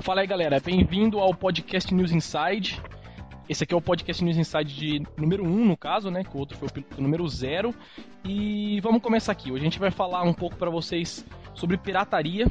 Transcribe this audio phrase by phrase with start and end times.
[0.00, 0.60] Fala aí, galera.
[0.60, 2.82] Bem-vindo ao podcast News Inside.
[3.48, 6.24] Esse aqui é o podcast News Inside de número 1, no caso, né?
[6.24, 7.74] Que o outro foi o número 0.
[8.24, 9.50] E vamos começar aqui.
[9.50, 11.24] Hoje a gente vai falar um pouco para vocês
[11.54, 12.46] sobre pirataria.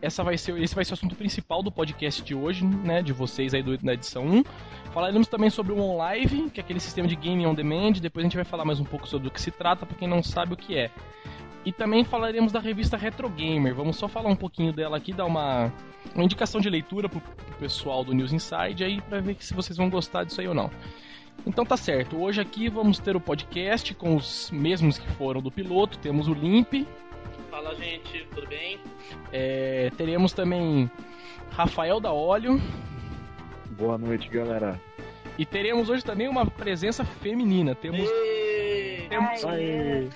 [0.00, 3.02] Essa vai ser, esse vai ser o assunto principal do podcast de hoje, né?
[3.02, 4.44] De vocês aí do, na edição 1.
[4.92, 7.92] Falaremos também sobre o OnLive, que é aquele sistema de game on demand.
[7.92, 10.06] Depois a gente vai falar mais um pouco sobre o que se trata, para quem
[10.06, 10.90] não sabe o que é.
[11.64, 13.74] E também falaremos da revista Retro Gamer.
[13.74, 15.72] Vamos só falar um pouquinho dela aqui, dar uma,
[16.14, 19.76] uma indicação de leitura pro, pro pessoal do News Inside aí para ver se vocês
[19.76, 20.70] vão gostar disso aí ou não.
[21.46, 22.20] Então tá certo.
[22.20, 25.98] Hoje aqui vamos ter o podcast com os mesmos que foram do piloto.
[25.98, 26.86] Temos o Limp.
[27.50, 28.78] Fala gente, tudo bem?
[29.32, 30.90] É, teremos também
[31.50, 32.60] Rafael da Óleo.
[33.70, 34.80] Boa noite, galera.
[35.38, 37.74] E teremos hoje também uma presença feminina.
[37.74, 38.00] Temos.
[38.00, 39.06] Êêê!
[39.08, 40.08] Temos, Aê.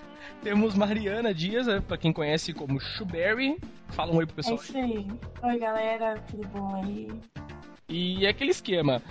[0.43, 3.59] Temos Mariana Dias, né, pra quem conhece como Shuberry.
[3.91, 4.57] Fala um oi pro É pessoal.
[4.57, 5.07] isso aí.
[5.43, 7.09] Oi, galera, tudo bom aí?
[7.89, 9.03] E é aquele esquema.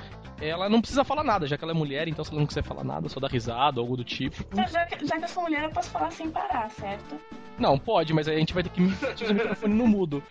[0.42, 2.64] Ela não precisa falar nada, já que ela é mulher, então se ela não quiser
[2.64, 4.44] falar nada, só dá risada ou algo do tipo.
[4.56, 7.16] Já, já que já que eu sou mulher, eu posso falar sem parar, certo?
[7.60, 10.24] Não, pode, mas aí a gente vai ter que meter o microfone no mudo.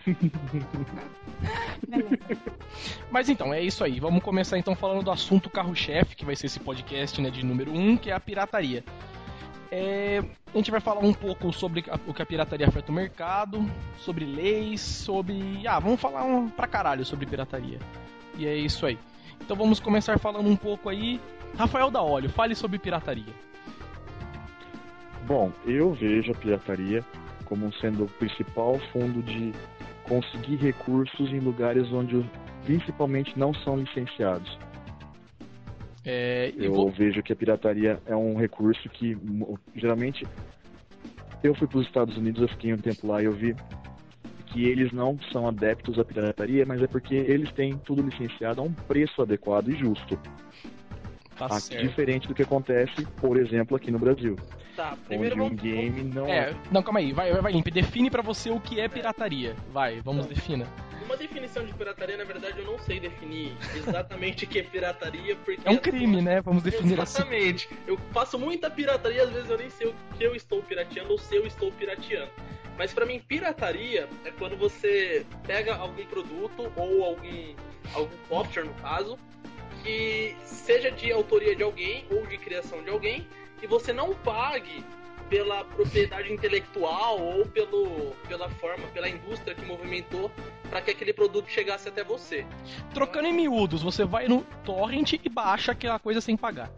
[3.09, 4.01] Mas então, é isso aí.
[4.01, 7.71] Vamos começar então falando do assunto carro-chefe, que vai ser esse podcast né, de número
[7.73, 8.85] 1, um, que é a pirataria.
[9.71, 13.65] É, a gente vai falar um pouco sobre o que a pirataria afeta o mercado,
[13.99, 15.67] sobre leis, sobre.
[15.67, 17.79] Ah, vamos falar um, pra caralho sobre pirataria.
[18.37, 18.99] E é isso aí.
[19.41, 21.21] Então vamos começar falando um pouco aí.
[21.57, 23.33] Rafael da Óleo, fale sobre pirataria.
[25.27, 27.05] Bom, eu vejo a pirataria
[27.45, 29.53] como sendo o principal fundo de
[30.05, 32.25] conseguir recursos em lugares onde
[32.65, 34.59] principalmente não são licenciados.
[36.05, 39.17] É, Eu vou- vejo que a pirataria é um recurso que
[39.77, 40.27] geralmente
[41.43, 43.55] eu fui para os Estados Unidos, eu fiquei um tempo lá e eu vi
[44.47, 48.65] que eles não são adeptos à pirataria, mas é porque eles têm tudo licenciado a
[48.65, 50.19] um preço adequado e justo.
[51.49, 51.89] Tá Aqui, certo.
[51.89, 54.37] diferente do que acontece, por exemplo, aqui no Brasil,
[54.77, 57.71] Tá, primeiro onde um vamos, game não É, não, calma aí, vai, vai, vai, Limpe.
[57.71, 59.55] Define pra você o que é pirataria.
[59.73, 60.67] Vai, vamos defina.
[61.05, 65.35] Uma definição de pirataria, na verdade, eu não sei definir exatamente o que é pirataria,
[65.37, 65.61] porque...
[65.65, 66.41] É um crime, né?
[66.41, 67.19] Vamos definir assim.
[67.19, 67.69] Exatamente.
[67.87, 71.19] Eu faço muita pirataria, às vezes eu nem sei o que eu estou pirateando ou
[71.19, 72.31] se eu estou pirateando.
[72.79, 77.55] Mas pra mim, pirataria é quando você pega algum produto ou algum,
[77.93, 79.19] algum software, no caso,
[79.83, 83.27] que seja de autoria de alguém ou de criação de alguém,
[83.63, 84.85] e você não pague
[85.29, 90.31] pela propriedade intelectual ou pelo, pela forma, pela indústria que movimentou
[90.69, 92.45] para que aquele produto chegasse até você.
[92.93, 96.71] Trocando em miúdos, você vai no torrent e baixa aquela coisa sem pagar.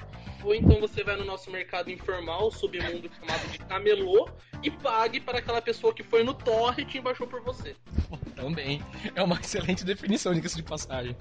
[0.44, 4.28] Ou então você vai no nosso mercado informal, submundo chamado de camelô,
[4.62, 7.76] e pague para aquela pessoa que foi no torrent e baixou por você.
[8.34, 8.82] Também.
[9.14, 11.16] É uma excelente definição, diga-se de passagem.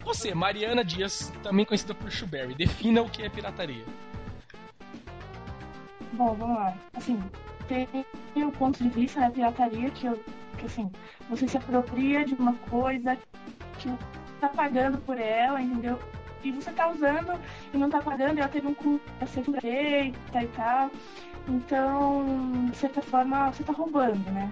[0.00, 3.84] Você, Mariana Dias, também conhecida por Shuberry, defina o que é pirataria.
[6.12, 6.76] Bom, vamos lá.
[6.94, 7.20] Assim,
[7.66, 10.22] tem o ponto de vista da pirataria que, eu,
[10.56, 10.90] que assim,
[11.28, 13.18] você se apropria de uma coisa
[13.78, 13.90] que
[14.40, 15.98] tá pagando por ela, entendeu?
[16.42, 17.40] E você tá usando
[17.72, 20.90] e não tá pagando, ela teve um custo a ser feita e tal.
[21.48, 24.50] Então, de certa forma, você tá roubando, né?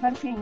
[0.00, 0.36] Mas assim,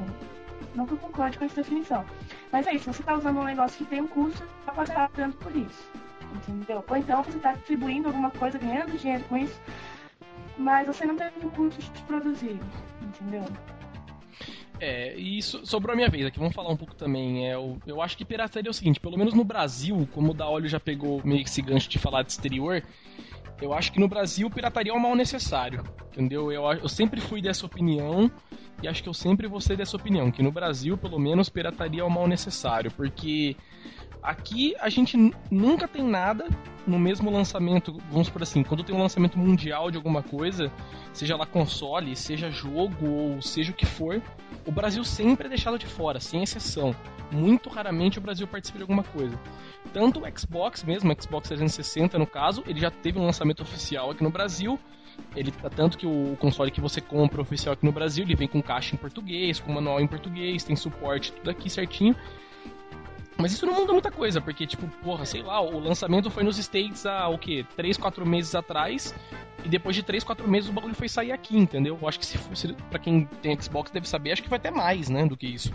[0.75, 2.05] não que eu concorde com essa definição.
[2.53, 5.55] Mas é isso, você tá usando um negócio que tem um custo, tá pagando por
[5.55, 5.91] isso.
[6.35, 6.85] Entendeu?
[6.89, 9.61] Ou então você tá distribuindo alguma coisa, ganhando dinheiro com isso,
[10.57, 12.61] mas você não teve o custo de produzir,
[13.03, 13.45] entendeu?
[14.81, 17.47] É, e isso sobrou a minha vez aqui, vamos falar um pouco também.
[17.47, 20.35] É, eu, eu acho que pirataria é o seguinte, pelo menos no Brasil, como o
[20.35, 22.83] da Óleo já pegou meio que esse gancho de falar de exterior,
[23.61, 26.51] eu acho que no Brasil pirataria é um mal necessário, entendeu?
[26.51, 28.31] Eu, eu sempre fui dessa opinião
[28.83, 32.01] e acho que eu sempre vou ser dessa opinião, que no Brasil, pelo menos, pirataria
[32.01, 33.55] é um mal necessário, porque
[34.23, 35.17] aqui a gente
[35.51, 36.49] nunca tem nada
[36.87, 40.73] no mesmo lançamento, vamos por assim, quando tem um lançamento mundial de alguma coisa,
[41.13, 44.21] seja lá console, seja jogo ou seja o que for,
[44.67, 46.95] o Brasil sempre é deixado de fora, sem exceção.
[47.31, 49.39] Muito raramente o Brasil participa de alguma coisa.
[49.93, 54.11] Tanto o Xbox mesmo, o Xbox 360 no caso, ele já teve um lançamento oficial
[54.11, 54.79] aqui no Brasil.
[55.37, 58.63] Ele tanto que o console que você compra oficial aqui no Brasil, ele vem com
[58.63, 62.17] caixa em português, com manual em português, tem suporte tudo aqui certinho.
[63.41, 66.59] Mas isso não muda muita coisa, porque, tipo, porra, sei lá, o lançamento foi nos
[66.59, 67.65] States há, o quê?
[67.77, 69.15] 3, 4 meses atrás,
[69.65, 71.99] e depois de 3, 4 meses o bagulho foi sair aqui, entendeu?
[72.01, 74.71] Eu acho que se fosse, pra quem tem Xbox deve saber, acho que vai ter
[74.71, 75.73] mais, né, do que isso.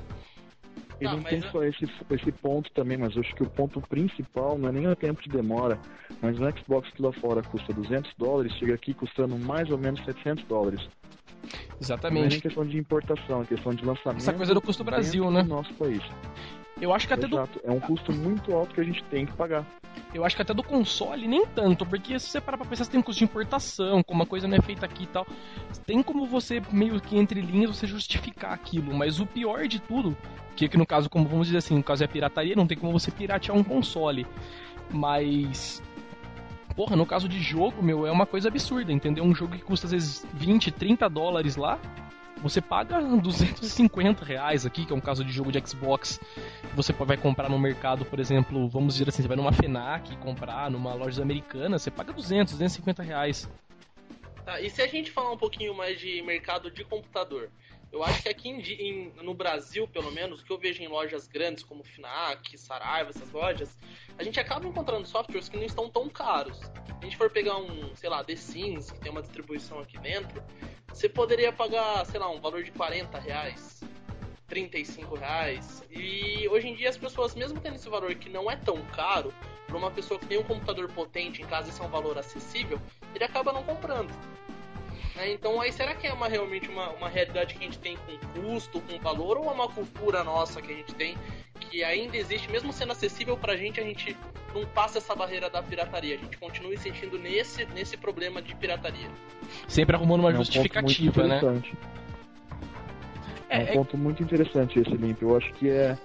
[0.99, 3.43] E Tá, não mas tem eu- só esse, esse ponto também, mas eu acho que
[3.43, 5.77] o ponto principal não é nem o tempo de demora,
[6.21, 10.03] mas no Xbox que lá fora custa 200 dólares, chega aqui custando mais ou menos
[10.05, 10.87] 700 dólares.
[11.79, 12.19] Exatamente.
[12.19, 14.21] Não é nem questão de importação, é questão de lançamento.
[14.21, 15.43] Essa coisa do custo Brasil, né?
[15.43, 16.01] Do nosso país.
[16.81, 17.59] Eu acho que até Exato.
[17.59, 17.67] do.
[17.67, 19.65] É um custo muito alto que a gente tem que pagar.
[20.13, 22.91] Eu acho que até do console nem tanto, porque se você parar pra pensar, você
[22.91, 25.25] tem custo de importação, como a coisa não é feita aqui e tal.
[25.85, 28.93] Tem como você, meio que entre linhas, você justificar aquilo.
[28.93, 30.15] Mas o pior de tudo,
[30.55, 32.91] que, que no caso, como vamos dizer assim, no caso é pirataria, não tem como
[32.91, 34.25] você piratear um console.
[34.91, 35.81] Mas.
[36.75, 39.23] Porra, no caso de jogo, meu, é uma coisa absurda, entendeu?
[39.23, 41.79] Um jogo que custa às vezes 20, 30 dólares lá,
[42.41, 46.19] você paga 250 reais aqui, que é um caso de jogo de Xbox,
[46.75, 50.69] você vai comprar no mercado, por exemplo, vamos dizer assim, você vai numa FENAC comprar,
[50.69, 53.49] numa loja americana, você paga 200, 250 reais.
[54.43, 57.49] Tá, e se a gente falar um pouquinho mais de mercado de computador?
[57.95, 60.87] Eu acho que aqui em, em, no Brasil, pelo menos, o que eu vejo em
[60.89, 63.69] lojas grandes como Fnac, Saraiva, essas lojas,
[64.17, 66.57] a gente acaba encontrando softwares que não estão tão caros.
[66.57, 69.97] Se a gente for pegar um, sei lá, The Sims, que tem uma distribuição aqui
[69.97, 70.43] dentro,
[70.89, 73.81] você poderia pagar, sei lá, um valor de 40 reais,
[74.49, 75.81] 35 reais.
[75.89, 79.33] E hoje em dia as pessoas, mesmo tendo esse valor que não é tão caro,
[79.67, 82.77] para uma pessoa que tem um computador potente em casa, esse é um valor acessível,
[83.13, 84.13] ele acaba não comprando.
[85.15, 85.31] Né?
[85.31, 88.41] Então, aí será que é uma, realmente uma, uma realidade que a gente tem com
[88.41, 91.17] custo, com valor, ou é uma cultura nossa que a gente tem
[91.59, 94.15] que ainda existe, mesmo sendo acessível pra gente, a gente
[94.53, 96.15] não passa essa barreira da pirataria.
[96.15, 99.09] A gente continua insistindo nesse, nesse problema de pirataria.
[99.67, 101.41] Sempre arrumando uma é um justificativa, né?
[103.49, 105.25] É, é um ponto muito interessante esse limpo.
[105.25, 105.97] Eu acho que é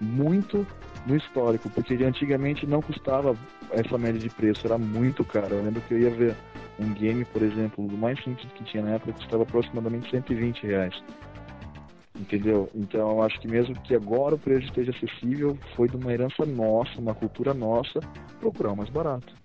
[0.00, 0.66] muito
[1.06, 3.36] no histórico, porque antigamente não custava
[3.70, 5.54] essa média de preço, era muito caro.
[5.56, 6.36] Eu lembro que eu ia ver
[6.78, 11.02] um game, por exemplo, do mais simples que tinha na época, custava aproximadamente 120 reais.
[12.18, 12.68] Entendeu?
[12.74, 16.44] Então eu acho que mesmo que agora o preço esteja acessível, foi de uma herança
[16.44, 18.00] nossa, uma cultura nossa,
[18.40, 19.37] procurar o mais barato.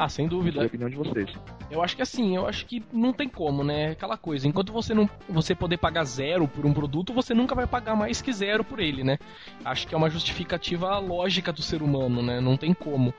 [0.00, 0.60] Ah, sem dúvida.
[0.60, 1.30] É a opinião de vocês.
[1.70, 3.90] Eu acho que assim, eu acho que não tem como, né?
[3.90, 7.66] Aquela coisa, enquanto você não você poder pagar zero por um produto, você nunca vai
[7.66, 9.18] pagar mais que zero por ele, né?
[9.62, 12.40] Acho que é uma justificativa lógica do ser humano, né?
[12.40, 13.12] Não tem como.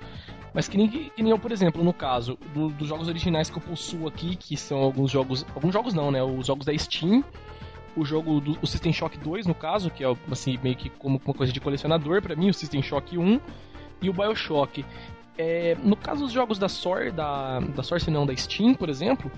[0.56, 3.60] Mas que nem, que nem eu, por exemplo, no caso do, dos jogos originais que
[3.60, 5.46] eu possuo aqui, que são alguns jogos.
[5.54, 6.24] Alguns jogos não, né?
[6.24, 7.24] Os jogos da Steam.
[7.96, 11.22] O jogo do o System Shock 2, no caso, que é assim, meio que como
[11.24, 13.40] uma coisa de colecionador para mim, o System Shock 1
[14.02, 14.84] e o Bioshock.
[15.38, 19.32] É, no caso dos jogos da Source, da, da Source não, da Steam, por exemplo,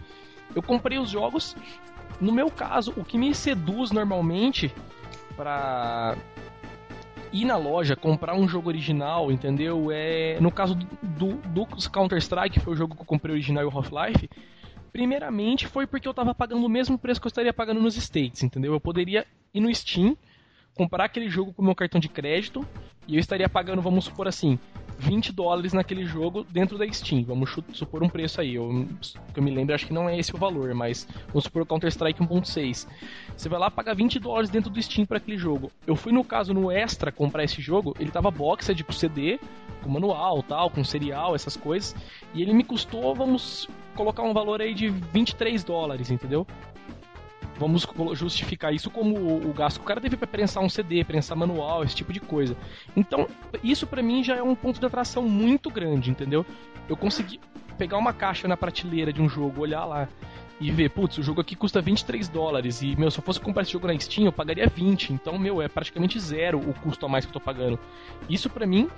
[0.55, 1.55] eu comprei os jogos.
[2.19, 4.71] No meu caso, o que me seduz normalmente
[5.35, 6.15] para
[7.31, 9.89] ir na loja, comprar um jogo original, entendeu?
[9.91, 13.75] É, no caso do, do, Counter-Strike, foi o jogo que eu comprei original e o
[13.75, 14.29] Half-Life,
[14.91, 18.43] primeiramente foi porque eu estava pagando o mesmo preço que eu estaria pagando nos States,
[18.43, 18.73] entendeu?
[18.73, 20.15] Eu poderia ir no Steam,
[20.75, 22.65] comprar aquele jogo com meu cartão de crédito
[23.07, 24.57] e eu estaria pagando, vamos supor assim,
[24.97, 27.23] 20 dólares naquele jogo dentro da Steam.
[27.23, 28.55] Vamos supor um preço aí.
[28.55, 28.87] Eu,
[29.33, 31.65] que eu me lembro, acho que não é esse o valor, mas vamos supor o
[31.65, 32.87] Counter-Strike 1.6.
[33.35, 35.71] Você vai lá pagar 20 dólares dentro do Steam para aquele jogo.
[35.85, 39.39] Eu fui no caso no Extra comprar esse jogo, ele tava boxed com CD,
[39.81, 41.93] com manual, tal, com serial, essas coisas,
[42.33, 46.47] e ele me custou, vamos colocar um valor aí de 23 dólares, entendeu?
[47.57, 51.37] Vamos justificar isso como o gasto que o cara teve para prensar um CD, prensar
[51.37, 52.57] manual, esse tipo de coisa.
[52.95, 53.27] Então,
[53.63, 56.45] isso para mim já é um ponto de atração muito grande, entendeu?
[56.89, 57.39] Eu consegui
[57.77, 60.07] pegar uma caixa na prateleira de um jogo, olhar lá
[60.59, 63.63] e ver, putz, o jogo aqui custa 23 dólares e, meu, se eu fosse comprar
[63.63, 65.13] esse jogo na Steam, eu pagaria 20.
[65.13, 67.79] Então, meu, é praticamente zero o custo a mais que eu tô pagando.
[68.29, 68.89] Isso para mim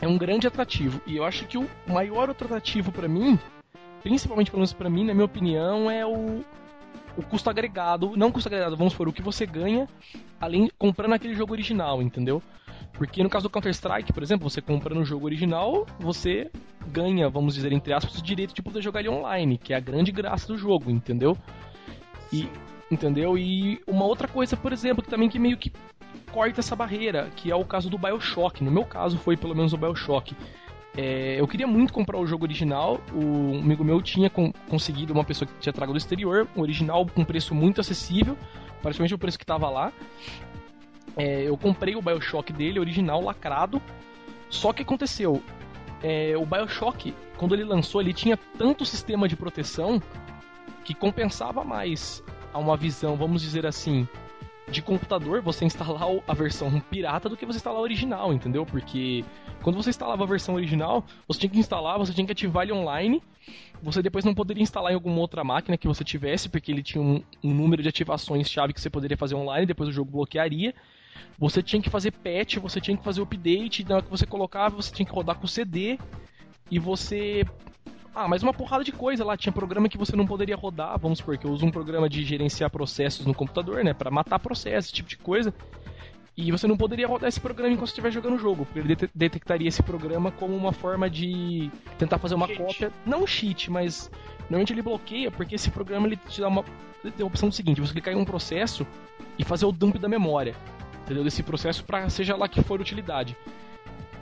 [0.00, 1.00] é um grande atrativo.
[1.06, 3.38] E eu acho que o maior atrativo para mim,
[4.02, 6.44] principalmente pelo menos para mim, na minha opinião, é o,
[7.16, 9.88] o custo agregado, não custo agregado, vamos supor, o que você ganha
[10.40, 12.42] além comprando aquele jogo original, entendeu?
[12.92, 16.50] Porque no caso do Counter-Strike, por exemplo, você compra no jogo original, você
[16.86, 19.80] ganha, vamos dizer, entre aspas, o direito de poder jogar ele online, que é a
[19.80, 21.36] grande graça do jogo, entendeu?
[22.32, 22.48] E,
[22.90, 23.36] entendeu?
[23.38, 25.72] E uma outra coisa, por exemplo, que também que meio que
[26.30, 28.64] corta essa barreira, que é o caso do BioShock.
[28.64, 30.34] No meu caso foi pelo menos o BioShock.
[30.96, 33.00] É, eu queria muito comprar o jogo original.
[33.12, 37.06] O amigo meu tinha com, conseguido uma pessoa que tinha trago do exterior, um original
[37.06, 38.36] com preço muito acessível,
[38.82, 39.92] praticamente o preço que estava lá.
[41.16, 43.80] É, eu comprei o Bioshock dele, original, lacrado.
[44.50, 45.42] Só que aconteceu,
[46.02, 50.02] é, o Bioshock, quando ele lançou, ele tinha tanto sistema de proteção
[50.84, 52.22] que compensava mais
[52.52, 54.06] a uma visão, vamos dizer assim,
[54.72, 58.66] de computador você instalar a versão pirata do que você instalar a original, entendeu?
[58.66, 59.24] Porque
[59.62, 62.72] quando você instalava a versão original, você tinha que instalar, você tinha que ativar ele
[62.72, 63.22] online.
[63.82, 67.02] Você depois não poderia instalar em alguma outra máquina que você tivesse, porque ele tinha
[67.02, 70.74] um, um número de ativações chave que você poderia fazer online, depois o jogo bloquearia.
[71.38, 74.76] Você tinha que fazer patch, você tinha que fazer update, na hora que você colocava,
[74.76, 75.98] você tinha que rodar com CD
[76.70, 77.44] e você
[78.14, 79.36] Ah, mas uma porrada de coisa lá.
[79.36, 80.98] Tinha programa que você não poderia rodar.
[80.98, 83.94] Vamos supor que eu uso um programa de gerenciar processos no computador, né?
[83.94, 85.54] Pra matar processos, esse tipo de coisa.
[86.36, 89.68] E você não poderia rodar esse programa enquanto estiver jogando o jogo, porque ele detectaria
[89.68, 92.58] esse programa como uma forma de tentar fazer uma cheat.
[92.58, 94.10] cópia, não cheat, mas
[94.42, 96.64] normalmente ele bloqueia porque esse programa ele te dá uma
[97.04, 98.86] ele tem a opção seguinte, você clicar em um processo
[99.38, 100.54] e fazer o dump da memória,
[101.02, 101.24] entendeu?
[101.24, 103.36] Desse processo para seja lá que for utilidade.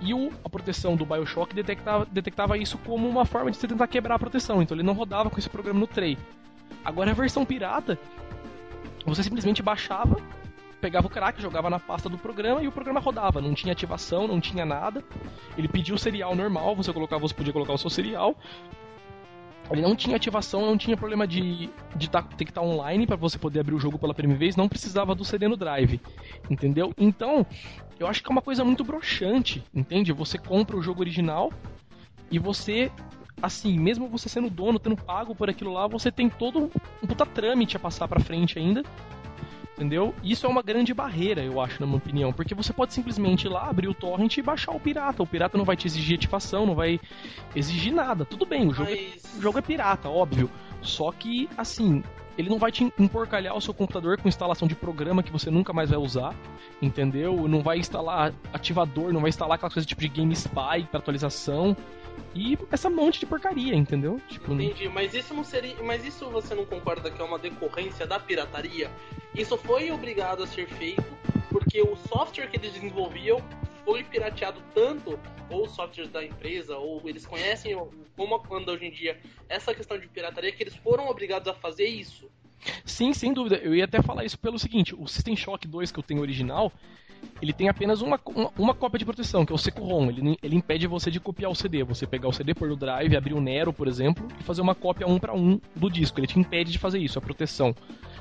[0.01, 3.87] E o, a proteção do BioShock detectava, detectava isso como uma forma de você tentar
[3.87, 6.17] quebrar a proteção, então ele não rodava com esse programa no tray.
[6.85, 7.99] Agora a versão pirata,
[9.05, 10.17] você simplesmente baixava
[10.81, 13.41] pegava o crack, jogava na pasta do programa e o programa rodava.
[13.41, 15.05] Não tinha ativação, não tinha nada.
[15.57, 18.35] Ele pedia o serial normal, você colocava, você podia colocar o seu serial.
[19.71, 23.07] Ele não tinha ativação, não tinha problema de, de tá, ter que estar tá online
[23.07, 26.01] para você poder abrir o jogo pela primeira vez, não precisava do CD no drive,
[26.51, 26.93] entendeu?
[26.99, 27.47] Então,
[27.99, 30.13] eu acho que é uma coisa muito broxante, entende?
[30.13, 31.53] Você compra o jogo original
[32.31, 32.91] e você,
[33.41, 37.25] assim, mesmo você sendo dono, tendo pago por aquilo lá, você tem todo um puta
[37.25, 38.83] trâmite a passar pra frente ainda
[39.81, 40.15] Entendeu?
[40.23, 43.49] Isso é uma grande barreira, eu acho, na minha opinião, porque você pode simplesmente ir
[43.49, 45.23] lá, abrir o torrent e baixar o pirata.
[45.23, 47.01] O pirata não vai te exigir ativação, não vai
[47.57, 48.27] exigir nada.
[48.27, 49.35] Tudo bem, o jogo, é, Mas...
[49.35, 50.51] é, o jogo é pirata, óbvio.
[50.83, 52.03] Só que, assim,
[52.37, 55.73] ele não vai te emporcalhar o seu computador com instalação de programa que você nunca
[55.73, 56.35] mais vai usar,
[56.83, 57.49] entendeu?
[57.49, 61.75] Não vai instalar ativador, não vai instalar aquela coisa tipo de Game Spy para atualização.
[62.35, 64.21] E essa monte de porcaria, entendeu?
[64.29, 65.75] Tipo, Entendi, mas isso não seria.
[65.83, 68.91] Mas isso você não concorda que é uma decorrência da pirataria?
[69.35, 73.43] Isso foi obrigado a ser feito porque o software que eles desenvolviam
[73.85, 75.19] foi pirateado tanto,
[75.51, 77.77] ou softwares da empresa, ou eles conhecem
[78.17, 81.87] como anda hoje em dia essa questão de pirataria, que eles foram obrigados a fazer
[81.87, 82.31] isso.
[82.85, 83.57] Sim, sem dúvida.
[83.57, 86.73] Eu ia até falar isso pelo seguinte: o System Shock 2 que eu tenho original,
[87.41, 88.21] ele tem apenas uma,
[88.59, 90.11] uma, cópia de proteção, que é o Seco-ROM.
[90.11, 91.83] Ele, ele impede você de copiar o CD.
[91.85, 94.75] Você pegar o CD, pôr no drive, abrir o Nero, por exemplo, e fazer uma
[94.75, 96.21] cópia um para um do disco.
[96.21, 97.75] Ele te impede de fazer isso, a proteção.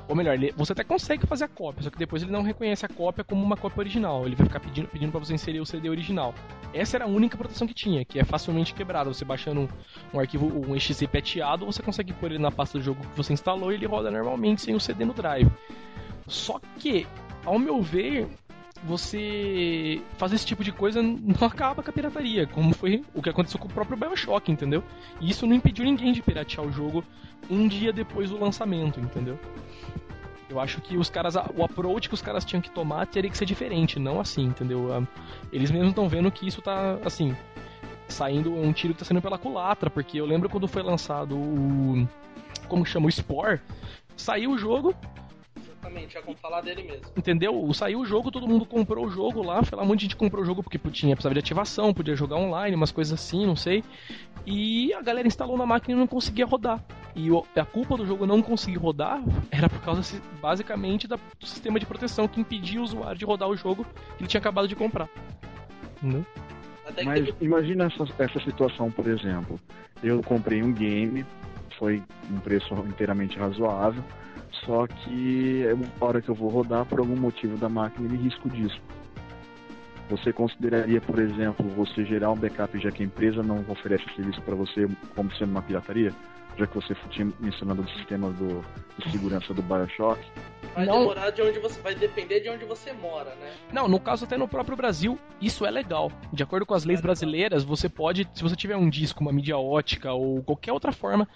[0.08, 2.84] Ou melhor, ele, você até consegue fazer a cópia, só que depois ele não reconhece
[2.84, 4.26] a cópia como uma cópia original.
[4.26, 6.34] Ele vai ficar pedindo, pedindo para você inserir o CD original.
[6.72, 9.12] Essa era a única proteção que tinha, que é facilmente quebrada.
[9.12, 9.68] Você baixando um,
[10.14, 13.32] um arquivo, um exe peteado, você consegue pôr ele na pasta do jogo que você
[13.32, 15.50] instalou e ele roda normalmente sem o CD no drive.
[16.26, 17.06] Só que,
[17.44, 18.28] ao meu ver,
[18.82, 23.28] você fazer esse tipo de coisa não acaba com a pirataria, como foi o que
[23.28, 24.82] aconteceu com o próprio Bioshock, entendeu?
[25.20, 27.04] E isso não impediu ninguém de piratear o jogo
[27.48, 29.38] um dia depois do lançamento, entendeu?
[30.48, 33.38] Eu acho que os caras, o approach que os caras tinham que tomar teria que
[33.38, 34.92] ser diferente, não assim, entendeu?
[34.92, 35.06] Ah,
[35.52, 37.36] eles mesmos estão vendo que isso tá, assim,
[38.08, 42.06] saindo um tiro que tá saindo pela culatra, porque eu lembro quando foi lançado o.
[42.66, 43.06] Como chama?
[43.06, 43.60] O Spore.
[44.16, 44.94] Saiu o jogo,
[45.80, 47.06] Exatamente, já vamos falar dele mesmo.
[47.16, 47.72] Entendeu?
[47.72, 50.16] Saiu o jogo, todo mundo comprou o jogo lá, foi lá, um monte de gente
[50.16, 53.56] comprou o jogo porque tinha, precisava de ativação, podia jogar online, umas coisas assim, não
[53.56, 53.82] sei.
[54.46, 56.84] E a galera instalou na máquina e não conseguia rodar.
[57.16, 61.86] E a culpa do jogo não conseguir rodar era por causa, basicamente, do sistema de
[61.86, 65.08] proteção que impedia o usuário de rodar o jogo que ele tinha acabado de comprar.
[65.96, 66.26] Entendeu?
[67.04, 69.58] Mas imagina essa, essa situação, por exemplo.
[70.02, 71.24] Eu comprei um game,
[71.78, 74.02] foi um preço inteiramente razoável
[74.52, 78.22] só que é uma hora que eu vou rodar, por algum motivo da máquina, ele
[78.22, 78.80] risca o disco.
[80.10, 84.42] Você consideraria, por exemplo, você gerar um backup já que a empresa não oferece serviço
[84.42, 86.12] para você como sendo uma pirataria?
[86.58, 88.60] Já que você tinha mencionado o sistema do,
[88.98, 90.20] de segurança do Bioshock.
[90.74, 90.98] Vai não...
[90.98, 93.52] demorar de onde você vai depender de onde você mora, né?
[93.72, 96.10] Não, no caso até no próprio Brasil, isso é legal.
[96.32, 99.56] De acordo com as leis brasileiras, você pode, se você tiver um disco, uma mídia
[99.56, 101.26] ótica ou qualquer outra forma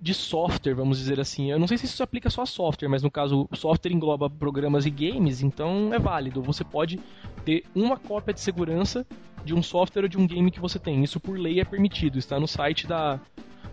[0.00, 1.50] de software, vamos dizer assim.
[1.50, 4.86] Eu não sei se isso aplica só a software, mas no caso, software engloba programas
[4.86, 6.42] e games, então é válido.
[6.42, 7.00] Você pode
[7.44, 9.06] ter uma cópia de segurança
[9.44, 11.02] de um software ou de um game que você tem.
[11.02, 12.18] Isso por lei é permitido.
[12.18, 13.20] Está no site da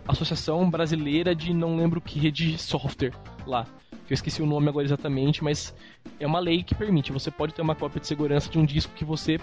[0.06, 3.12] Associação Brasileira de não lembro que de software
[3.46, 3.66] lá.
[4.08, 5.74] Eu esqueci o nome agora exatamente, mas
[6.20, 7.12] é uma lei que permite.
[7.12, 9.38] Você pode ter uma cópia de segurança de um disco que você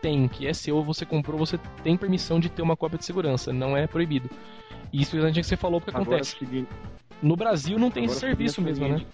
[0.00, 3.52] tem, que é seu, você comprou, você tem permissão de ter uma cópia de segurança,
[3.52, 4.30] não é proibido.
[4.92, 6.38] Isso exatamente que você falou porque Agora, acontece.
[6.38, 6.68] Seguinte...
[7.22, 9.04] No Brasil não tem esse serviço mesmo, né?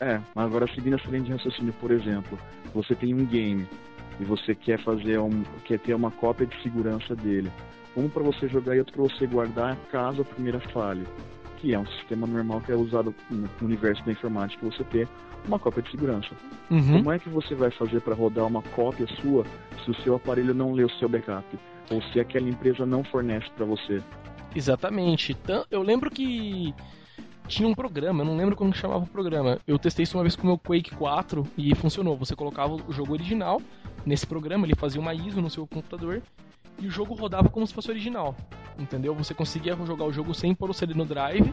[0.00, 2.38] É, mas agora seguindo essa linha de raciocínio, por exemplo,
[2.74, 3.68] você tem um game
[4.18, 7.50] e você quer fazer um, quer ter uma cópia de segurança dele.
[7.96, 11.04] Um para você jogar e outro para você guardar caso a primeira falhe,
[11.58, 15.08] que é um sistema normal que é usado no universo da informática, você ter
[15.46, 16.30] uma cópia de segurança.
[16.70, 16.98] Uhum.
[16.98, 19.44] Como é que você vai fazer para rodar uma cópia sua
[19.84, 21.44] se o seu aparelho não lê o seu backup?
[21.90, 24.02] Ou se aquela empresa não fornece para você.
[24.54, 25.36] Exatamente.
[25.70, 26.74] Eu lembro que
[27.46, 29.58] tinha um programa, eu não lembro como chamava o programa.
[29.66, 32.16] Eu testei isso uma vez com o meu Quake 4 e funcionou.
[32.16, 33.60] Você colocava o jogo original
[34.06, 36.22] nesse programa, ele fazia uma ISO no seu computador
[36.78, 38.34] e o jogo rodava como se fosse original.
[38.78, 39.14] Entendeu?
[39.14, 41.52] Você conseguia jogar o jogo sem pôr o CD no drive,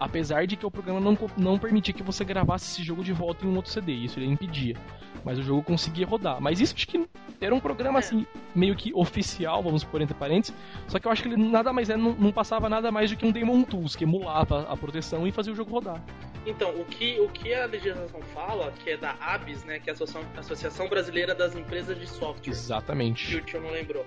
[0.00, 3.44] apesar de que o programa não, não permitia que você gravasse esse jogo de volta
[3.44, 4.74] em um outro CD, isso ele impedia.
[5.22, 6.40] Mas o jogo conseguia rodar.
[6.40, 7.06] Mas isso acho que
[7.40, 8.00] era um programa é.
[8.00, 10.54] assim, meio que oficial, vamos por entre parênteses,
[10.88, 13.16] só que eu acho que ele nada mais é, não, não passava nada mais do
[13.16, 16.02] que um Demon Tools, que emulava a proteção e fazia o jogo rodar.
[16.46, 19.92] Então, o que, o que a legislação fala, que é da ABS, né, que é
[19.92, 22.50] a Associação, Associação Brasileira das Empresas de Software.
[22.50, 23.28] Exatamente.
[23.28, 24.06] Que o tio não lembrou.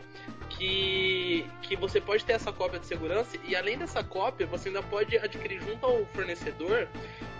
[0.50, 4.81] Que, que você pode ter essa cópia de segurança e além dessa cópia, você ainda
[4.81, 6.88] pode adquirir junto ao fornecedor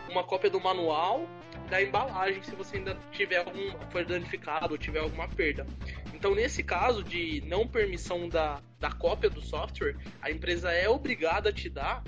[0.10, 1.28] uma cópia do manual
[1.70, 5.66] da embalagem se você ainda tiver algum foi danificado ou tiver alguma perda.
[6.14, 11.50] Então, nesse caso de não permissão da, da cópia do software, a empresa é obrigada
[11.50, 12.04] a te dar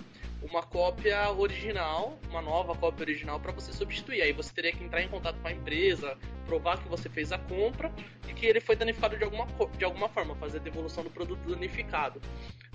[0.50, 4.22] uma cópia original, uma nova cópia original para você substituir.
[4.22, 7.38] Aí você teria que entrar em contato com a empresa, provar que você fez a
[7.38, 7.92] compra
[8.30, 9.48] e que ele foi danificado de alguma,
[9.78, 12.22] de alguma forma, fazer a devolução do produto danificado.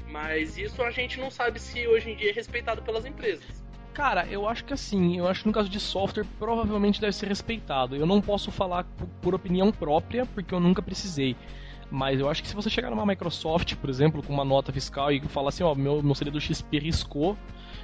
[0.09, 3.61] Mas isso a gente não sabe se hoje em dia é respeitado pelas empresas.
[3.95, 7.27] Cara, eu acho que assim, eu acho que no caso de software provavelmente deve ser
[7.27, 7.95] respeitado.
[7.97, 8.87] Eu não posso falar
[9.21, 11.37] por opinião própria, porque eu nunca precisei.
[11.91, 15.11] Mas eu acho que se você chegar numa Microsoft, por exemplo, com uma nota fiscal
[15.11, 17.37] e falar assim, ó, meu, meu CD do XP riscou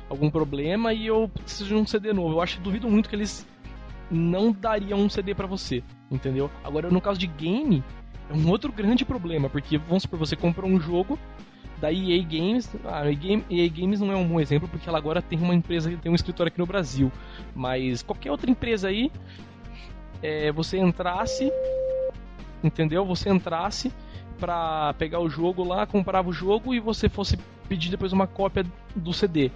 [0.09, 3.47] algum problema e eu preciso de um CD novo, eu acho duvido muito que eles
[4.11, 6.49] não dariam um CD para você, entendeu?
[6.63, 7.83] Agora, no caso de game,
[8.31, 11.19] é um outro grande problema, porque vamos supor, você comprou um jogo
[11.81, 15.21] da EA Games, ah, a EA Games não é um bom exemplo porque ela agora
[15.21, 17.13] tem uma empresa, tem um escritório aqui no Brasil,
[17.55, 19.11] mas qualquer outra empresa aí,
[20.23, 21.53] é, você entrasse
[22.67, 23.05] entendeu?
[23.05, 23.93] Você entrasse
[24.39, 28.65] para pegar o jogo lá, comprava o jogo e você fosse pedir depois uma cópia
[28.95, 29.51] do CD.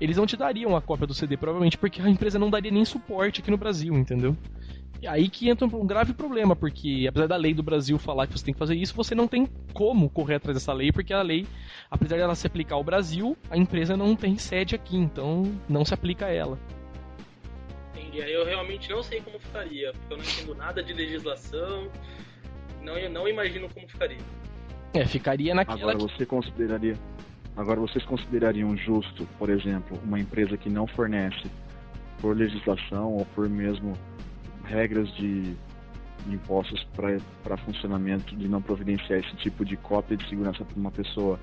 [0.00, 2.84] Eles não te dariam a cópia do CD, provavelmente, porque a empresa não daria nem
[2.84, 4.36] suporte aqui no Brasil, entendeu?
[5.00, 8.32] E aí que entra um grave problema, porque apesar da lei do Brasil falar que
[8.32, 11.22] você tem que fazer isso, você não tem como correr atrás dessa lei, porque a
[11.22, 11.46] lei,
[11.90, 15.92] apesar dela se aplicar ao Brasil, a empresa não tem sede aqui, então não se
[15.92, 16.58] aplica a ela.
[17.94, 18.22] Entendi.
[18.22, 21.88] Aí eu realmente não sei como ficaria, porque eu não entendo nada de legislação,
[22.86, 24.18] não, não imagino como ficaria.
[24.94, 25.92] É, ficaria naquela.
[25.92, 26.96] Agora você consideraria.
[27.56, 31.50] Agora vocês considerariam justo, por exemplo, uma empresa que não fornece
[32.20, 33.94] por legislação ou por mesmo
[34.64, 35.54] regras de
[36.28, 41.38] impostos para funcionamento de não providenciar esse tipo de cópia de segurança para uma pessoa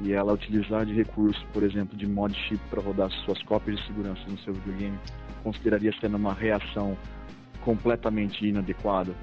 [0.00, 3.86] e ela utilizar de recurso, por exemplo, de mod chip para rodar suas cópias de
[3.86, 4.98] segurança no seu videogame,
[5.42, 6.96] consideraria sendo uma reação
[7.64, 9.14] completamente inadequada?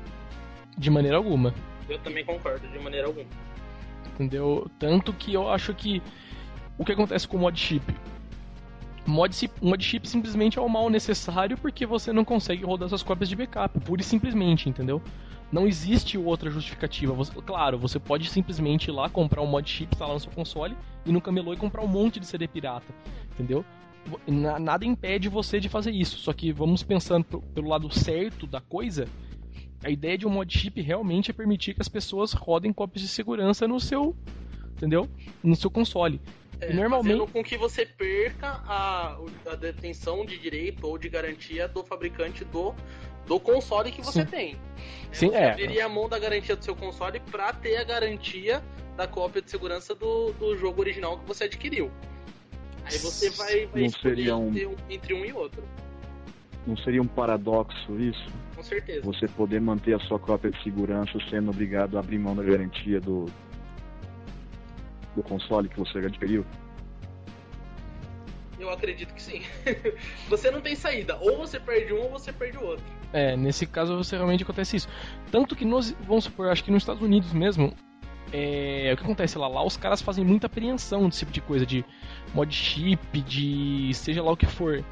[0.77, 1.53] De maneira alguma.
[1.87, 3.27] Eu também concordo, de maneira alguma.
[4.13, 4.69] Entendeu?
[4.79, 6.01] Tanto que eu acho que
[6.77, 7.83] o que acontece com o mod chip?
[9.05, 13.27] Mod mod chip simplesmente é o mal necessário porque você não consegue rodar suas cópias
[13.29, 15.01] de backup, pura e simplesmente, entendeu?
[15.51, 17.13] Não existe outra justificativa.
[17.13, 20.75] Você, claro, você pode simplesmente ir lá comprar um mod chip, instalar no seu console
[21.05, 22.93] e no camelô e comprar um monte de CD pirata,
[23.33, 23.63] entendeu?
[24.27, 26.17] Nada impede você de fazer isso.
[26.17, 29.07] Só que vamos pensando pelo lado certo da coisa,
[29.83, 33.07] a ideia de um mod chip realmente é permitir que as pessoas rodem cópias de
[33.07, 34.15] segurança no seu,
[34.77, 35.09] entendeu?
[35.43, 36.21] No seu console.
[36.61, 39.17] É, e normalmente com que você perca a,
[39.51, 42.73] a detenção de direito ou de garantia do fabricante do
[43.25, 44.25] do console que você Sim.
[44.25, 44.55] tem.
[45.11, 45.51] Sim, você é.
[45.51, 48.61] abriria a mão da garantia do seu console para ter a garantia
[48.97, 51.91] da cópia de segurança do, do jogo original que você adquiriu.
[52.85, 54.49] Aí você vai, vai escolher um...
[54.49, 55.63] um, entre um e outro.
[56.65, 58.25] Não seria um paradoxo isso?
[58.55, 59.01] Com certeza.
[59.01, 63.01] Você poder manter a sua cópia de segurança sendo obrigado a abrir mão da garantia
[63.01, 63.25] do,
[65.15, 66.45] do console que você adquiriu?
[68.57, 69.41] Eu acredito que sim.
[70.29, 71.17] você não tem saída.
[71.19, 72.85] Ou você perde um ou você perde o outro.
[73.11, 74.87] É, nesse caso você realmente acontece isso.
[75.31, 77.73] Tanto que nos, vamos supor, acho que nos Estados Unidos mesmo,
[78.31, 79.47] é, o que acontece lá?
[79.47, 81.85] Lá os caras fazem muita apreensão desse tipo de coisa, de
[82.33, 84.83] mod chip, de seja lá o que for.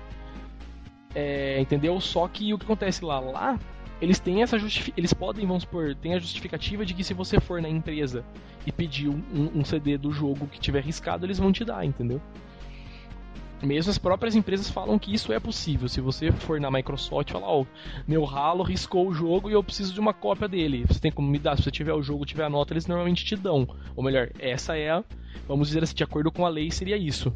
[1.14, 2.00] É, entendeu?
[2.00, 3.20] Só que o que acontece lá?
[3.20, 3.60] Lá,
[4.02, 4.94] eles têm essa justific...
[4.98, 8.26] eles podem, vamos supor, tem a justificativa de que se você for na empresa
[8.66, 12.20] e pedir um, um, CD do jogo que tiver riscado, eles vão te dar, entendeu?
[13.62, 15.88] Mesmo as próprias empresas falam que isso é possível.
[15.88, 17.66] Se você for na Microsoft e falar, ó, oh,
[18.08, 20.84] meu ralo riscou o jogo e eu preciso de uma cópia dele.
[20.88, 21.56] Você tem como me dar?
[21.56, 23.68] Se você tiver o jogo, tiver a nota, eles normalmente te dão.
[23.96, 25.04] Ou melhor, essa é a,
[25.48, 27.32] vamos dizer assim, de acordo com a lei, seria isso.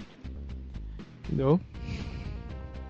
[1.25, 1.59] Entendeu?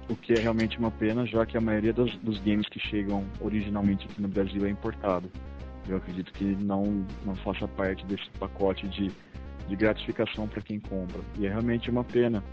[0.09, 3.25] O que é realmente uma pena, já que a maioria dos, dos games que chegam
[3.41, 5.29] originalmente aqui no Brasil é importado.
[5.87, 9.11] Eu acredito que não, não faça parte desse pacote de,
[9.67, 11.19] de gratificação para quem compra.
[11.37, 12.43] E é realmente uma pena,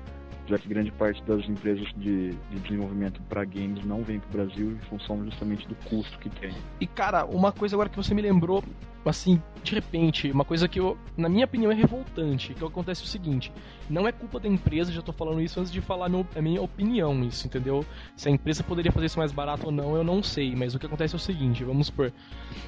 [0.46, 4.32] já que grande parte das empresas de, de desenvolvimento para games não vem para o
[4.32, 6.52] Brasil em função justamente do custo que tem.
[6.80, 8.62] E cara, uma coisa agora que você me lembrou,
[9.04, 13.06] assim, de repente, uma coisa que eu, na minha opinião, é revoltante, que acontece o
[13.06, 13.52] seguinte,
[13.88, 16.60] não é culpa da empresa, já tô falando isso antes de falar meu, a minha
[16.60, 17.84] opinião, isso, entendeu?
[18.16, 20.78] Se a empresa poderia fazer isso mais barato ou não, eu não sei, mas o
[20.78, 22.12] que acontece é o seguinte, vamos supor,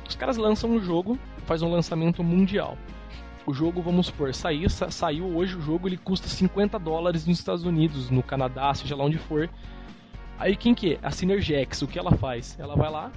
[0.08, 2.78] os caras lançam um jogo, faz um lançamento mundial
[3.46, 7.38] o jogo, vamos supor, saiu, sa saiu hoje o jogo, ele custa 50 dólares nos
[7.38, 9.50] Estados Unidos, no Canadá, seja lá onde for.
[10.38, 10.98] Aí quem que é?
[11.02, 12.56] A Synergex, o que ela faz?
[12.58, 13.12] Ela vai lá,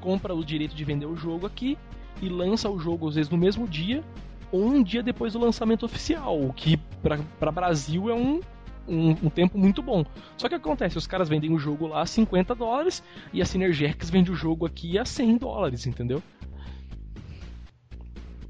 [0.00, 1.78] compra o direito de vender o jogo aqui
[2.20, 4.04] e lança o jogo às vezes no mesmo dia
[4.50, 8.40] ou um dia depois do lançamento oficial, o que para Brasil é um,
[8.86, 10.04] um, um, tempo muito bom.
[10.36, 14.10] Só que acontece, os caras vendem o jogo lá a 50 dólares e a Synergex
[14.10, 16.22] vende o jogo aqui a 100 dólares, entendeu?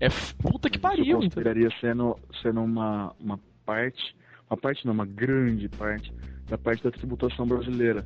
[0.02, 0.08] É
[0.42, 1.06] puta que pariu.
[1.06, 4.16] Eu consideraria sendo, sendo uma, uma parte,
[4.50, 6.12] uma parte não, uma grande parte,
[6.48, 8.04] da parte da tributação brasileira.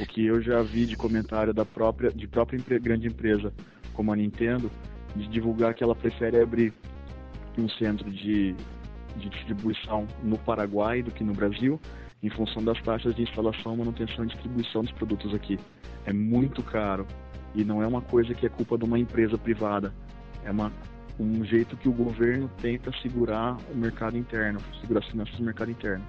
[0.00, 3.52] O que eu já vi de comentário da própria, de própria grande empresa
[3.92, 4.70] como a Nintendo,
[5.14, 6.72] de divulgar que ela prefere abrir
[7.58, 8.54] um centro de,
[9.14, 11.78] de distribuição no Paraguai do que no Brasil,
[12.22, 15.60] em função das taxas de instalação, manutenção e distribuição dos produtos aqui.
[16.06, 17.06] É muito caro
[17.54, 19.92] e não é uma coisa que é culpa de uma empresa privada
[20.48, 20.72] é uma,
[21.20, 25.70] um jeito que o governo tenta segurar o mercado interno, segurar as finanças do mercado
[25.70, 26.04] interno.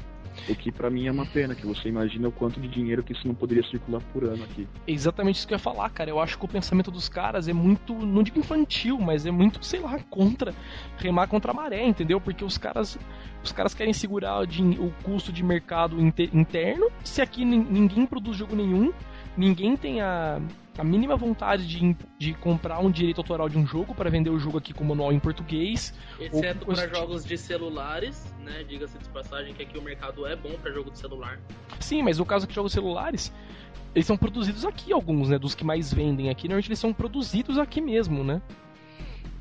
[0.48, 3.12] O que para mim é uma pena, que você imagina o quanto de dinheiro que
[3.12, 4.68] isso não poderia circular por ano aqui.
[4.88, 6.10] Exatamente isso que eu ia falar, cara.
[6.10, 9.66] Eu acho que o pensamento dos caras é muito, não digo infantil, mas é muito,
[9.66, 10.54] sei lá, contra,
[10.98, 12.22] remar contra a maré, entendeu?
[12.22, 12.98] Porque os caras,
[13.44, 18.56] os caras querem segurar o, o custo de mercado interno, se aqui ninguém produz jogo
[18.56, 18.94] nenhum,
[19.36, 20.40] ninguém tem a,
[20.80, 24.40] a mínima vontade de, de comprar um direito autoral de um jogo para vender o
[24.40, 25.94] jogo aqui com manual em português.
[26.20, 28.64] Exceto para jogos de celulares, né?
[28.64, 31.38] Diga-se de passagem que aqui o mercado é bom para jogo de celular.
[31.80, 33.34] Sim, mas no caso aqui de jogos celulares,
[33.94, 35.38] eles são produzidos aqui alguns, né?
[35.38, 38.42] Dos que mais vendem aqui, normalmente eles são produzidos aqui mesmo, né?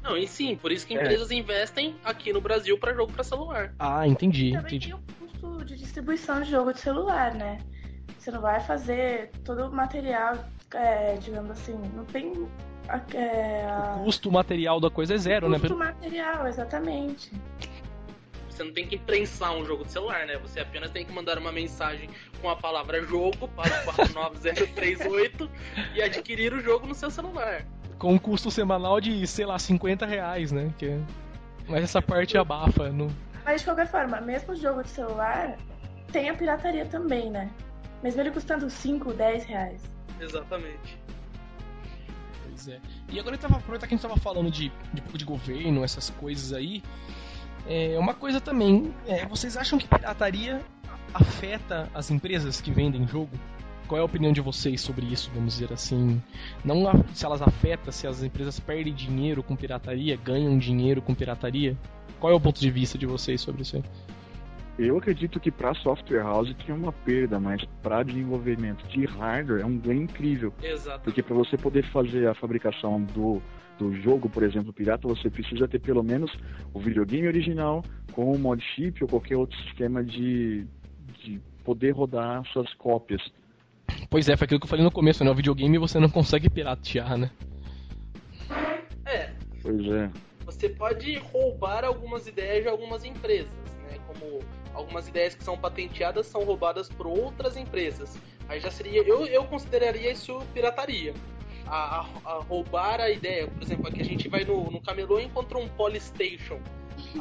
[0.03, 1.01] Não, e sim, por isso que é.
[1.01, 3.75] empresas investem aqui no Brasil para jogo para celular.
[3.79, 4.87] Ah, entendi, Também entendi.
[4.87, 7.59] tem o custo de distribuição de jogo de celular, né?
[8.19, 10.37] Você não vai fazer todo o material
[10.75, 12.49] é, digamos assim, não tem.
[13.15, 13.97] É, a...
[14.01, 15.59] O custo material da coisa é zero, o né?
[15.59, 17.33] Custo material, exatamente.
[18.49, 20.37] Você não tem que prensar um jogo de celular, né?
[20.39, 25.51] Você apenas tem que mandar uma mensagem com a palavra jogo para o 49038
[25.95, 27.65] e adquirir o jogo no seu celular.
[27.99, 30.73] Com um custo semanal de, sei lá, 50 reais, né?
[30.77, 30.99] Que...
[31.69, 32.89] Mas essa parte abafa.
[32.91, 33.09] No...
[33.45, 35.57] Mas de qualquer forma, mesmo o jogo de celular
[36.11, 37.51] tem a pirataria também, né?
[38.03, 39.98] Mesmo ele custando 5, 10 reais.
[40.21, 40.99] Exatamente.
[42.45, 42.81] Pois é.
[43.11, 46.53] E agora tava, aproveitar que a gente tava falando de, de, de governo, essas coisas
[46.53, 46.83] aí.
[47.67, 50.65] É, uma coisa também, é, vocês acham que pirataria
[51.13, 53.31] afeta as empresas que vendem jogo?
[53.87, 56.23] Qual é a opinião de vocês sobre isso, vamos dizer assim?
[56.63, 56.83] Não
[57.15, 61.77] se elas afetam, se as empresas perdem dinheiro com pirataria, ganham dinheiro com pirataria?
[62.21, 63.85] Qual é o ponto de vista de vocês sobre isso aí?
[64.79, 69.67] Eu acredito que para software house tinha uma perda, mas para desenvolvimento de hardware é
[69.67, 70.55] um ganho incrível.
[70.63, 71.03] Exato.
[71.03, 73.43] Porque para você poder fazer a fabricação do,
[73.77, 76.31] do jogo, por exemplo, pirata, você precisa ter pelo menos
[76.73, 80.65] o videogame original com o mod chip ou qualquer outro sistema de,
[81.25, 83.21] de poder rodar suas cópias.
[84.09, 85.31] Pois é, foi aquilo que eu falei no começo, né?
[85.31, 87.31] O videogame você não consegue piratear, né?
[89.05, 89.33] É.
[89.61, 90.11] Pois é.
[90.45, 93.51] Você pode roubar algumas ideias de algumas empresas,
[93.89, 93.99] né?
[94.07, 94.41] Como
[94.75, 98.17] algumas ideias que são patenteadas são roubadas por outras empresas.
[98.49, 99.03] Aí já seria.
[99.03, 101.15] Eu, eu consideraria isso pirataria.
[101.67, 103.47] A, a, a roubar a ideia.
[103.47, 106.61] Por exemplo, aqui a gente vai no, no camelô e encontra um Polystation.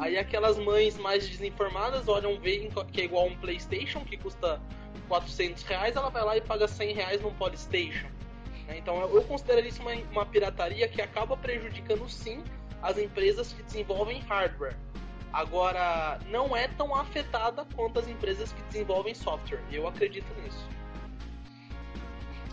[0.00, 4.60] Aí aquelas mães mais desinformadas olham, veem que é igual um PlayStation, que custa
[5.08, 8.08] 400 reais, ela vai lá e paga 100 reais num Polystation.
[8.66, 8.78] Né?
[8.78, 12.42] Então eu consideraria isso uma, uma pirataria que acaba prejudicando sim
[12.82, 14.76] as empresas que desenvolvem hardware.
[15.32, 19.62] Agora, não é tão afetada quanto as empresas que desenvolvem software.
[19.70, 20.66] Eu acredito nisso.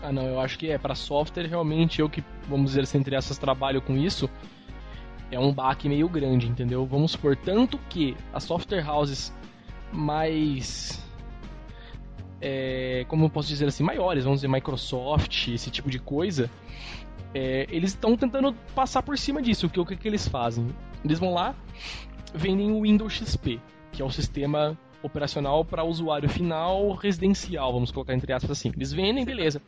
[0.02, 3.16] Ah, não, eu acho que é para software realmente eu que, vamos dizer assim, entre
[3.16, 4.28] essas trabalho com isso,
[5.30, 6.84] é um baque meio grande, entendeu?
[6.86, 9.32] Vamos supor, tanto que as software houses
[9.90, 11.02] mais
[12.40, 16.50] é, como eu posso dizer assim, maiores, vamos dizer Microsoft, esse tipo de coisa,
[17.34, 19.66] é, eles estão tentando passar por cima disso.
[19.66, 20.68] O que, o que, que eles fazem?
[21.04, 21.54] Eles vão lá,
[22.36, 23.60] vendem o Windows XP,
[23.92, 28.72] que é o sistema operacional para usuário final residencial, vamos colocar entre aspas assim.
[28.74, 29.62] Eles vendem, beleza.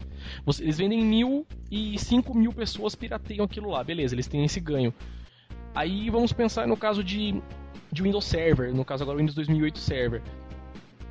[0.61, 4.93] Eles vendem mil e cinco mil pessoas pirateiam aquilo lá, beleza, eles têm esse ganho.
[5.75, 7.41] Aí vamos pensar no caso de,
[7.93, 10.23] de Windows Server, no caso agora Windows 2008 Server.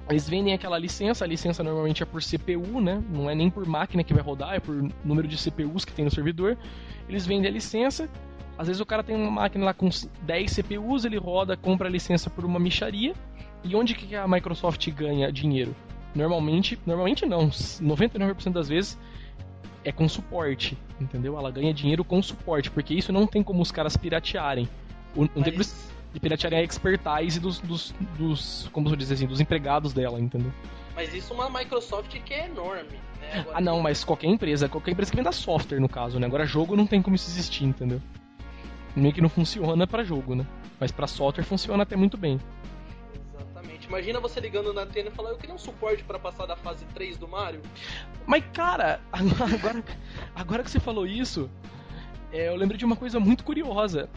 [0.09, 3.03] Eles vendem aquela licença, a licença normalmente é por CPU, né?
[3.09, 6.05] Não é nem por máquina que vai rodar, é por número de CPUs que tem
[6.05, 6.57] no servidor.
[7.09, 8.09] Eles vendem a licença.
[8.57, 9.89] Às vezes o cara tem uma máquina lá com
[10.21, 13.13] 10 CPUs, ele roda, compra a licença por uma micharia.
[13.63, 15.75] E onde que a Microsoft ganha dinheiro?
[16.15, 18.97] Normalmente, normalmente não, 99% das vezes
[19.83, 21.37] é com suporte, entendeu?
[21.37, 24.67] Ela ganha dinheiro com suporte, porque isso não tem como os caras piratearem.
[25.15, 29.27] O, não tem Mas, de piratearem a expertise dos, dos, dos como eu dizer assim,
[29.27, 30.51] dos empregados dela, entendeu?
[30.97, 33.41] mas isso uma Microsoft que é enorme, né?
[33.41, 36.25] Agora, Ah, não, mas qualquer empresa, qualquer empresa que venda software, no caso, né?
[36.25, 38.01] Agora jogo não tem como isso existir, entendeu?
[38.97, 40.45] Meio que não funciona pra jogo, né?
[40.79, 42.39] Mas pra software funciona até muito bem.
[43.13, 43.87] Exatamente.
[43.87, 46.83] Imagina você ligando na antena e falar, eu queria um suporte pra passar da fase
[46.95, 47.61] 3 do Mario.
[48.25, 49.83] Mas, cara, agora,
[50.35, 51.47] agora que você falou isso,
[52.31, 54.09] é, eu lembro de uma coisa muito curiosa.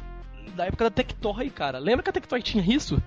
[0.57, 1.79] Da época da Tectoy, cara.
[1.79, 3.03] Lembra que a Tectoy tinha isso?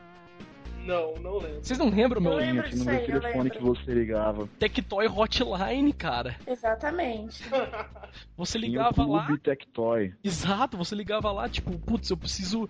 [0.85, 1.59] Não, não lembro.
[1.63, 2.33] Vocês não lembram, meu?
[2.33, 3.51] Eu lembro disso aí, eu telefone lembro.
[3.51, 4.47] que você ligava.
[4.59, 6.35] Tectoy Hotline, cara.
[6.45, 7.43] Exatamente.
[8.37, 9.37] Você Tinha o ligava lá.
[9.41, 10.13] Tectoy.
[10.23, 12.69] Exato, você ligava lá, tipo, putz, eu preciso.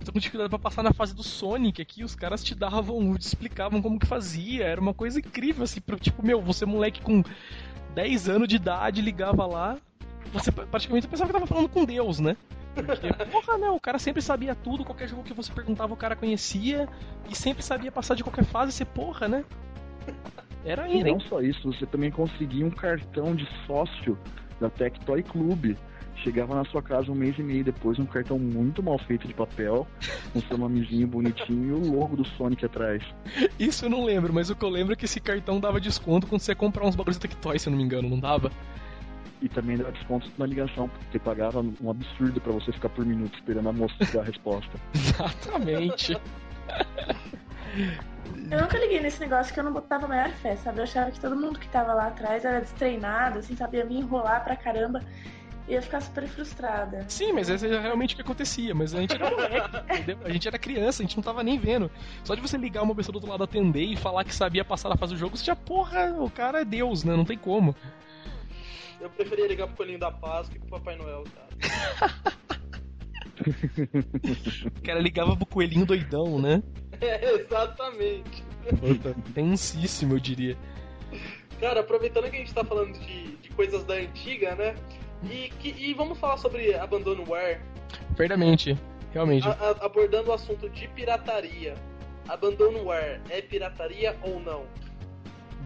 [0.00, 3.14] Eu tô com dificuldade pra passar na fase do Sonic aqui, os caras te davam,
[3.16, 7.00] te explicavam como que fazia, era uma coisa incrível, assim, pra, tipo, meu, você moleque
[7.00, 7.22] com
[7.94, 9.78] 10 anos de idade ligava lá,
[10.32, 12.36] você praticamente pensava que tava falando com Deus, né?
[12.74, 16.16] Porque, porra, não, o cara sempre sabia tudo, qualquer jogo que você perguntava o cara
[16.16, 16.88] conhecia,
[17.28, 19.44] e sempre sabia passar de qualquer fase, você, porra, né?
[20.64, 24.16] Era E ainda, não só isso, você também conseguia um cartão de sócio
[24.60, 25.76] da Tectoy Clube.
[26.22, 29.34] Chegava na sua casa um mês e meio depois, um cartão muito mal feito de
[29.34, 29.86] papel,
[30.32, 33.02] com seu nomezinho bonitinho e o logo do Sonic atrás.
[33.58, 36.28] Isso eu não lembro, mas o que eu lembro é que esse cartão dava desconto
[36.28, 38.52] quando você comprar uns bagulhos da Tectoy, se eu não me engano, não dava?
[39.42, 43.34] E também dava desconto na ligação, porque pagava um absurdo pra você ficar por minuto
[43.34, 44.70] esperando a moça dar a resposta.
[44.94, 46.16] Exatamente.
[48.50, 50.78] Eu nunca liguei nesse negócio que eu não botava a maior fé, sabe?
[50.78, 54.44] Eu achava que todo mundo que tava lá atrás era destreinado, assim, sabia me enrolar
[54.44, 55.00] pra caramba.
[55.66, 57.04] E eu ia ficar super frustrada.
[57.08, 58.74] Sim, mas esse é realmente o que acontecia.
[58.74, 60.18] Mas a gente era moleque, entendeu?
[60.24, 61.90] A gente era criança, a gente não tava nem vendo.
[62.24, 64.88] Só de você ligar uma pessoa do outro lado atender e falar que sabia passar
[64.88, 67.16] na fase do jogo, você já, porra, o cara é Deus, né?
[67.16, 67.74] Não tem como.
[69.02, 72.32] Eu preferia ligar pro Coelhinho da Páscoa e pro Papai Noel, cara.
[74.76, 76.62] O cara ligava pro coelhinho doidão, né?
[77.00, 78.44] É, exatamente.
[79.34, 80.56] Tensíssimo, eu diria.
[81.58, 84.76] Cara, aproveitando que a gente tá falando de, de coisas da antiga, né?
[85.24, 87.60] E, que- e vamos falar sobre Abandonware,
[88.16, 88.78] Perdamente,
[89.12, 89.48] realmente.
[89.48, 91.74] a- a- abordando o assunto de pirataria.
[92.28, 94.64] Abandonware é pirataria ou não?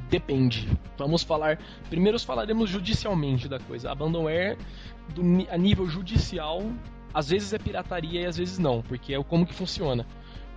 [0.09, 0.69] Depende.
[0.97, 1.59] Vamos falar.
[1.89, 3.91] Primeiro falaremos judicialmente da coisa.
[3.91, 4.57] Abandonware
[5.15, 6.63] do, a nível judicial,
[7.13, 10.07] às vezes é pirataria e às vezes não, porque é como que funciona.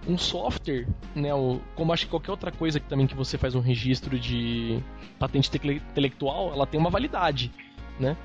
[0.07, 3.53] Um software, né, o, como acho que qualquer outra coisa que também que você faz
[3.53, 4.81] um registro de
[5.17, 7.51] patente intelectual, ela tem uma validade,
[7.99, 8.15] né?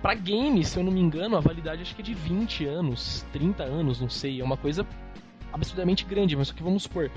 [0.00, 3.24] Pra game, se eu não me engano, a validade acho que é de 20 anos,
[3.32, 4.86] 30 anos, não sei, é uma coisa
[5.52, 7.10] absurdamente grande, mas só que vamos supor,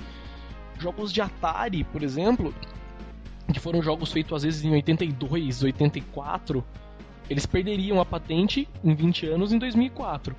[0.78, 2.54] jogos de Atari, por exemplo,
[3.52, 6.64] que foram jogos feitos às vezes em 82, 84,
[7.28, 10.34] eles perderiam a patente em 20 anos em 2004.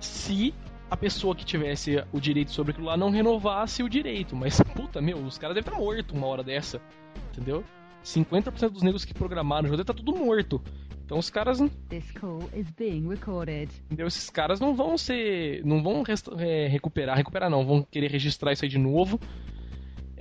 [0.00, 0.54] Se
[0.90, 4.36] a pessoa que tivesse o direito sobre aquilo lá não renovasse o direito.
[4.36, 6.82] Mas, puta, meu, os caras devem estar mortos uma hora dessa.
[7.30, 7.64] Entendeu?
[8.04, 10.60] 50% dos negros que programaram o jogo deve estar tudo morto.
[11.04, 13.70] Então os caras, This call is being recorded.
[13.86, 14.06] entendeu?
[14.06, 16.02] Esses caras não vão ser, não vão
[16.38, 19.20] é, recuperar, recuperar não, vão querer registrar isso aí de novo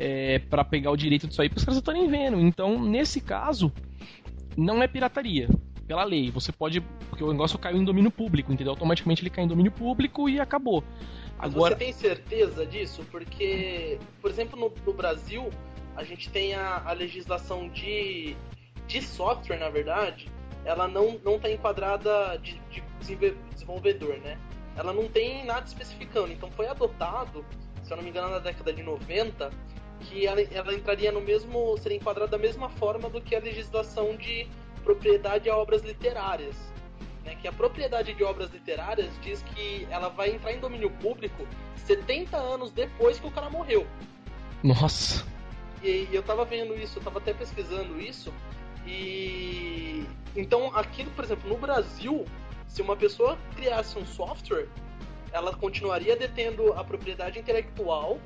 [0.02, 2.42] é, para pegar o direito disso aí, porque os caras não estão nem vendo.
[2.42, 3.72] Então, nesse caso,
[4.58, 5.48] não é pirataria.
[5.86, 6.82] Pela lei, você pode.
[7.08, 8.72] Porque o negócio caiu em domínio público, entendeu?
[8.72, 10.84] Automaticamente ele cai em domínio público e acabou.
[11.38, 13.06] Mas Agora, você tem certeza disso?
[13.12, 15.50] Porque, por exemplo, no, no Brasil,
[15.96, 18.36] a gente tem a, a legislação de,
[18.88, 20.28] de software, na verdade,
[20.66, 22.84] ela não, não tá enquadrada de, de
[23.54, 24.40] desenvolvedor, né?
[24.76, 26.32] Ela não tem nada especificando.
[26.32, 27.46] Então foi adotado,
[27.84, 29.52] se eu não me engano, na década de 90,
[30.02, 31.78] que ela, ela entraria no mesmo.
[31.78, 34.48] seria enquadrada da mesma forma do que a legislação de
[34.84, 36.56] propriedade a obras literárias.
[37.24, 41.48] Né, que a propriedade de obras literárias diz que ela vai entrar em domínio público
[41.86, 43.86] 70 anos depois que o cara morreu.
[44.64, 45.24] nossa,
[45.84, 48.34] E, e eu tava vendo isso, eu tava até pesquisando isso.
[48.86, 50.04] E
[50.36, 52.26] então aqui, por exemplo, no Brasil,
[52.68, 54.68] se uma pessoa criasse um software,
[55.32, 58.20] ela continuaria detendo a propriedade intelectual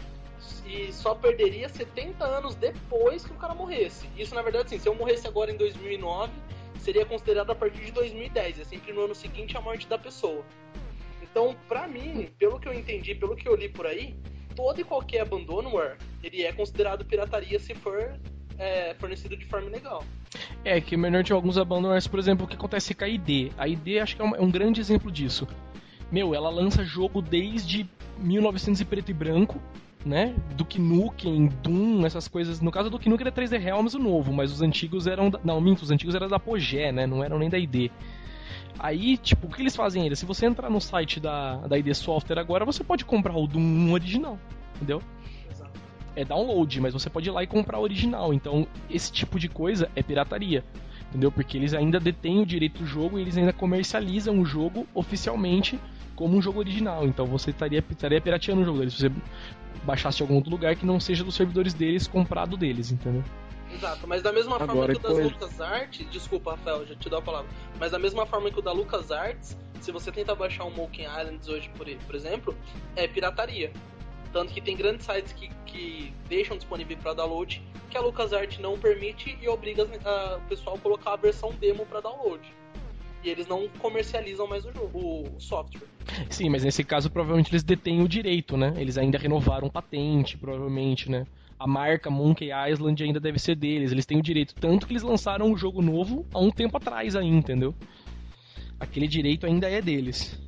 [0.65, 4.09] e só perderia 70 anos depois que o cara morresse.
[4.17, 6.31] Isso na verdade, sim, se eu morresse agora em 2009,
[6.79, 10.43] seria considerado a partir de 2010, é sempre no ano seguinte a morte da pessoa.
[11.21, 14.15] Então, pra mim, pelo que eu entendi, pelo que eu li por aí,
[14.55, 18.17] todo e qualquer abandonware, ele é considerado pirataria se for
[18.57, 20.03] é, fornecido de forma ilegal.
[20.63, 23.51] É, que menor tinha alguns abandonwares, por exemplo, o que acontece com a ID.
[23.57, 25.47] A ID acho que é um, é um grande exemplo disso.
[26.11, 29.61] Meu, ela lança jogo desde 1900 e preto e branco,
[30.05, 30.35] né?
[30.55, 32.61] Duke Nukem, Doom, essas coisas.
[32.61, 35.29] No caso do Duke Nukem era 3D Realms o novo, mas os antigos eram.
[35.29, 35.39] Da...
[35.43, 37.07] Não, minto, os antigos eram da Apogee, né?
[37.07, 37.89] Não eram nem da ID.
[38.77, 40.15] Aí, tipo, o que eles fazem ainda?
[40.15, 43.91] Se você entrar no site da, da ID Software agora, você pode comprar o Doom
[43.91, 44.37] original,
[44.75, 45.01] entendeu?
[46.15, 48.33] É download, mas você pode ir lá e comprar o original.
[48.33, 50.63] Então, esse tipo de coisa é pirataria.
[51.09, 51.31] Entendeu?
[51.31, 55.79] Porque eles ainda detêm o direito do jogo e eles ainda comercializam o jogo oficialmente
[56.15, 57.05] como um jogo original.
[57.05, 59.11] Então você estaria, estaria pirateando o jogo deles você
[59.85, 63.23] baixasse de algum outro lugar que não seja dos servidores deles, comprado deles, entendeu?
[63.73, 67.19] Exato, mas da mesma forma Agora, que o das LucasArts, desculpa, Rafael, já te dou
[67.19, 70.71] a palavra, mas da mesma forma que o da LucasArts, se você tentar baixar um
[70.71, 72.55] Monkey Islands hoje, por, por exemplo,
[72.95, 73.71] é pirataria.
[74.31, 78.77] Tanto que tem grandes sites que, que deixam disponível para download que a LucasArts não
[78.77, 82.41] permite e obriga a- o pessoal a colocar a versão demo para download.
[83.25, 85.87] E eles não comercializam mais o jogo, o software.
[86.29, 88.75] Sim, mas nesse caso provavelmente eles detêm o direito, né?
[88.77, 91.25] Eles ainda renovaram patente, provavelmente, né?
[91.57, 94.53] A marca Monkey Island ainda deve ser deles, eles têm o direito.
[94.53, 97.73] Tanto que eles lançaram um jogo novo há um tempo atrás aí, entendeu?
[98.79, 100.39] Aquele direito ainda é deles.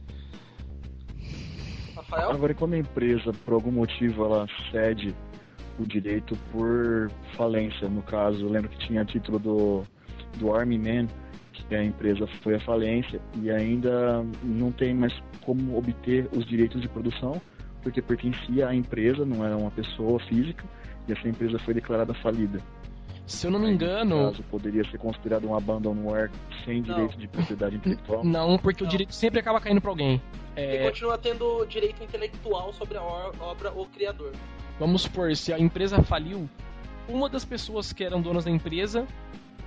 [1.96, 2.30] Rafael?
[2.30, 5.16] Agora, e quando a empresa, por algum motivo, ela cede
[5.80, 9.84] o direito por falência, no caso, eu lembro que tinha título do,
[10.38, 11.08] do Army Man,
[11.64, 15.14] que a empresa foi à falência e ainda não tem mais
[15.46, 17.42] como obter os direitos de produção,
[17.82, 20.64] porque pertencia à empresa, não era uma pessoa física,
[21.08, 22.60] e essa empresa foi declarada falida.
[23.26, 26.32] Se eu não me engano, No caso, poderia ser considerado um abandonware
[26.64, 26.96] sem Não.
[26.96, 28.24] direito de propriedade intelectual.
[28.24, 28.92] não, porque o Não.
[28.92, 30.22] direito sempre acaba caindo pra alguém.
[30.56, 34.32] E É, continua tendo direito intelectual sobre a obra ou criador.
[34.80, 36.50] vamos supor, se a empresa faliu,
[37.10, 39.06] uma das pessoas que eram donas da empresa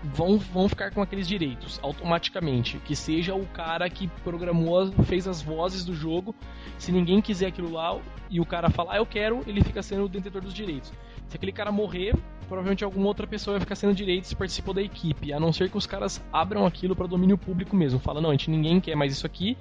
[0.02, 2.78] vão, vão ficar com aqueles direitos automaticamente.
[2.78, 6.34] Que seja o cara que programou, fez as vozes do jogo.
[6.78, 10.04] Se ninguém quiser aquilo lá e o cara falar, ah, eu quero, ele fica sendo
[10.04, 10.92] o detentor dos direitos.
[11.28, 12.14] Se aquele cara morrer,
[12.48, 15.32] provavelmente alguma outra pessoa vai ficar sendo direitos e participou da equipe.
[15.32, 18.00] A não ser que os caras abram aquilo para domínio público mesmo.
[18.00, 19.56] Fala, não, a gente ninguém quer mais isso aqui.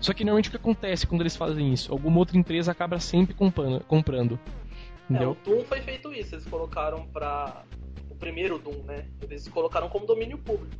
[0.00, 1.92] Só que normalmente o que acontece quando eles fazem isso?
[1.92, 3.80] Alguma outra empresa acaba sempre comprando.
[3.84, 4.38] comprando
[5.10, 7.64] É, o Doom foi feito isso, eles colocaram pra.
[8.20, 9.06] Primeiro Doom, né?
[9.22, 10.76] Eles colocaram como domínio público.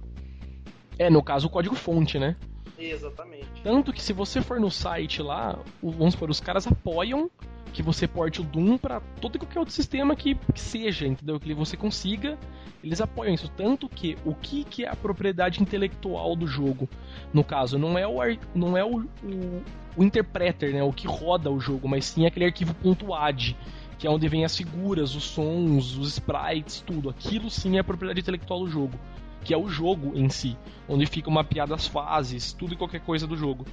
[0.98, 2.36] É, no caso o código fonte, né?
[2.78, 3.62] Exatamente.
[3.62, 7.30] Tanto que se você for no site lá, vamos supor, os caras apoiam
[7.72, 11.38] que você porte o Doom pra todo e qualquer outro sistema que, que seja, entendeu?
[11.38, 12.38] Que você consiga,
[12.82, 13.48] eles apoiam isso.
[13.48, 16.88] Tanto que o que, que é a propriedade intelectual do jogo,
[17.32, 18.18] no caso, não é o,
[18.54, 19.62] não é o, o,
[19.96, 20.82] o interpreter, né?
[20.82, 22.74] O que roda o jogo, mas sim aquele arquivo
[23.14, 23.56] .ad,
[24.00, 27.10] que é onde vem as figuras, os sons, os sprites, tudo.
[27.10, 28.98] Aquilo sim é a propriedade intelectual do jogo.
[29.44, 30.56] Que é o jogo em si,
[30.88, 33.64] onde ficam mapeadas as fases, tudo e qualquer coisa do jogo.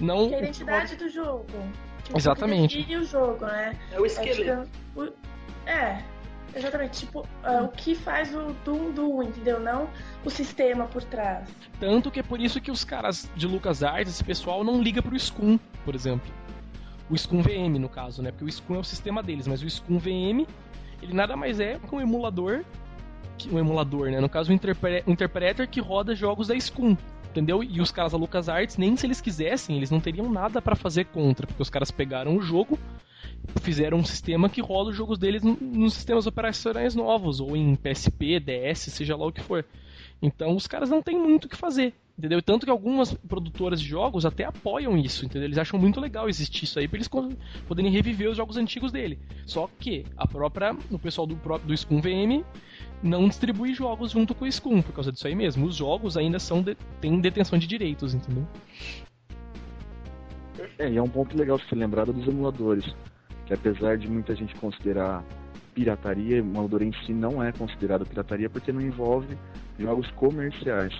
[0.00, 1.46] Não Que é a identidade do jogo.
[2.04, 2.74] Tipo, Exatamente.
[2.76, 3.76] O que define o jogo, né?
[3.92, 4.62] É o É, esqueleto.
[4.68, 5.12] tipo, o-
[5.68, 6.02] é,
[6.54, 6.98] exatamente.
[7.00, 9.60] Tipo, ah, o que faz o Doom Doom, entendeu?
[9.60, 9.88] Não
[10.24, 11.48] o sistema por trás.
[11.78, 15.18] Tanto que é por isso que os caras de LucasArts, esse pessoal, não liga pro
[15.18, 16.32] Scum, por exemplo.
[17.12, 18.30] O Scum VM, no caso, né?
[18.30, 20.46] Porque o Scum é o sistema deles, mas o Scum VM,
[21.02, 22.64] ele nada mais é que um emulador,
[23.36, 24.18] que- um emulador, né?
[24.18, 26.96] No caso, um, interpre- um interpreter que roda jogos da Scum,
[27.30, 27.62] entendeu?
[27.62, 31.04] E os caras da LucasArts, nem se eles quisessem, eles não teriam nada pra fazer
[31.04, 32.78] contra, porque os caras pegaram o jogo,
[33.60, 38.40] fizeram um sistema que roda os jogos deles nos sistemas operacionais novos, ou em PSP,
[38.40, 39.66] DS, seja lá o que for.
[40.22, 41.92] Então os caras não têm muito o que fazer.
[42.22, 42.40] Entendeu?
[42.40, 45.48] Tanto que algumas produtoras de jogos até apoiam isso, entendeu?
[45.48, 47.10] Eles acham muito legal existir isso aí pra eles
[47.66, 49.18] poderem reviver os jogos antigos dele.
[49.44, 52.44] Só que a própria, o pessoal do, do Scum VM
[53.02, 55.66] não distribui jogos junto com o Scum, por causa disso aí mesmo.
[55.66, 58.46] Os jogos ainda são de, têm detenção de direitos, entendeu?
[60.78, 62.84] É, e é um ponto legal se ser lembrado dos emuladores,
[63.46, 65.24] que apesar de muita gente considerar
[65.74, 69.36] pirataria, o emulador em si não é considerado pirataria porque não envolve
[69.76, 70.94] jogos comerciais.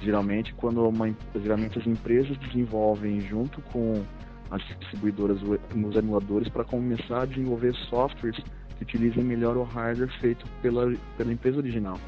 [0.00, 4.02] Geralmente, quando uma, em- geralmente as empresas desenvolvem junto com
[4.50, 5.38] as distribuidoras
[5.74, 8.36] nos emuladores para começar a desenvolver softwares
[8.76, 11.98] que utilizem melhor o hardware feito pela, pela empresa original.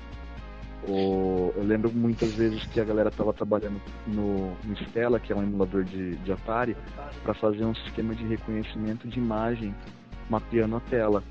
[0.87, 5.37] O- eu lembro muitas vezes que a galera estava trabalhando no, no Stella, que é
[5.37, 6.77] um emulador de, de Atari,
[7.23, 9.75] para fazer um sistema de reconhecimento de imagem
[10.29, 11.23] mapeando a tela.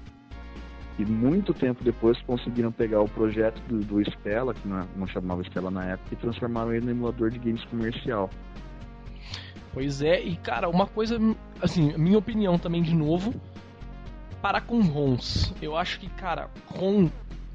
[1.00, 5.08] E muito tempo depois conseguiram pegar o projeto do, do Stella, que não, é- não
[5.08, 8.30] chamava Stella na época, e transformaram ele no emulador de games comercial.
[9.74, 11.18] Pois é, e cara, uma coisa,
[11.62, 13.34] assim, minha opinião também de novo,
[14.40, 15.52] parar com ROMs.
[15.62, 17.10] Eu acho que, cara, ROM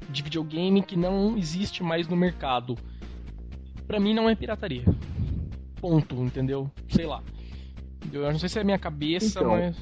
[0.09, 2.77] de videogame que não existe mais no mercado,
[3.87, 4.83] pra mim não é pirataria.
[5.79, 6.69] Ponto, entendeu?
[6.89, 7.23] Sei lá.
[8.11, 9.77] Eu não sei se é a minha cabeça, Então, mas.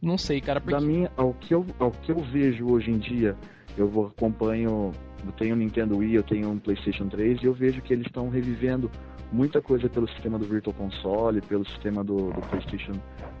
[0.00, 0.60] Não sei, cara.
[0.60, 0.74] Porque...
[0.74, 3.36] Da minha, ao que eu, ao que eu vejo hoje em dia,
[3.76, 4.92] eu vou acompanho,
[5.24, 8.06] eu tenho um Nintendo Wii, eu tenho um PlayStation 3 e eu vejo que eles
[8.06, 8.90] estão revivendo
[9.32, 12.92] muita coisa pelo sistema do Virtual Console, pelo sistema do, do PlayStation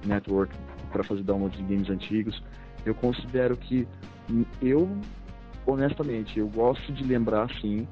[0.06, 0.54] Network
[0.92, 2.42] para fazer download de games antigos.
[2.84, 3.86] Eu considero que
[4.30, 4.88] hum, eu,
[5.66, 7.86] honestamente, eu gosto de lembrar sim,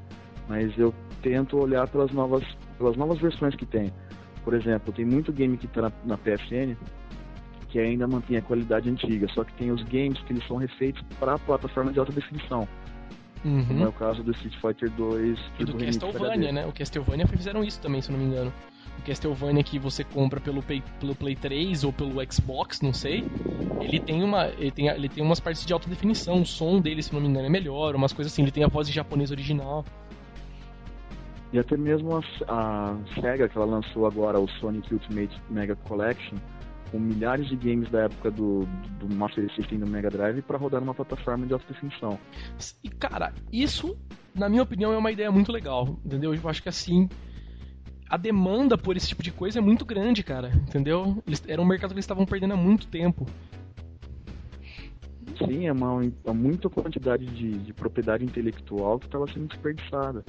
[0.49, 2.45] mas eu tento olhar pelas novas,
[2.77, 3.93] pelas novas versões que tem.
[4.45, 6.77] Por exemplo, tem muito game que está na, na PSN
[7.69, 11.03] que ainda mantém a qualidade antiga, só que tem os games que eles são refeitos
[11.19, 12.67] para a plataforma de alta definição,
[13.43, 13.89] como é Uhum.
[13.89, 16.67] o caso do Street Fighter 2 E do Castlevania, né?
[16.67, 18.53] O Castlevania fizeram isso também, se não me engano.
[18.99, 23.25] O Castlevania que você compra pelo Play, pelo Play 3 ou pelo Xbox, não sei.
[23.81, 26.43] Ele tem uma, ele tem, ele tem umas partes de alta definição.
[26.43, 28.43] O som dele, se não me engano, é melhor, umas coisas assim.
[28.43, 29.85] Ele tem a voz em japonês original.
[31.53, 36.37] E até mesmo a, a SEGA, que ela lançou agora o Sonic Ultimate Mega Collection,
[36.91, 38.67] com milhares de games da época do,
[38.99, 42.19] do Master System e do Mega Drive para rodar numa plataforma de alta definição.
[42.83, 43.97] E cara, isso,
[44.35, 46.35] na minha opinião, é uma ideia muito legal, entendeu?
[46.35, 47.09] Eu acho que assim.
[48.11, 51.23] A demanda por esse tipo de coisa é muito grande, cara, entendeu?
[51.27, 53.27] Eles, era um mercado que eles estavam perdendo há muito tempo.
[55.37, 60.25] Sim, é uma, é muita quantidade de, de propriedade intelectual que estava sendo desperdiçada.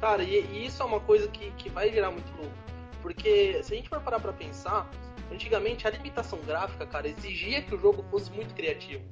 [0.00, 2.50] Cara, e, e isso é uma coisa que, que vai gerar muito lucro.
[3.00, 4.88] Porque se a gente for parar pra pensar,
[5.32, 9.04] antigamente a limitação gráfica, cara, exigia que o jogo fosse muito criativo.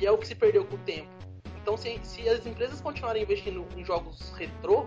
[0.00, 1.08] E é o que se perdeu com o tempo.
[1.62, 4.86] Então, se, se as empresas continuarem investindo em jogos retrô,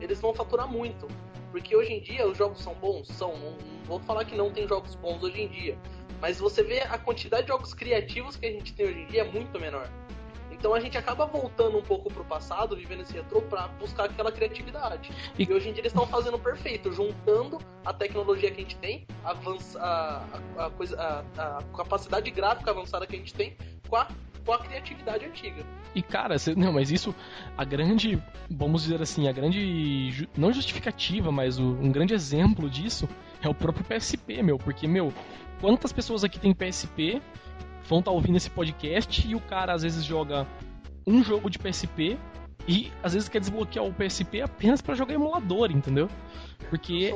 [0.00, 1.08] eles vão faturar muito.
[1.50, 3.08] Porque hoje em dia os jogos são bons?
[3.08, 3.36] São.
[3.36, 5.78] Não, não vou falar que não tem jogos bons hoje em dia.
[6.20, 9.22] Mas você vê a quantidade de jogos criativos que a gente tem hoje em dia
[9.22, 9.90] é muito menor.
[10.60, 14.30] Então a gente acaba voltando um pouco pro passado, vivendo esse retrô, pra buscar aquela
[14.30, 15.10] criatividade.
[15.38, 18.76] E- E, hoje em dia eles estão fazendo perfeito, juntando a tecnologia que a gente
[18.76, 23.56] tem, avança, a, a, coisa, a, a capacidade gráfica avançada que a gente tem,
[23.88, 24.06] com a,
[24.44, 25.64] com a criatividade antiga.
[25.94, 27.14] E cara, cê- não, mas isso,
[27.56, 32.68] a grande, vamos dizer assim, a grande, ju- não justificativa, mas o- um grande exemplo
[32.68, 33.08] disso
[33.42, 35.10] é o próprio PSP, meu, porque, meu,
[35.58, 37.22] quantas pessoas aqui tem PSP
[37.88, 40.46] vão estar ouvindo esse podcast e o cara às vezes joga
[41.06, 42.18] um jogo de PSP
[42.68, 46.08] e às vezes quer desbloquear o PSP apenas pra jogar emulador, entendeu?
[46.68, 47.12] Porque.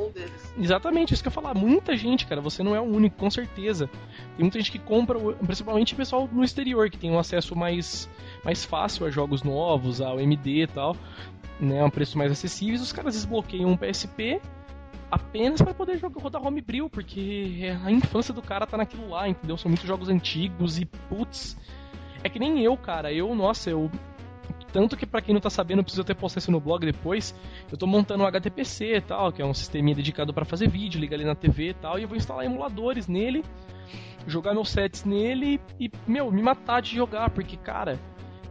[0.59, 1.55] Exatamente, isso que eu ia falar.
[1.55, 3.89] Muita gente, cara, você não é o único, com certeza.
[4.37, 8.09] Tem muita gente que compra, principalmente o pessoal no exterior, que tem um acesso mais,
[8.45, 10.97] mais fácil a jogos novos, ao MD e tal,
[11.61, 12.83] né, a um preço mais acessíveis.
[12.83, 14.41] Os caras desbloqueiam um PSP
[15.15, 19.57] apenas para poder jogar, rodar Homebrew, porque a infância do cara tá naquilo lá, entendeu?
[19.57, 21.57] São muitos jogos antigos e, putz,
[22.23, 23.13] é que nem eu, cara.
[23.13, 23.91] Eu, nossa, eu
[24.73, 27.33] tanto que pra quem não tá sabendo, preciso até postar isso no blog depois.
[27.71, 31.01] Eu tô montando um HTPC e tal, que é um sisteminha dedicado pra fazer vídeo,
[31.01, 33.45] liga ali na TV e tal, e eu vou instalar emuladores nele,
[34.27, 38.01] jogar meus sets nele e, meu, me matar de jogar, porque, cara,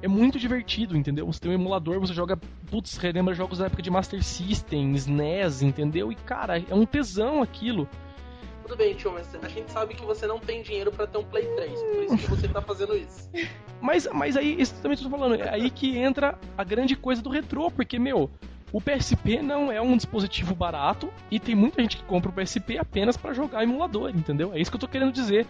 [0.04, 1.26] é muito divertido, entendeu?
[1.26, 2.38] Você tem um emulador, você joga,
[2.70, 6.12] putz, relembra jogos da época de Master System, SNES, entendeu?
[6.12, 7.88] E, cara, é um tesão aquilo.
[8.64, 11.24] Tudo bem, tio, mas a gente sabe que você não tem dinheiro pra ter um
[11.24, 13.30] Play 3, por isso que você tá fazendo isso.
[13.82, 17.30] Mas, mas aí, isso também tô falando, é aí que entra a grande coisa do
[17.30, 18.32] retrô, porque, meu,
[18.74, 22.78] o PSP não é um dispositivo barato e tem muita gente que compra o PSP
[22.80, 24.52] apenas pra jogar emulador, entendeu?
[24.52, 25.46] É isso que eu tô querendo dizer.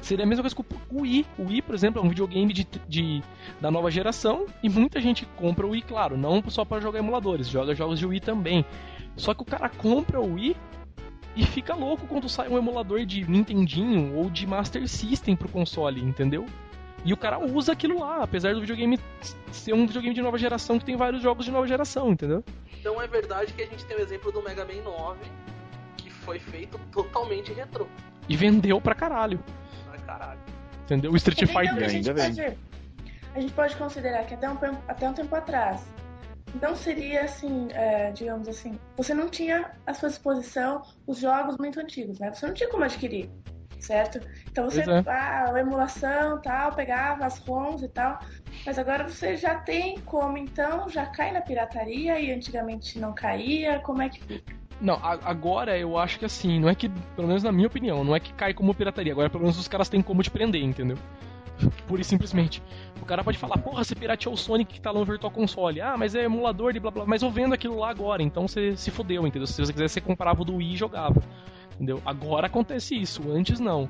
[0.00, 0.62] Seria a mesma coisa com
[0.96, 1.26] o Wii.
[1.36, 3.22] O Wii, por exemplo, é um videogame de, de-
[3.60, 7.48] da nova geração e muita gente compra o Wii, claro, não só pra jogar emuladores,
[7.48, 8.64] joga jogos de Wii também.
[9.16, 10.56] Só que o cara compra o Wii
[11.34, 16.00] e fica louco quando sai um emulador de Nintendinho ou de Master System pro console,
[16.00, 16.46] entendeu?
[17.04, 18.98] E o cara usa aquilo lá, apesar do videogame
[19.52, 22.42] ser um videogame de nova geração que tem vários jogos de nova geração, entendeu?
[22.80, 25.18] Então é verdade que a gente tem o exemplo do Mega Man 9,
[25.96, 27.86] que foi feito totalmente retrô.
[28.28, 29.42] E vendeu pra caralho,
[29.92, 30.40] Ah, caralho.
[30.84, 31.12] entendeu?
[31.12, 31.88] O Street Fighter.
[31.88, 32.56] ainda pode,
[33.34, 35.82] a gente pode considerar que até um, até um tempo atrás
[36.62, 41.78] não seria assim, é, digamos assim, você não tinha à sua disposição os jogos muito
[41.80, 42.32] antigos, né?
[42.32, 43.28] Você não tinha como adquirir,
[43.80, 44.20] certo?
[44.50, 45.04] Então você, é.
[45.06, 48.18] ah, a emulação tal, pegava as ROMs e tal,
[48.66, 53.80] mas agora você já tem como, então já cai na pirataria e antigamente não caía,
[53.80, 54.52] como é que fica?
[54.80, 58.14] Não, agora eu acho que assim, não é que, pelo menos na minha opinião, não
[58.14, 60.96] é que cai como pirataria, agora pelo menos os caras têm como te prender, entendeu?
[61.88, 62.62] Pura e simplesmente.
[63.02, 65.80] O cara pode falar, porra, você pirateou o Sonic que tá lá no Virtual Console.
[65.80, 68.76] Ah, mas é emulador de blá blá, mas eu vendo aquilo lá agora, então você
[68.76, 69.46] se fodeu, entendeu?
[69.46, 71.20] Se você quisesse, você comprava o do Wii e jogava.
[71.78, 72.02] Entendeu?
[72.04, 73.88] Agora acontece isso, antes não.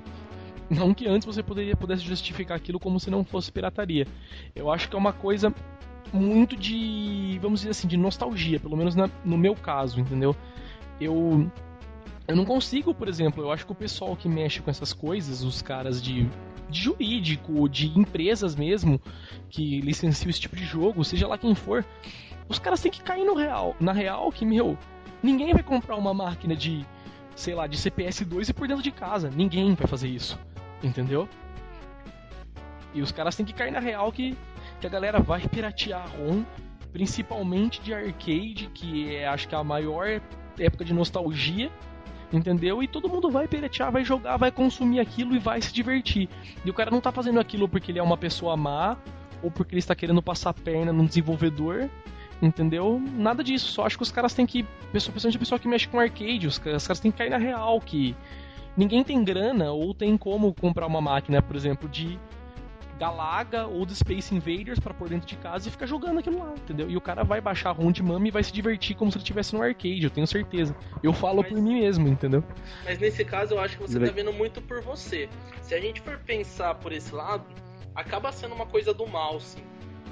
[0.68, 4.06] Não que antes você poderia, pudesse justificar aquilo como se não fosse pirataria.
[4.54, 5.52] Eu acho que é uma coisa
[6.12, 10.36] muito de, vamos dizer assim, de nostalgia, pelo menos na, no meu caso, entendeu?
[11.00, 11.50] Eu
[12.26, 15.42] eu não consigo, por exemplo, eu acho que o pessoal que mexe com essas coisas,
[15.42, 16.28] os caras de,
[16.68, 19.00] de jurídico, de empresas mesmo,
[19.48, 21.82] que licenciam esse tipo de jogo, seja lá quem for,
[22.46, 24.76] os caras têm que cair no real, na real que, meu,
[25.22, 26.84] ninguém vai comprar uma máquina de,
[27.38, 29.30] sei lá, de CPS 2 e por dentro de casa.
[29.30, 30.38] Ninguém vai fazer isso.
[30.82, 31.28] Entendeu?
[32.92, 34.36] E os caras têm que cair na real que,
[34.80, 36.42] que a galera vai piratear ROM,
[36.92, 40.20] principalmente de arcade, que é acho que é a maior
[40.58, 41.70] época de nostalgia,
[42.32, 42.82] entendeu?
[42.82, 46.28] E todo mundo vai piratear, vai jogar, vai consumir aquilo e vai se divertir.
[46.64, 48.96] E o cara não tá fazendo aquilo porque ele é uma pessoa má
[49.42, 51.88] ou porque ele está querendo passar a perna num desenvolvedor,
[52.40, 53.00] entendeu?
[53.14, 53.72] Nada disso.
[53.72, 56.58] Só acho que os caras têm que, principalmente a pessoa que mexe com arcade, os
[56.58, 58.14] caras têm que cair na real que
[58.76, 62.18] ninguém tem grana ou tem como comprar uma máquina, por exemplo, de
[62.98, 66.52] Galaga ou de Space Invaders para pôr dentro de casa e ficar jogando aquilo lá,
[66.52, 66.90] entendeu?
[66.90, 69.22] E o cara vai baixar ROM de mama e vai se divertir como se ele
[69.22, 70.76] estivesse no arcade, eu tenho certeza.
[71.02, 72.42] Eu falo mas, por mim mesmo, entendeu?
[72.84, 75.28] Mas nesse caso eu acho que você tá vendo muito por você.
[75.62, 77.44] Se a gente for pensar por esse lado,
[77.94, 79.62] acaba sendo uma coisa do mal, sim.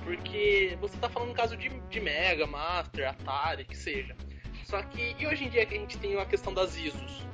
[0.06, 4.14] Porque você tá falando no caso de, de Mega, Master, Atari, que seja.
[4.62, 7.26] Só que, e hoje em dia que a gente tem a questão das ISOs?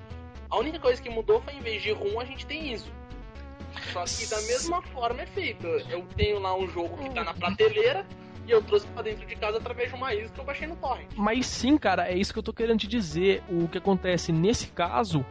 [0.48, 2.90] A única coisa que mudou foi em vez de ROM a gente tem ISO.
[3.92, 5.66] Só que da mesma forma é feito.
[5.66, 8.06] Eu tenho lá um jogo que tá na prateleira
[8.46, 10.76] e eu trouxe para dentro de casa através de uma isca que eu baixei no
[10.76, 11.10] torrent.
[11.14, 13.42] Mas sim, cara, é isso que eu tô querendo te dizer.
[13.50, 15.24] O que acontece nesse caso,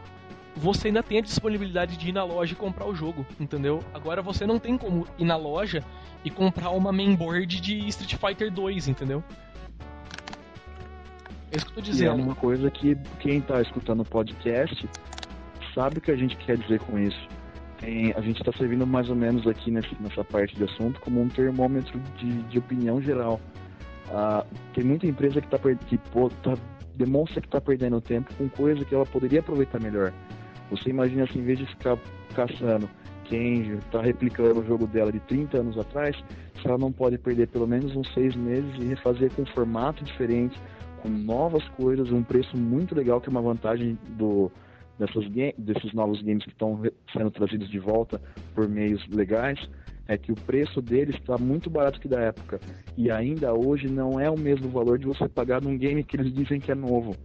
[0.54, 3.80] você ainda tem a disponibilidade de ir na loja e comprar o jogo, entendeu?
[3.92, 5.84] Agora você não tem como ir na loja
[6.24, 9.22] e comprar uma mainboard de Street Fighter 2, entendeu?
[11.50, 12.18] É isso que eu tô dizendo.
[12.18, 14.88] E é uma coisa que quem tá escutando o podcast
[15.74, 17.28] sabe o que a gente quer dizer com isso
[17.82, 21.20] tem, a gente está servindo mais ou menos aqui nesse, nessa parte de assunto como
[21.20, 23.40] um termômetro de, de opinião geral.
[24.08, 26.54] Ah, tem muita empresa que, tá, que pô, tá,
[26.94, 30.12] demonstra que está perdendo tempo com coisa que ela poderia aproveitar melhor.
[30.70, 31.98] Você imagina assim, em vez de ficar
[32.34, 32.88] caçando
[33.32, 36.14] quem está replicando o jogo dela de 30 anos atrás,
[36.60, 40.04] se ela não pode perder pelo menos uns seis meses e refazer com um formato
[40.04, 40.60] diferente,
[41.00, 44.52] com novas coisas, um preço muito legal, que é uma vantagem do,
[44.98, 45.24] dessas
[45.56, 48.20] desses novos games que estão sendo trazidos de volta
[48.54, 49.58] por meios legais,
[50.06, 52.60] é que o preço deles está muito barato que da época.
[52.98, 56.34] E ainda hoje não é o mesmo valor de você pagar num game que eles
[56.34, 57.16] dizem que é novo.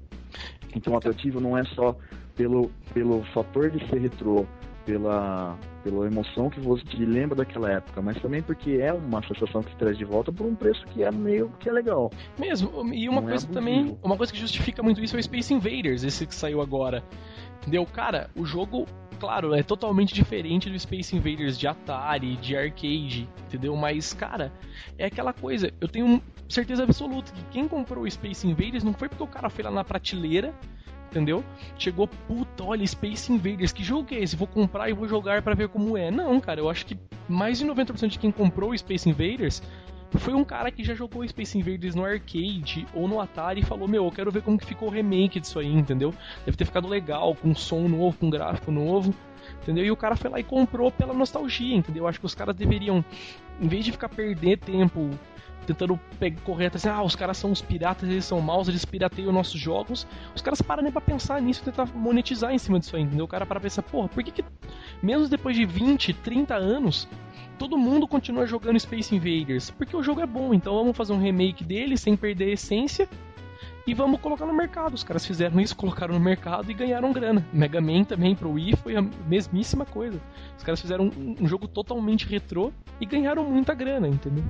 [0.74, 1.98] Então o atrativo não é só
[2.34, 4.46] pelo, pelo fator de ser retrô,
[4.88, 9.62] pela, pela emoção que você te lembra daquela época, mas também porque é uma sensação
[9.62, 12.10] que te traz de volta por um preço que é meio que é legal.
[12.40, 15.20] Mesmo, e uma não é coisa é também, uma coisa que justifica muito isso é
[15.20, 17.04] o Space Invaders, esse que saiu agora.
[17.62, 17.86] Entendeu?
[17.86, 18.86] Cara, o jogo,
[19.20, 23.76] claro, é totalmente diferente do Space Invaders de Atari, de arcade, entendeu?
[23.76, 24.54] Mas, cara,
[24.98, 29.10] é aquela coisa, eu tenho certeza absoluta que quem comprou o Space Invaders não foi
[29.10, 30.54] porque o cara foi lá na prateleira
[31.18, 31.44] entendeu?
[31.78, 34.36] Chegou, puta, olha, Space Invaders, que jogo é esse?
[34.36, 36.12] Vou comprar e vou jogar para ver como é.
[36.12, 36.98] Não, cara, eu acho que
[37.28, 39.62] mais de 90% de quem comprou Space Invaders
[40.16, 43.88] foi um cara que já jogou Space Invaders no arcade ou no Atari e falou:
[43.88, 46.14] Meu, eu quero ver como que ficou o remake disso aí, entendeu?
[46.46, 49.14] Deve ter ficado legal, com som novo, com gráfico novo,
[49.62, 49.84] entendeu?
[49.84, 52.04] E o cara foi lá e comprou pela nostalgia, entendeu?
[52.04, 53.04] Eu acho que os caras deveriam,
[53.62, 55.10] em vez de ficar perder tempo
[55.68, 56.00] tentando
[56.46, 59.60] correr até assim, ah, os caras são os piratas, eles são maus, eles pirateiam nossos
[59.60, 60.08] jogos.
[60.34, 63.26] Os caras param nem pra pensar nisso e tentar monetizar em cima disso aí, entendeu?
[63.26, 64.46] O cara para pensar, porra, por que, que
[65.04, 67.08] mesmo depois de 20, 30 anos,
[67.60, 71.20] todo mundo continua jogando Space Invaders, porque o jogo é bom, então vamos fazer um
[71.20, 73.10] remake dele sem perder a essência
[73.88, 74.94] e vamos colocar no mercado.
[74.94, 77.44] Os caras fizeram isso, colocaram no mercado e ganharam grana.
[77.54, 80.22] Mega Man também pro Wii foi a mesmíssima coisa.
[80.58, 84.44] Os caras fizeram um, um jogo totalmente retrô e ganharam muita grana, entendeu?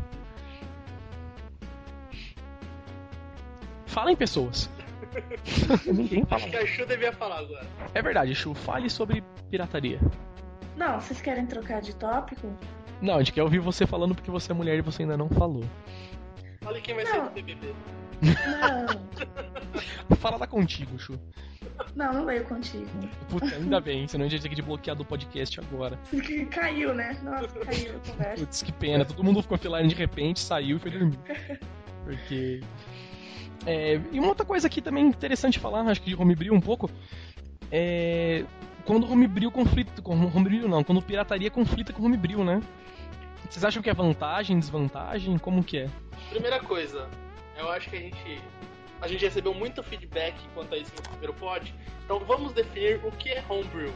[3.86, 4.70] Fala em pessoas.
[5.86, 6.42] Ninguém fala.
[6.42, 7.68] Acho que a Chu devia falar agora.
[7.94, 10.00] É verdade, Chu, fale sobre pirataria.
[10.76, 12.52] Não, vocês querem trocar de tópico?
[13.02, 15.30] Não, a gente quer ouvir você falando porque você é mulher e você ainda não
[15.30, 15.64] falou.
[16.62, 17.12] Fala quem vai não.
[17.12, 17.74] ser do BBB.
[18.22, 20.15] Não.
[20.18, 21.20] Fala lá contigo, Chu.
[21.95, 22.86] Não, não veio contigo.
[23.30, 25.99] Puta, ainda bem, senão a gente ia ter que bloquear do podcast agora.
[26.49, 27.18] Caiu, né?
[27.24, 28.45] Nossa, caiu a conversa.
[28.45, 29.05] Putz, que pena.
[29.05, 31.20] Todo mundo ficou offline de repente, saiu e foi dormir.
[32.03, 32.61] Porque.
[33.65, 36.89] É, e uma outra coisa aqui também interessante falar, acho que de homebrew um pouco,
[37.72, 38.45] é
[38.88, 42.61] quando homebrew conflita com homebrew não, quando pirataria conflita com homebrew, né?
[43.49, 45.38] Vocês acham que é vantagem, desvantagem?
[45.38, 45.89] Como que é?
[46.30, 47.09] Primeira coisa,
[47.58, 48.41] eu acho que a gente
[48.99, 51.74] a gente recebeu muito feedback quanto a isso no primeiro pod.
[52.03, 53.93] Então vamos definir o que é homebrew.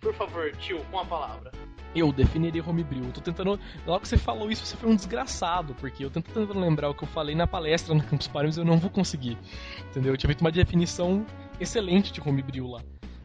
[0.00, 1.50] Por favor, tio, com a palavra.
[1.94, 3.04] Eu definiria homebrew.
[3.04, 3.58] Eu tô tentando.
[3.86, 6.94] Logo que você falou isso, você foi um desgraçado, porque eu tô tentando lembrar o
[6.94, 9.36] que eu falei na palestra no Campus Party, mas eu não vou conseguir.
[9.90, 10.12] Entendeu?
[10.12, 11.26] Eu tinha feito uma definição
[11.58, 12.82] excelente de homebrew lá.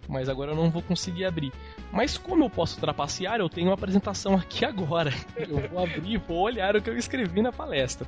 [0.07, 1.51] Mas agora eu não vou conseguir abrir.
[1.91, 5.13] Mas como eu posso trapacear, eu tenho uma apresentação aqui agora.
[5.37, 8.07] Eu vou abrir e vou olhar o que eu escrevi na palestra.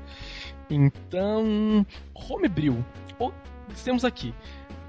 [0.70, 2.84] Então, homebrew.
[3.84, 4.34] Temos aqui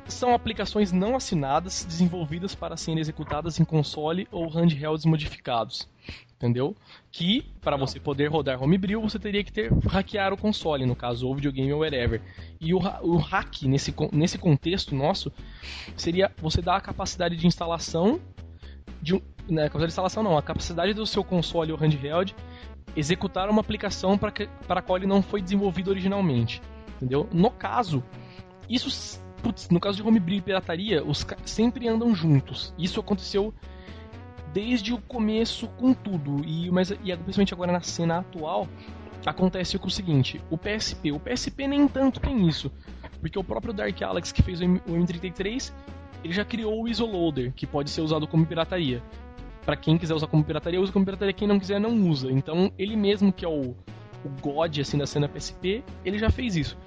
[0.08, 5.88] são aplicações não assinadas desenvolvidas para serem executadas em console ou handhelds modificados.
[6.36, 6.76] Entendeu?
[7.16, 11.26] Que, para você poder rodar Homebrew, você teria que ter hackear o console, no caso,
[11.26, 12.20] ou videogame ou whatever.
[12.60, 15.32] E o, o hack, nesse, nesse contexto nosso,
[15.96, 18.20] seria você dar a capacidade de instalação
[19.00, 19.14] de
[19.48, 22.36] né, capacidade de instalação não, a capacidade do seu console ou handheld
[22.94, 24.30] executar uma aplicação para
[24.68, 26.60] a qual ele não foi desenvolvido originalmente.
[26.96, 27.26] Entendeu?
[27.32, 28.04] No caso,
[28.68, 32.74] isso putz, no caso de homebrew e pirataria, os sempre andam juntos.
[32.76, 33.54] Isso aconteceu
[34.56, 36.42] desde o começo com tudo.
[36.42, 38.66] E, mas, e principalmente agora na cena atual,
[39.26, 41.12] acontece o seguinte: o PSP.
[41.12, 42.72] O PSP nem tanto tem isso.
[43.20, 45.74] Porque o próprio Dark Alex que fez o, M, o M33,
[46.24, 49.02] ele já criou o Isoloader, que pode ser usado como pirataria.
[49.62, 51.34] Para quem quiser usar como pirataria, usa como pirataria.
[51.34, 52.32] Quem não quiser, não usa.
[52.32, 53.74] Então, ele mesmo que é o,
[54.24, 56.78] o God assim da cena PSP, ele já fez isso.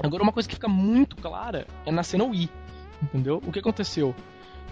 [0.00, 2.48] Agora, uma coisa que fica muito clara é na cena Wii,
[3.02, 3.42] entendeu?
[3.44, 4.14] O que aconteceu?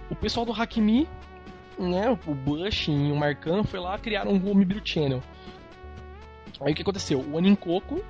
[0.09, 1.07] O pessoal do Hackme,
[1.77, 5.21] né, o Bush e o Marcan foi lá criar um Homebrew Channel.
[6.61, 7.19] Aí o que aconteceu?
[7.19, 8.01] O Anincoco,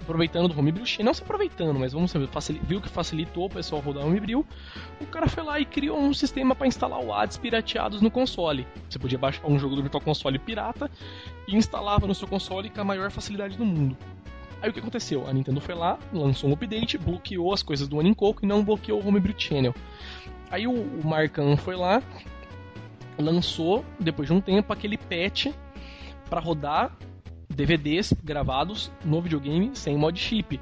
[0.00, 2.28] aproveitando do Homebrew Channel, não se aproveitando, mas vamos saber,
[2.62, 4.44] viu que facilitou o pessoal rodar o Homebrew,
[5.00, 8.66] o cara foi lá e criou um sistema para instalar o ads pirateados no console.
[8.88, 10.90] Você podia baixar um jogo do Virtual Console pirata
[11.46, 13.96] e instalava no seu console com a maior facilidade do mundo.
[14.62, 15.26] Aí o que aconteceu?
[15.28, 19.02] A Nintendo foi lá, lançou um update, bloqueou as coisas do Anincoco e não bloqueou
[19.02, 19.74] o Homebrew Channel.
[20.50, 22.02] Aí o, o Marcan foi lá,
[23.18, 25.48] lançou, depois de um tempo, aquele patch
[26.28, 26.96] para rodar
[27.48, 30.60] DVDs gravados no videogame sem mod chip.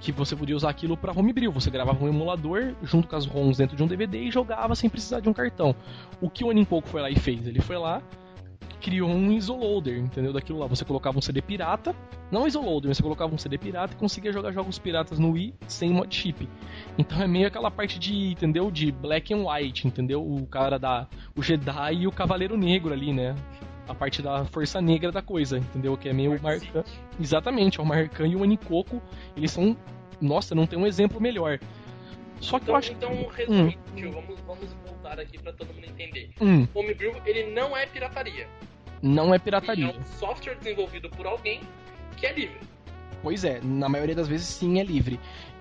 [0.00, 1.52] Que você podia usar aquilo para homebrew.
[1.52, 4.88] Você gravava um emulador junto com as ROMs dentro de um DVD e jogava sem
[4.88, 5.74] precisar de um cartão.
[6.22, 7.46] O que o Anincoco foi lá e fez?
[7.46, 8.02] Ele foi lá,
[8.80, 10.32] criou um isoloader, entendeu?
[10.32, 10.66] Daquilo lá.
[10.66, 11.94] Você colocava um CD pirata,
[12.30, 15.54] não isoloader, mas você colocava um CD pirata e conseguia jogar jogos piratas no Wii
[15.68, 16.48] sem mod chip.
[16.98, 18.70] Então é meio aquela parte de, entendeu?
[18.70, 20.22] De black and white, entendeu?
[20.22, 21.06] O cara da.
[21.36, 23.34] O Jedi e o Cavaleiro Negro ali, né?
[23.86, 25.96] A parte da força negra da coisa, entendeu?
[25.96, 26.84] Que é meio marca.
[27.20, 29.02] Exatamente, o Marcan e o Anicoco,
[29.36, 29.76] eles são.
[30.20, 31.58] Nossa, não tem um exemplo melhor.
[32.40, 33.36] Só que então, eu acho então que...
[33.36, 34.10] resumindo, hum.
[34.12, 36.30] vamos, vamos voltar aqui para todo mundo entender.
[36.40, 36.66] Hum.
[36.74, 38.48] Homebrew, ele não é pirataria.
[39.02, 39.88] Não é pirataria.
[39.88, 41.60] Ele é um software desenvolvido por alguém
[42.16, 42.60] que é livre.
[43.22, 45.18] Pois é, na maioria das vezes sim é livre.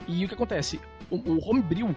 [0.07, 0.79] E o que acontece?
[1.09, 1.95] O, o homebrew,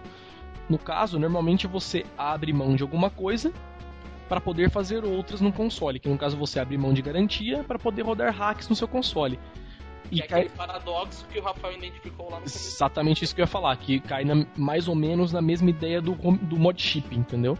[0.69, 3.51] no caso, normalmente você abre mão de alguma coisa
[4.27, 7.77] para poder fazer outras no console, que no caso você abre mão de garantia para
[7.77, 9.39] poder rodar hacks no seu console.
[10.11, 10.49] E é cai...
[10.49, 12.75] paradoxo que o Rafael identificou lá no começo.
[12.75, 16.01] Exatamente isso que eu ia falar, que cai na, mais ou menos na mesma ideia
[16.01, 17.57] do, do mod chip, entendeu?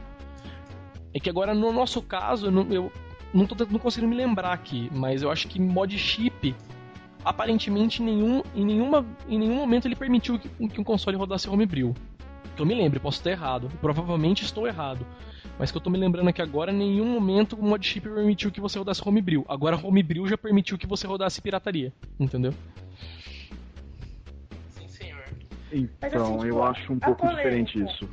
[1.13, 2.91] É que agora, no nosso caso, eu
[3.34, 6.55] não tô não conseguindo me lembrar aqui, mas eu acho que mod chip
[7.23, 11.95] aparentemente nenhum, em, nenhuma, em nenhum momento ele permitiu que, que um console rodasse homebrew.
[12.55, 13.71] Que eu me lembro, posso estar errado.
[13.81, 15.05] Provavelmente estou errado.
[15.57, 18.51] Mas que eu tô me lembrando aqui agora, em nenhum momento o mod chip permitiu
[18.51, 19.45] que você rodasse homebrew.
[19.47, 21.91] Agora homebrew já permitiu que você rodasse pirataria.
[22.19, 22.53] Entendeu?
[24.69, 25.23] Sim, senhor.
[25.71, 28.07] Então, assim, eu tipo, acho um pouco diferente isso.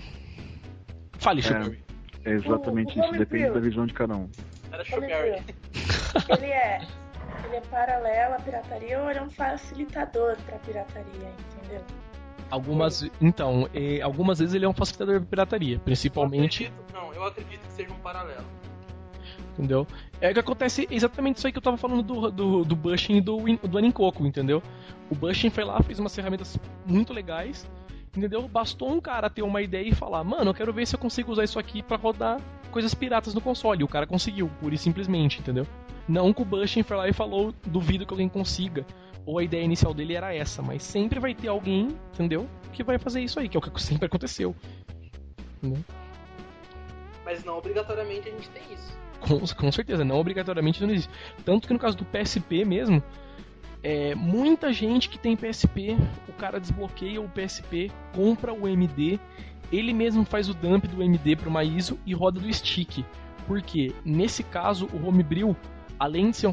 [1.18, 4.28] Fale, é, é exatamente o, o isso, depende da visão de cada um.
[4.72, 5.26] Era Sugar.
[5.26, 6.80] Ele é,
[7.44, 11.84] ele é paralelo à pirataria ou ele é um facilitador para pirataria, entendeu?
[12.50, 13.68] Algumas, então,
[14.02, 16.64] algumas vezes ele é um facilitador de pirataria, principalmente.
[16.64, 18.46] Eu acredito, não, eu acredito que seja um paralelo.
[19.52, 19.86] Entendeu?
[20.20, 23.20] É que acontece exatamente isso aí que eu tava falando do, do, do Bushing e
[23.20, 24.62] do, do Anincoco, entendeu?
[25.10, 27.68] O Bushing foi lá, fez umas ferramentas muito legais,
[28.16, 28.46] entendeu?
[28.48, 31.32] Bastou um cara ter uma ideia e falar, mano, eu quero ver se eu consigo
[31.32, 32.40] usar isso aqui para rodar
[32.70, 33.80] coisas piratas no console.
[33.80, 35.66] E o cara conseguiu, pura e simplesmente, entendeu?
[36.08, 38.84] Não que o Bushin foi lá e falou, duvido que alguém consiga.
[39.26, 42.48] Ou a ideia inicial dele era essa, mas sempre vai ter alguém, entendeu?
[42.72, 44.54] Que vai fazer isso aí, que é o que sempre aconteceu.
[45.58, 45.84] Entendeu?
[47.24, 48.98] Mas não obrigatoriamente a gente tem isso.
[49.20, 51.12] Com, com certeza, não obrigatoriamente não existe.
[51.44, 53.02] Tanto que no caso do PSP mesmo,
[53.82, 55.96] é, muita gente que tem PSP,
[56.28, 59.18] o cara desbloqueia o PSP, compra o MD
[59.72, 63.04] ele mesmo faz o dump do MD para uma ISO e roda do stick.
[63.46, 65.56] Porque nesse caso o Homebrew,
[65.98, 66.52] além de ser um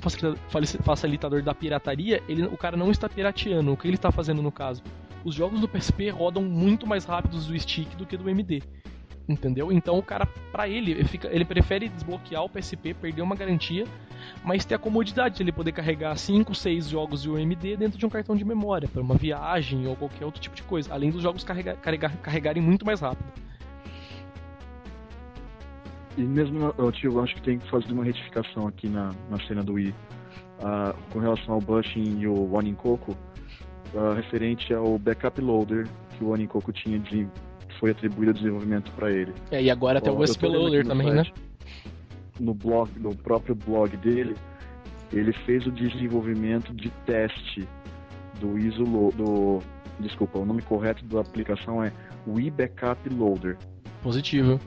[0.82, 3.71] facilitador da pirataria, ele, o cara não está pirateando.
[3.71, 4.84] O que ele está fazendo no caso?
[5.23, 8.61] Os jogos do PSP rodam muito mais rápidos do stick do que do MD.
[9.28, 9.71] Entendeu?
[9.71, 13.86] Então o cara, pra ele, ele, fica, ele prefere desbloquear o PSP, perder uma garantia,
[14.43, 18.05] mas ter a comodidade de ele poder carregar 5, 6 jogos de UMD dentro de
[18.05, 21.21] um cartão de memória, para uma viagem ou qualquer outro tipo de coisa, além dos
[21.21, 23.28] jogos carregar, carregar, carregarem muito mais rápido.
[26.17, 29.61] E mesmo, eu, tio, acho que tem que fazer uma retificação aqui na, na cena
[29.61, 29.93] do Wii.
[30.57, 33.15] Uh, com relação ao Bushing e o One in Coco,
[33.93, 37.28] uh, referente ao backup loader que o One in Coco tinha de
[37.80, 39.34] foi atribuído o desenvolvimento para ele.
[39.51, 41.23] É, e agora até o USB Loader também, né?
[41.23, 41.91] site, né?
[42.39, 44.36] No blog, no próprio blog dele,
[45.11, 47.67] ele fez o desenvolvimento de teste
[48.39, 49.59] do ISO do
[49.99, 51.91] desculpa, o nome correto da aplicação é
[52.28, 53.57] Wii Backup Loader.
[54.03, 54.59] Positivo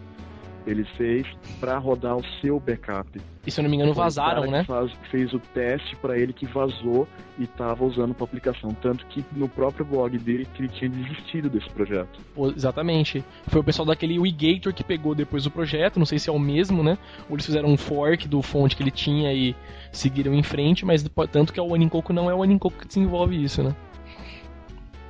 [0.66, 1.26] ele fez
[1.58, 3.20] para rodar o seu backup.
[3.46, 4.64] E se eu não me engano, vazaram, né?
[4.64, 7.08] Faz, fez o teste para ele que vazou
[7.38, 8.70] e estava usando para aplicação.
[8.74, 12.20] Tanto que no próprio blog dele que ele tinha desistido desse projeto.
[12.54, 13.24] exatamente.
[13.48, 16.38] Foi o pessoal daquele Wigator que pegou depois o projeto, não sei se é o
[16.38, 16.98] mesmo, né?
[17.28, 19.56] Ou eles fizeram um fork do fonte que ele tinha e
[19.90, 21.02] seguiram em frente, mas
[21.32, 23.74] tanto que o Anincoco não é o Anincoco que desenvolve isso, né?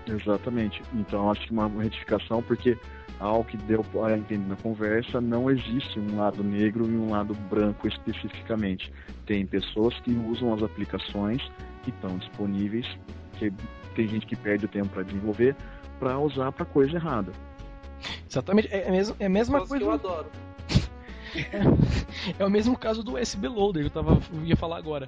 [0.07, 0.83] Exatamente.
[0.95, 2.77] Então acho que uma retificação, porque
[3.21, 7.35] ao que deu a entender na conversa, não existe um lado negro e um lado
[7.51, 8.91] branco especificamente.
[9.27, 11.43] Tem pessoas que usam as aplicações
[11.83, 12.87] que estão disponíveis,
[13.39, 13.53] que
[13.95, 15.55] tem gente que perde o tempo para desenvolver,
[15.99, 17.31] para usar para coisa errada.
[18.29, 19.79] Exatamente, é, é, mesmo, é a mesma coisa.
[19.79, 20.31] Que eu adoro.
[21.37, 25.07] é, é, o mesmo caso do USB Loader, eu, tava, eu ia falar agora.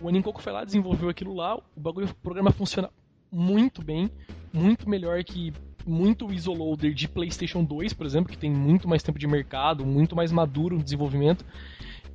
[0.00, 2.90] O Anincoco foi lá, desenvolveu aquilo lá, o bagulho, o programa funciona
[3.30, 4.08] muito bem,
[4.52, 5.52] muito melhor que
[5.86, 10.16] muito isoloader de PlayStation 2, por exemplo, que tem muito mais tempo de mercado, muito
[10.16, 11.44] mais maduro no desenvolvimento.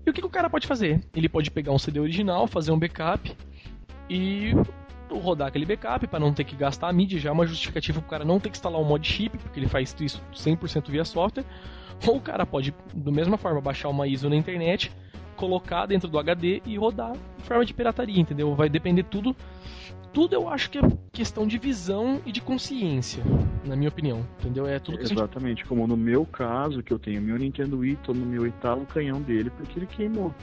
[0.05, 1.01] E o que, que o cara pode fazer?
[1.15, 3.35] Ele pode pegar um CD original, fazer um backup
[4.09, 4.53] e
[5.09, 8.07] rodar aquele backup para não ter que gastar a mídia, já é uma justificativa para
[8.07, 11.03] o cara não ter que instalar um mod chip, porque ele faz isso 100% via
[11.03, 11.45] software.
[12.07, 14.91] Ou o cara pode, da mesma forma, baixar uma ISO na internet,
[15.35, 18.55] colocar dentro do HD e rodar em forma de pirataria, entendeu?
[18.55, 19.35] Vai depender tudo
[20.13, 20.81] tudo eu acho que é
[21.11, 23.23] questão de visão e de consciência,
[23.65, 24.67] na minha opinião, entendeu?
[24.67, 25.67] É tudo que Exatamente, gente...
[25.67, 29.21] como no meu caso, que eu tenho meu Nintendo Wii, tô no meu oitavo canhão
[29.21, 30.33] dele porque ele queimou.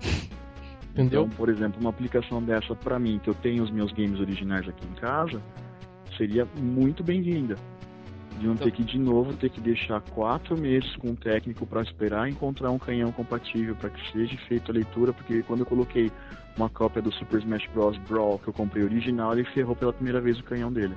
[0.92, 1.24] Entendeu?
[1.24, 4.66] Então, por exemplo, uma aplicação dessa para mim, que eu tenho os meus games originais
[4.66, 5.42] aqui em casa,
[6.16, 7.56] seria muito bem-vinda.
[8.38, 8.66] De não então...
[8.66, 12.70] ter que de novo ter que deixar quatro meses com um técnico para esperar encontrar
[12.70, 16.10] um canhão compatível para que seja feita a leitura, porque quando eu coloquei
[16.56, 17.98] uma cópia do Super Smash Bros.
[17.98, 20.96] Brawl que eu comprei original, ele ferrou pela primeira vez o canhão dele.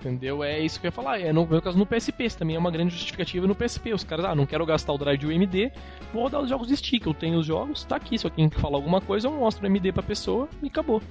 [0.00, 0.44] Entendeu?
[0.44, 1.20] É isso que eu ia falar.
[1.20, 3.92] É no meu caso no PSP, isso também é uma grande justificativa no PSP.
[3.92, 5.72] Os caras, ah, não quero gastar o drive de UMD,
[6.12, 7.04] vou rodar os jogos de stick.
[7.06, 8.18] Eu tenho os jogos, tá aqui.
[8.18, 11.02] Se alguém falar alguma coisa, eu mostro o MD pra pessoa e acabou.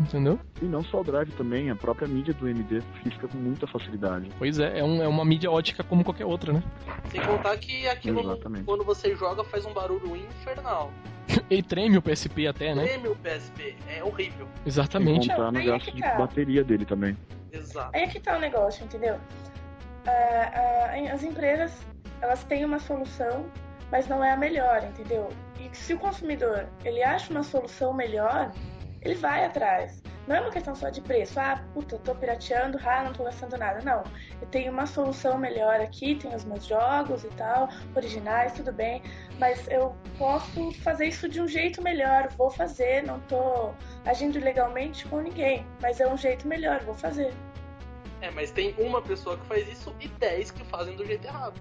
[0.00, 0.40] Entendeu?
[0.62, 4.30] E não só o drive também, a própria mídia do MD fica com muita facilidade.
[4.38, 6.62] Pois é, é, um, é uma mídia ótica como qualquer outra, né?
[7.10, 10.90] Sem contar que aquilo, quando você joga, faz um barulho infernal.
[11.50, 12.86] Ele treme o PSP até, né?
[12.86, 14.48] Treme o PSP, é horrível.
[14.64, 15.26] Exatamente.
[15.26, 16.14] Sem contar no gasto é de tá.
[16.14, 17.16] bateria dele também.
[17.52, 17.90] Exato.
[17.94, 19.16] Aí é que tá o negócio, entendeu?
[19.16, 21.86] Uh, uh, as empresas,
[22.22, 23.44] elas têm uma solução,
[23.92, 25.28] mas não é a melhor, entendeu?
[25.60, 28.50] E se o consumidor, ele acha uma solução melhor,
[29.02, 30.02] ele vai atrás.
[30.26, 31.40] Não é uma questão só de preço.
[31.40, 33.80] Ah, puta, eu tô pirateando, ah, não tô gastando nada.
[33.82, 34.04] Não.
[34.40, 39.02] Eu tenho uma solução melhor aqui, tenho os meus jogos e tal, originais, tudo bem.
[39.38, 42.28] Mas eu posso fazer isso de um jeito melhor.
[42.36, 43.72] Vou fazer, não tô
[44.04, 45.66] agindo legalmente com ninguém.
[45.80, 47.32] Mas é um jeito melhor, vou fazer.
[48.20, 51.60] É, mas tem uma pessoa que faz isso e dez que fazem do jeito errado.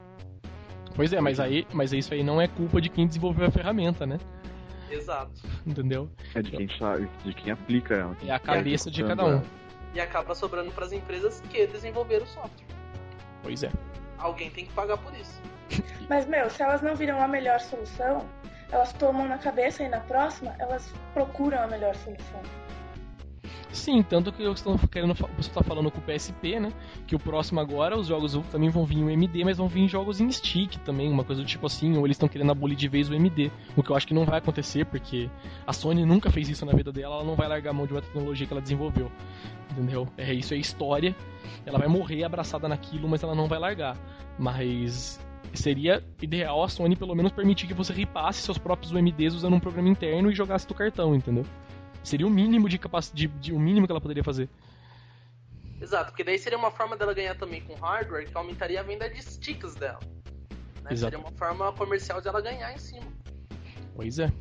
[0.95, 4.05] Pois é, mas aí, mas isso aí não é culpa de quem desenvolveu a ferramenta,
[4.05, 4.19] né?
[4.91, 5.31] Exato.
[5.65, 6.09] Entendeu?
[6.35, 8.17] É de quem sabe, de quem aplica ela.
[8.25, 9.41] É a cabeça de cada um.
[9.93, 12.65] E acaba sobrando para as empresas que desenvolveram o software.
[13.43, 13.71] Pois é.
[14.17, 15.41] Alguém tem que pagar por isso.
[16.09, 18.25] Mas, meu, se elas não viram a melhor solução,
[18.71, 22.41] elas tomam na cabeça e na próxima elas procuram a melhor solução.
[23.71, 26.73] Sim, tanto que eu estou querendo, você está falando com o PSP, né?
[27.05, 30.19] Que o próximo agora, os jogos também vão vir em MD, mas vão vir jogos
[30.19, 33.09] em stick também, uma coisa do tipo assim, ou eles estão querendo abolir de vez
[33.09, 33.51] o MD.
[33.75, 35.29] O que eu acho que não vai acontecer, porque
[35.67, 37.93] a Sony nunca fez isso na vida dela, ela não vai largar a mão de
[37.93, 39.11] uma tecnologia que ela desenvolveu.
[39.71, 40.07] Entendeu?
[40.17, 41.15] É isso é história.
[41.63, 43.95] Ela vai morrer abraçada naquilo, mas ela não vai largar.
[44.37, 45.19] Mas
[45.53, 49.59] seria ideal a Sony pelo menos permitir que você ripasse seus próprios UMDs usando um
[49.59, 51.45] programa interno e jogasse do cartão, entendeu?
[52.03, 54.49] Seria o mínimo de capacidade, de, de, o mínimo que ela poderia fazer.
[55.81, 59.09] Exato, porque daí seria uma forma dela ganhar também com hardware que aumentaria a venda
[59.09, 59.99] de sticks dela.
[60.83, 60.95] Né?
[60.95, 63.07] Seria uma forma comercial de ela ganhar em cima.
[63.95, 64.31] Pois é.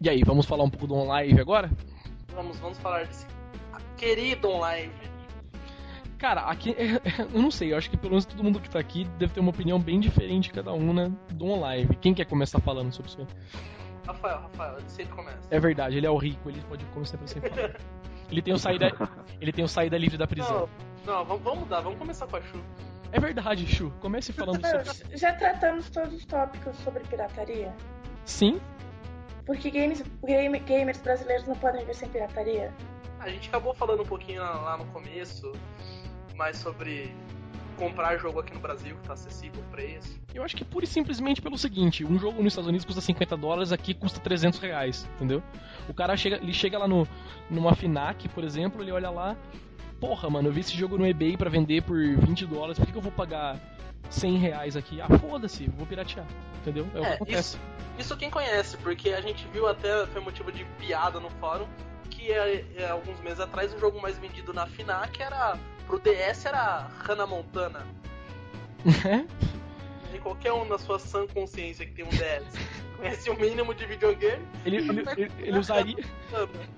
[0.00, 1.70] E aí, vamos falar um pouco do OnLive agora?
[2.34, 3.24] Vamos, vamos falar desse
[3.96, 4.90] querido OnLive.
[6.18, 6.74] Cara, aqui,
[7.32, 9.40] eu não sei, eu acho que pelo menos todo mundo que tá aqui deve ter
[9.40, 11.96] uma opinião bem diferente cada um, né, do online.
[12.00, 13.26] Quem quer começar falando sobre isso aí?
[14.06, 15.40] Rafael, Rafael, sempre começa.
[15.50, 17.76] É verdade, ele é o rico, ele pode começar pra sempre falar.
[18.30, 18.92] Ele tem o saída,
[19.40, 20.68] ele tem o saída livre da prisão.
[21.04, 22.58] Não, não vamos, vamos mudar, vamos começar com a Chu.
[23.12, 23.92] É verdade, Chu.
[24.00, 25.16] Comece falando sobre.
[25.16, 27.74] Já tratamos todos os tópicos sobre pirataria?
[28.24, 28.58] Sim.
[29.44, 32.72] Porque games, game, gamers brasileiros não podem viver sem pirataria?
[33.20, 35.52] A gente acabou falando um pouquinho lá, lá no começo,
[36.34, 37.14] mais sobre
[37.72, 40.20] comprar jogo aqui no Brasil que tá acessível o preço.
[40.34, 43.36] Eu acho que pura e simplesmente pelo seguinte, um jogo nos Estados Unidos custa 50
[43.36, 45.42] dólares, aqui custa 300 reais, entendeu?
[45.88, 47.06] O cara chega, ele chega lá no,
[47.50, 49.36] numa FINAC, por exemplo, ele olha lá,
[50.00, 52.92] porra, mano, eu vi esse jogo no eBay para vender por 20 dólares, por que,
[52.92, 53.56] que eu vou pagar
[54.10, 55.00] 100 reais aqui?
[55.00, 56.26] Ah, foda-se, vou piratear,
[56.60, 56.86] entendeu?
[56.94, 57.56] É, o que É, acontece.
[57.56, 57.60] isso,
[57.98, 61.66] isso quem conhece, porque a gente viu até, foi motivo de piada no fórum,
[62.12, 66.46] que é, é, alguns meses atrás o jogo mais vendido na FINAC era, pro DS
[66.46, 67.86] era Hannah Montana.
[70.14, 72.44] E qualquer um na sua sã consciência que tem um DS
[72.98, 76.04] conhece o mínimo de videogame, ele, ele, ele, ele usaria,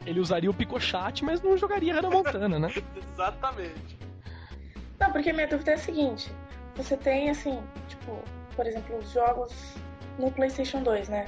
[0.06, 2.68] ele usaria o Picochate, mas não jogaria Hannah Montana, né?
[3.12, 3.98] Exatamente.
[5.00, 6.30] Não, porque minha dúvida é a seguinte:
[6.76, 8.22] você tem, assim, tipo,
[8.54, 9.52] por exemplo, os jogos
[10.18, 11.26] no PlayStation 2, né?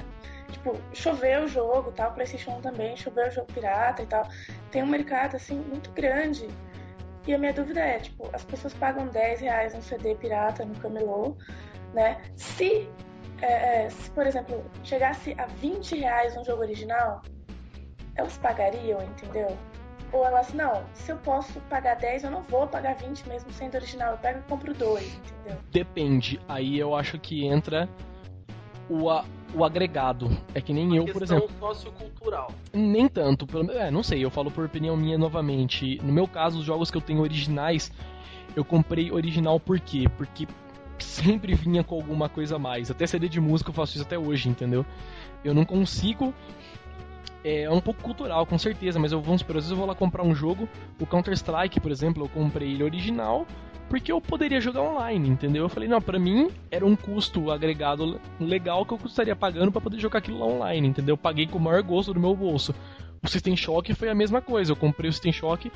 [0.51, 4.27] Tipo, choveu o jogo, tal, PlayStation 1 também, choveu o jogo pirata e tal.
[4.71, 6.47] Tem um mercado, assim, muito grande.
[7.27, 10.73] E a minha dúvida é, tipo, as pessoas pagam 10 reais um CD pirata no
[10.75, 11.35] camelô,
[11.93, 12.21] né?
[12.37, 12.89] Se,
[13.41, 17.21] é, é, se por exemplo, chegasse a 20 reais um jogo original,
[18.15, 19.57] elas pagariam, entendeu?
[20.13, 23.75] Ou elas, não, se eu posso pagar 10, eu não vou pagar 20 mesmo sendo
[23.75, 25.61] original, eu pego e compro dois, entendeu?
[25.69, 26.39] Depende.
[26.47, 27.89] Aí eu acho que entra
[28.89, 29.25] o, a-
[29.57, 30.29] o agregado.
[30.53, 31.49] É que nem eu, por exemplo.
[31.59, 32.51] sociocultural.
[32.71, 33.47] Nem tanto.
[33.47, 35.99] Pelo, é, não sei, eu falo por opinião minha novamente.
[36.03, 37.91] No meu caso, os jogos que eu tenho originais,
[38.55, 40.05] eu comprei original por quê?
[40.15, 40.47] Porque
[40.99, 42.91] sempre vinha com alguma coisa a mais.
[42.91, 44.85] Até CD de música eu faço isso até hoje, entendeu?
[45.43, 46.33] Eu não consigo.
[47.43, 49.85] É, é um pouco cultural, com certeza, mas eu vamos supor, às vezes eu vou
[49.85, 50.67] lá comprar um jogo,
[50.99, 53.45] o Counter-Strike, por exemplo, eu comprei ele original,
[53.89, 55.63] porque eu poderia jogar online, entendeu?
[55.63, 59.81] Eu falei, não, pra mim era um custo agregado legal que eu estaria pagando pra
[59.81, 61.13] poder jogar aquilo lá online, entendeu?
[61.13, 62.73] Eu paguei com o maior gosto do meu bolso.
[63.23, 65.71] O System Shock foi a mesma coisa, eu comprei o System Shock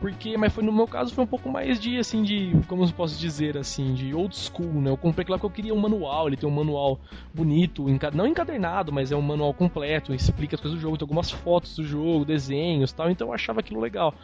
[0.00, 2.88] porque, mas foi no meu caso foi um pouco mais de assim de, como eu
[2.88, 4.90] posso dizer assim, de old school, né?
[4.90, 6.98] Eu comprei lá porque eu queria um manual, ele tem um manual
[7.34, 7.84] bonito,
[8.14, 11.76] não encadernado, mas é um manual completo, explica as coisas do jogo, tem algumas fotos
[11.76, 14.14] do jogo, desenhos, tal, então eu achava aquilo legal.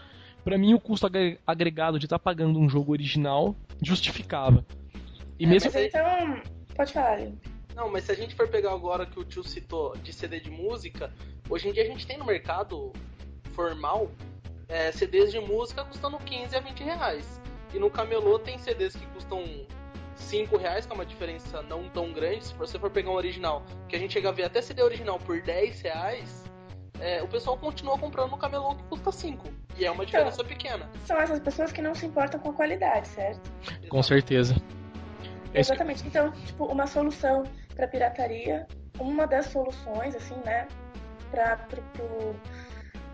[0.47, 4.65] Pra mim o custo agre- agregado de estar pagando um jogo original justificava.
[5.41, 6.41] E É, mesmo mas Então,
[6.77, 7.19] pode falar.
[7.75, 10.49] Não, mas se a gente for pegar agora que o tio citou de CD de
[10.49, 11.13] música,
[11.51, 12.93] hoje em dia a gente tem no mercado
[13.55, 14.09] formal
[14.69, 17.41] é, CDs de música custando 15 a 20 reais.
[17.75, 19.43] E no camelô tem CDs que custam
[20.15, 22.45] 5 reais, que é uma diferença não tão grande.
[22.47, 25.19] Se você for pegar um original, que a gente chega a ver até CD original
[25.19, 26.45] por 10 reais,
[27.01, 29.45] é, o pessoal continua comprando no camelô que custa 5.
[29.77, 30.89] E é uma diferença pequena.
[31.05, 33.41] São essas pessoas que não se importam com a qualidade, certo?
[33.89, 34.57] com certeza.
[35.55, 36.07] É Exatamente.
[36.07, 37.45] Então, tipo, uma solução
[37.75, 38.67] pra pirataria,
[38.99, 40.67] uma das soluções, assim, né,
[41.31, 42.37] pra, pro, pro-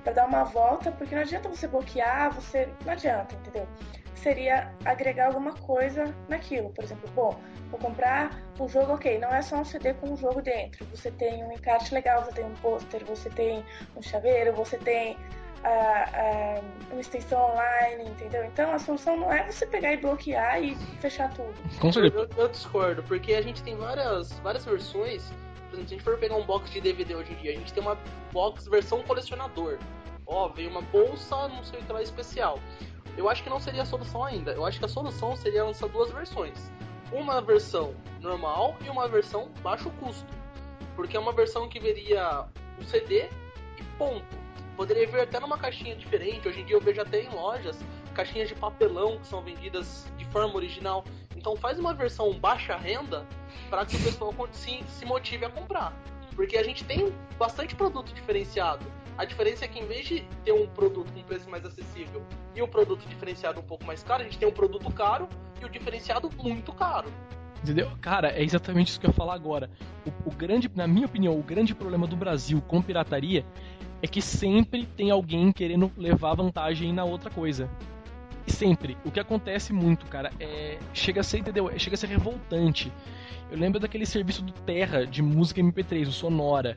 [0.05, 2.69] pra dar uma volta, porque não adianta você bloquear, você.
[2.85, 3.67] Não adianta, entendeu?
[4.15, 6.71] Seria agregar alguma coisa naquilo.
[6.71, 7.39] Por exemplo, bom,
[7.71, 10.85] vou comprar um jogo, ok, não é só um CD com um jogo dentro.
[10.95, 13.65] Você tem um encarte legal, você tem um pôster, você tem
[13.97, 15.17] um chaveiro, você tem
[15.65, 16.61] ah, ah,
[16.91, 18.45] uma extensão online, entendeu?
[18.45, 21.55] Então a solução não é você pegar e bloquear e fechar tudo.
[21.81, 22.29] Com Eu, certeza.
[22.37, 25.23] eu- eu discordo, porque a gente tem várias, várias versões.
[25.71, 27.55] Por exemplo, se a gente for pegar um box de DVD hoje em dia, a
[27.55, 27.97] gente tem uma
[28.33, 29.79] box versão colecionador.
[30.27, 32.59] Ó, veio uma bolsa, não sei o que lá especial.
[33.17, 34.53] Eu acho que não seria a solução ainda.
[34.53, 36.71] Eu acho que a solução seria lançar duas versões.
[37.11, 40.33] Uma versão normal e uma versão baixo custo.
[40.97, 42.47] Porque é uma versão que veria
[42.79, 43.29] o CD
[43.79, 44.43] e ponto.
[44.77, 46.49] Poderia vir até numa caixinha diferente.
[46.49, 47.79] Hoje em dia eu vejo até em lojas
[48.13, 51.05] caixinhas de papelão que são vendidas de forma original.
[51.37, 53.27] Então faz uma versão baixa renda
[53.69, 55.93] para que o pessoal se, se motive a comprar.
[56.35, 58.85] Porque a gente tem bastante produto diferenciado.
[59.17, 62.63] A diferença é que em vez de ter um produto com preço mais acessível e
[62.63, 65.29] o produto diferenciado um pouco mais caro, a gente tem um produto caro
[65.61, 67.11] e o diferenciado muito caro.
[67.63, 67.91] Entendeu?
[68.01, 69.71] Cara, é exatamente isso que eu ia falar agora.
[70.05, 73.45] O, o grande, na minha opinião, o grande problema do Brasil com pirataria
[74.03, 77.71] é que sempre tem alguém querendo levar vantagem na outra coisa.
[78.49, 78.99] Sempre.
[79.05, 80.79] O que acontece muito, cara, é.
[80.93, 81.71] Chega a ser, entendeu?
[81.79, 82.93] Chega a ser revoltante.
[83.49, 86.77] Eu lembro daquele serviço do Terra de música MP3, o Sonora.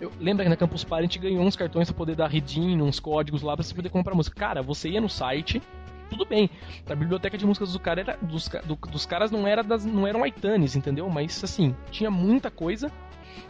[0.00, 2.80] Eu lembro que na Campus Party a gente ganhou uns cartões pra poder dar redeem,
[2.80, 4.38] uns códigos lá pra você poder comprar música.
[4.38, 5.60] Cara, você ia no site,
[6.08, 6.48] tudo bem.
[6.88, 10.06] A biblioteca de músicas do cara era, dos, do, dos caras não, era das, não
[10.06, 11.08] eram iTunes, entendeu?
[11.08, 12.92] Mas assim, tinha muita coisa.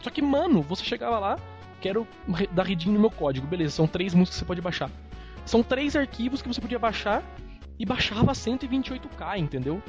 [0.01, 1.38] Só que, mano, você chegava lá,
[1.80, 2.07] quero
[2.53, 3.46] dar reading no meu código.
[3.46, 4.90] Beleza, são três músicas que você pode baixar.
[5.44, 7.22] São três arquivos que você podia baixar
[7.78, 9.82] e baixava 128k, entendeu?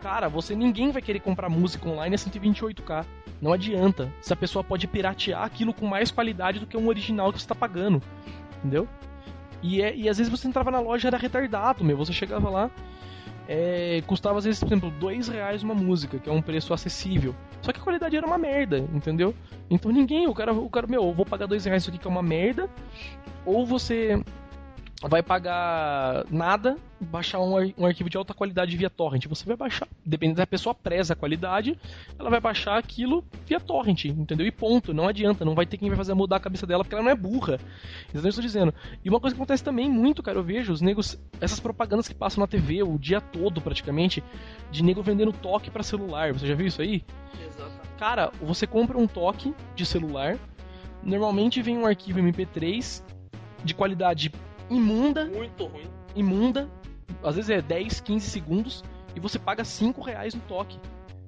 [0.00, 3.04] Cara, você ninguém vai querer comprar música online a 128k.
[3.40, 4.12] Não adianta.
[4.20, 7.44] Se a pessoa pode piratear aquilo com mais qualidade do que um original que você
[7.44, 8.02] está pagando.
[8.58, 8.88] Entendeu?
[9.62, 11.96] E, é, e às vezes você entrava na loja era retardado, meu.
[11.96, 12.70] Você chegava lá,
[13.48, 17.34] é, custava às vezes, por exemplo, dois reais uma música, que é um preço acessível.
[17.62, 19.34] Só que a qualidade era uma merda, entendeu?
[19.70, 22.06] Então ninguém, o cara, o cara, meu, eu vou pagar dois reais isso aqui que
[22.06, 22.68] é uma merda,
[23.44, 24.22] ou você
[25.02, 29.26] vai pagar nada, baixar um, um, arquivo de alta qualidade via torrent.
[29.26, 31.78] Você vai baixar, dependendo da pessoa preza a qualidade,
[32.18, 34.44] ela vai baixar aquilo via torrent, entendeu?
[34.44, 36.96] E ponto, não adianta, não vai ter quem vai fazer mudar a cabeça dela porque
[36.96, 37.60] ela não é burra.
[38.12, 38.74] Exatamente o que eu estou dizendo.
[39.04, 42.14] E uma coisa que acontece também muito, cara, eu vejo os negros, essas propagandas que
[42.14, 44.22] passam na TV o dia todo praticamente,
[44.70, 46.32] de nego vendendo toque para celular.
[46.32, 47.04] Você já viu isso aí?
[47.46, 47.70] Exato.
[47.98, 50.36] Cara, você compra um toque de celular,
[51.04, 53.02] normalmente vem um arquivo MP3
[53.64, 54.32] de qualidade
[54.70, 55.24] imunda.
[55.26, 55.86] Muito ruim.
[56.14, 56.68] Imunda.
[57.22, 58.84] Às vezes é 10, 15 segundos.
[59.14, 60.78] E você paga 5 reais no toque.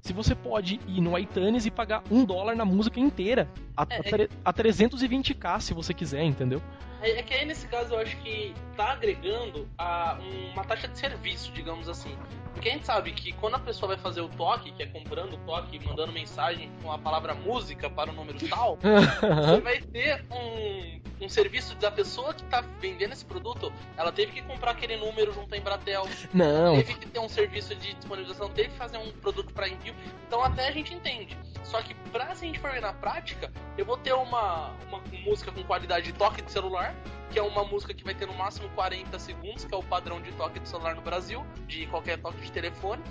[0.03, 3.49] Se você pode ir no iTunes e pagar um dólar na música inteira.
[3.76, 6.62] A, é, a, a 320k se você quiser, entendeu?
[7.03, 10.18] É, é, que aí nesse caso eu acho que tá agregando a
[10.53, 12.16] uma taxa de serviço, digamos assim.
[12.53, 15.34] Porque a gente sabe que quando a pessoa vai fazer o toque, que é comprando
[15.34, 19.80] o toque e mandando mensagem com a palavra música para o número tal, você vai
[19.80, 23.72] ter um, um serviço da pessoa que está vendendo esse produto.
[23.96, 26.07] Ela teve que comprar aquele número junto à Embratel.
[26.34, 26.76] Não.
[26.76, 29.94] Teve que ter um serviço de disponibilização, teve que fazer um produto para envio.
[30.26, 31.36] Então até a gente entende.
[31.64, 35.01] Só que pra se a gente for ver na prática, eu vou ter uma, uma
[35.24, 36.89] música com qualidade de toque de celular,
[37.31, 40.20] que é uma música que vai ter no máximo 40 segundos, que é o padrão
[40.20, 43.03] de toque de celular no Brasil, de qualquer toque de telefone,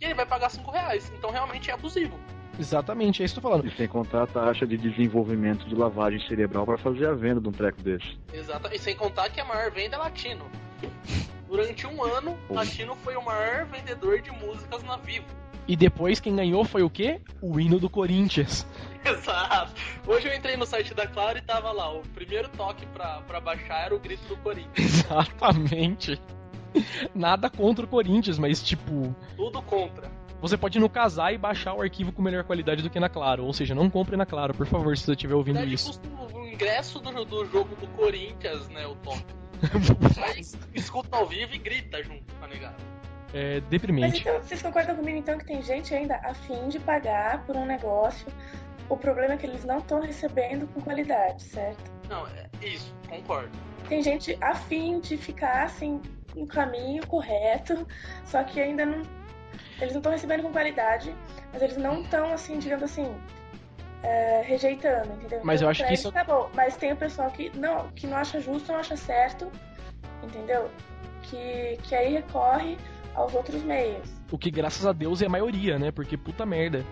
[0.00, 1.12] e ele vai pagar 5 reais.
[1.16, 2.18] Então realmente é abusivo.
[2.58, 3.68] Exatamente, é isso que eu tô falando.
[3.68, 7.48] E sem contar a taxa de desenvolvimento de lavagem cerebral para fazer a venda de
[7.48, 8.18] um treco desse.
[8.32, 10.44] Exato, e sem contar que a maior venda é latino.
[11.48, 15.26] Durante um ano, Latino foi o maior vendedor de músicas na Vivo.
[15.68, 17.20] E depois quem ganhou foi o quê?
[17.42, 18.66] O hino do Corinthians.
[19.04, 19.74] Exato.
[20.06, 23.38] Hoje eu entrei no site da Claro e tava lá, o primeiro toque pra, pra
[23.38, 25.04] baixar era o grito do Corinthians.
[25.04, 26.18] Exatamente.
[27.14, 29.14] Nada contra o Corinthians, mas tipo.
[29.36, 30.10] Tudo contra.
[30.40, 33.08] Você pode ir no casar e baixar o arquivo com melhor qualidade do que na
[33.08, 33.44] Claro.
[33.44, 36.00] Ou seja, não compre na Claro, por favor, se você estiver ouvindo verdade, isso.
[36.32, 38.86] O ingresso do, do jogo do Corinthians, né?
[38.86, 39.34] O toque.
[40.16, 42.97] Mas escuta ao vivo e grita junto a negada
[43.32, 44.08] é deprimente.
[44.08, 47.66] Mas então, vocês concordam comigo então que tem gente ainda afim de pagar por um
[47.66, 48.26] negócio?
[48.88, 51.90] O problema é que eles não estão recebendo com qualidade, certo?
[52.08, 53.50] Não, é isso, concordo.
[53.88, 56.00] Tem gente afim de ficar assim
[56.34, 57.86] no caminho correto,
[58.24, 59.02] só que ainda não.
[59.80, 61.14] Eles não estão recebendo com qualidade,
[61.52, 63.14] mas eles não estão assim, digamos assim,
[64.02, 65.40] é, rejeitando, entendeu?
[65.44, 66.10] Mas então, eu acho que isso.
[66.10, 69.50] Tá bom, mas tem o pessoal que não, que não acha justo, não acha certo,
[70.22, 70.70] entendeu?
[71.22, 72.78] Que, que aí recorre
[73.18, 74.08] aos outros meios.
[74.30, 75.90] O que, graças a Deus, é a maioria, né?
[75.90, 76.84] Porque puta merda.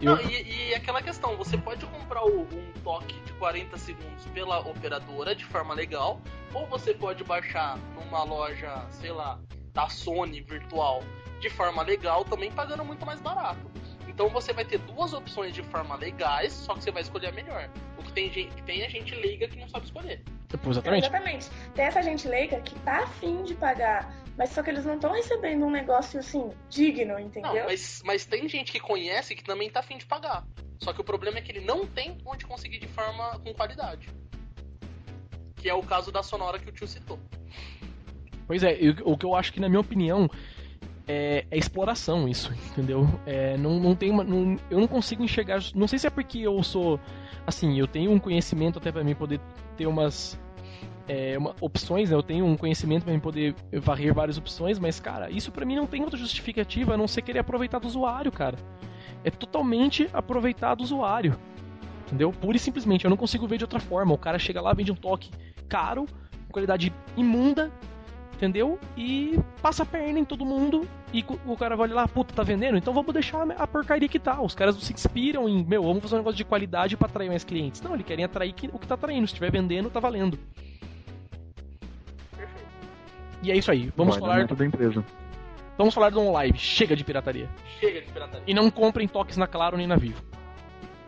[0.00, 0.16] Eu...
[0.16, 2.46] Não, e, e, aquela questão, você pode comprar um
[2.82, 6.20] toque de 40 segundos pela operadora de forma legal,
[6.54, 9.38] ou você pode baixar numa loja, sei lá,
[9.72, 11.02] da Sony virtual
[11.38, 13.70] de forma legal, também pagando muito mais barato.
[14.08, 17.32] Então você vai ter duas opções de forma legais, só que você vai escolher a
[17.32, 17.70] melhor.
[17.98, 20.22] O que tem gente, tem a gente leiga que não sabe escolher.
[20.68, 21.06] Exatamente.
[21.06, 21.50] Exatamente.
[21.74, 25.12] Tem essa gente leiga que tá afim de pagar mas só que eles não estão
[25.12, 27.52] recebendo um negócio assim, digno, entendeu?
[27.52, 30.46] Não, mas, mas tem gente que conhece que também tá afim de pagar.
[30.78, 34.08] Só que o problema é que ele não tem onde conseguir de forma com qualidade.
[35.56, 37.18] Que é o caso da sonora que o tio citou.
[38.46, 40.26] Pois é, eu, o que eu acho que, na minha opinião,
[41.06, 43.06] é, é exploração isso, entendeu?
[43.26, 45.60] É, não, não tem uma, não, eu não consigo enxergar.
[45.74, 46.98] Não sei se é porque eu sou.
[47.46, 49.38] Assim, eu tenho um conhecimento até para mim poder
[49.76, 50.40] ter umas
[51.08, 52.16] é, uma, opções, né?
[52.16, 55.86] Eu tenho um conhecimento para poder varrer várias opções, mas, cara, isso para mim não
[55.86, 58.56] tem outra justificativa a não ser querer aproveitar do usuário, cara.
[59.24, 61.36] É totalmente aproveitar do usuário.
[62.06, 62.32] Entendeu?
[62.32, 64.14] Pura e simplesmente, eu não consigo ver de outra forma.
[64.14, 65.30] O cara chega lá, vende um toque
[65.68, 66.06] caro,
[66.50, 67.70] qualidade imunda,
[68.34, 68.78] entendeu?
[68.96, 72.78] E passa a perna em todo mundo e o cara vai lá, puta, tá vendendo?
[72.78, 74.40] Então vamos deixar a porcaria que tá.
[74.40, 77.28] Os caras não se inspiram em, meu, vamos fazer um negócio de qualidade para atrair
[77.28, 77.80] mais clientes.
[77.82, 79.26] Não, eles querem atrair o que tá atraindo.
[79.26, 80.38] Se estiver vendendo, tá valendo.
[83.42, 83.92] E é isso aí.
[83.96, 84.44] Vamos falar.
[84.46, 85.04] da empresa.
[85.78, 86.58] Vamos falar do OnLive.
[86.58, 87.48] Chega de pirataria.
[87.78, 88.42] Chega de pirataria.
[88.46, 90.22] E não comprem toques na Claro nem na Vivo.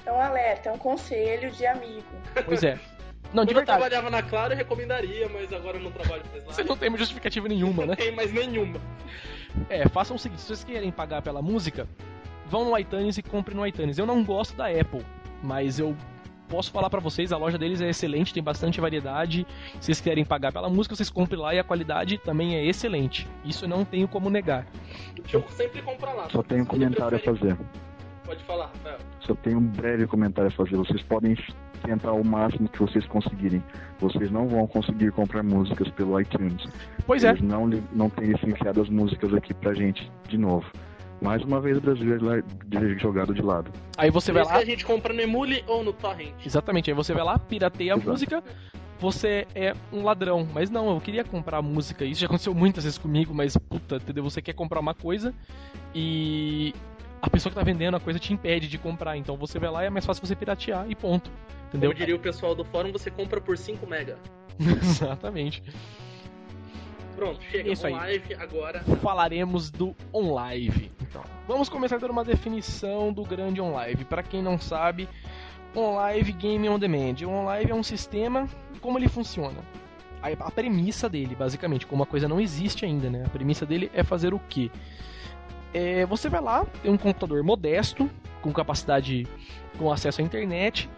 [0.06, 2.06] É um alerta, é um conselho de amigo.
[2.44, 2.78] Pois é.
[3.32, 3.78] Não, de Quando eu verdade.
[3.78, 6.52] trabalhava na Claro, eu recomendaria, mas agora eu não trabalho mais lá.
[6.52, 7.88] Você não tem justificativa nenhuma, né?
[7.88, 8.80] Não tem mais nenhuma.
[9.68, 11.86] É, façam o seguinte, se vocês querem pagar pela música,
[12.46, 13.98] vão no iTunes e comprem no iTunes.
[13.98, 15.04] Eu não gosto da Apple,
[15.42, 15.96] mas eu
[16.52, 19.46] posso falar pra vocês, a loja deles é excelente, tem bastante variedade.
[19.80, 23.26] Se vocês querem pagar pela música, vocês comprem lá e a qualidade também é excelente.
[23.42, 24.66] Isso eu não tenho como negar.
[25.32, 26.28] Eu sempre compro lá.
[26.30, 27.56] Só tenho um comentário a prefere- fazer.
[28.26, 28.98] Pode falar, Rafael.
[29.20, 30.76] Só tenho um breve comentário a fazer.
[30.76, 31.34] Vocês podem
[31.82, 33.62] tentar o máximo que vocês conseguirem.
[33.98, 36.62] Vocês não vão conseguir comprar músicas pelo iTunes.
[37.06, 40.66] Pois é, Eles não, não têm licenciado as músicas aqui pra gente de novo.
[41.22, 43.70] Mais uma vez o Brasil é jogado de lado.
[43.96, 46.34] aí você vai lá, que a gente compra no Emule ou no Torrent.
[46.44, 48.10] exatamente, aí você vai lá, pirateia a Exato.
[48.10, 48.44] música,
[48.98, 50.46] você é um ladrão.
[50.52, 54.24] Mas não, eu queria comprar música, isso já aconteceu muitas vezes comigo, mas puta, entendeu?
[54.24, 55.32] Você quer comprar uma coisa
[55.94, 56.74] e
[57.20, 59.84] a pessoa que tá vendendo a coisa te impede de comprar, então você vai lá
[59.84, 61.30] e é mais fácil você piratear e ponto.
[61.68, 61.90] Entendeu?
[61.90, 64.18] Como diria o pessoal do fórum, você compra por 5 mega.
[64.60, 65.62] Exatamente.
[67.14, 67.70] Pronto, chega.
[67.70, 67.92] Isso aí.
[67.92, 68.80] on live agora.
[69.02, 70.90] Falaremos do OnLive.
[71.00, 74.04] Então, vamos começar dando uma definição do grande OnLive.
[74.04, 75.08] Para quem não sabe,
[75.74, 77.16] OnLive Game on Demand.
[77.24, 79.58] O OnLive é um sistema e como ele funciona.
[80.22, 83.24] A, a premissa dele, basicamente, como a coisa não existe ainda, né?
[83.26, 84.70] A premissa dele é fazer o quê?
[85.74, 88.10] É, você vai lá, tem um computador modesto,
[88.40, 89.26] com capacidade,
[89.78, 90.88] com acesso à internet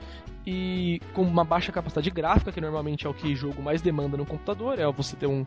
[0.47, 4.27] e com uma baixa capacidade gráfica, que normalmente é o que jogo mais demanda no
[4.27, 5.47] computador, é você ter um,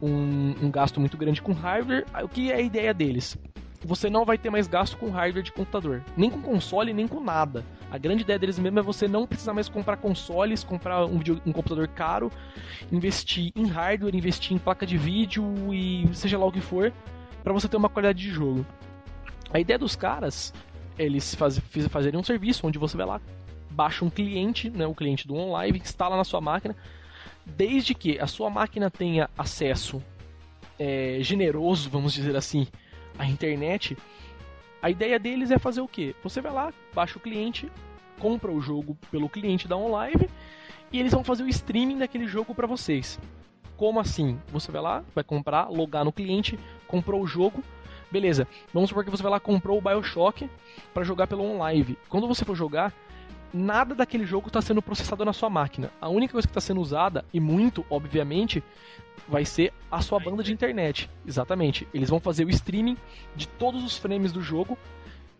[0.00, 2.06] um, um gasto muito grande com hardware.
[2.12, 3.36] Aí, O que é a ideia deles?
[3.84, 7.20] Você não vai ter mais gasto com hardware de computador, nem com console, nem com
[7.20, 7.62] nada.
[7.90, 11.52] A grande ideia deles mesmo é você não precisar mais comprar consoles, comprar um, um
[11.52, 12.32] computador caro,
[12.90, 16.92] investir em hardware, investir em placa de vídeo e seja lá o que for,
[17.42, 18.64] para você ter uma qualidade de jogo.
[19.52, 20.54] A ideia dos caras,
[20.98, 21.58] eles faz,
[21.90, 23.20] fazerem um serviço onde você vai lá,
[23.74, 26.76] baixa um cliente, né, o cliente do OnLive, instala na sua máquina,
[27.44, 30.02] desde que a sua máquina tenha acesso
[30.78, 32.66] é, generoso, vamos dizer assim,
[33.18, 33.96] à internet,
[34.80, 36.14] a ideia deles é fazer o quê?
[36.22, 37.70] Você vai lá, baixa o cliente,
[38.18, 40.28] compra o jogo pelo cliente da OnLive
[40.92, 43.18] e eles vão fazer o streaming daquele jogo para vocês.
[43.76, 44.38] Como assim?
[44.48, 47.62] Você vai lá, vai comprar, logar no cliente, comprou o jogo,
[48.10, 48.46] beleza.
[48.72, 50.48] Vamos supor que você vai lá comprou o BioShock
[50.92, 51.98] para jogar pelo OnLive.
[52.08, 52.92] Quando você for jogar,
[53.54, 55.90] nada daquele jogo está sendo processado na sua máquina.
[56.00, 58.62] A única coisa que está sendo usada, e muito, obviamente,
[59.28, 61.08] vai ser a sua banda de internet.
[61.24, 61.86] Exatamente.
[61.94, 62.96] Eles vão fazer o streaming
[63.36, 64.76] de todos os frames do jogo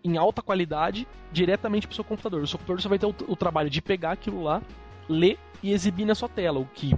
[0.04, 2.42] em alta qualidade diretamente para o seu computador.
[2.42, 4.62] O seu computador só vai ter o, o trabalho de pegar aquilo lá,
[5.08, 6.94] ler e exibir na sua tela, o que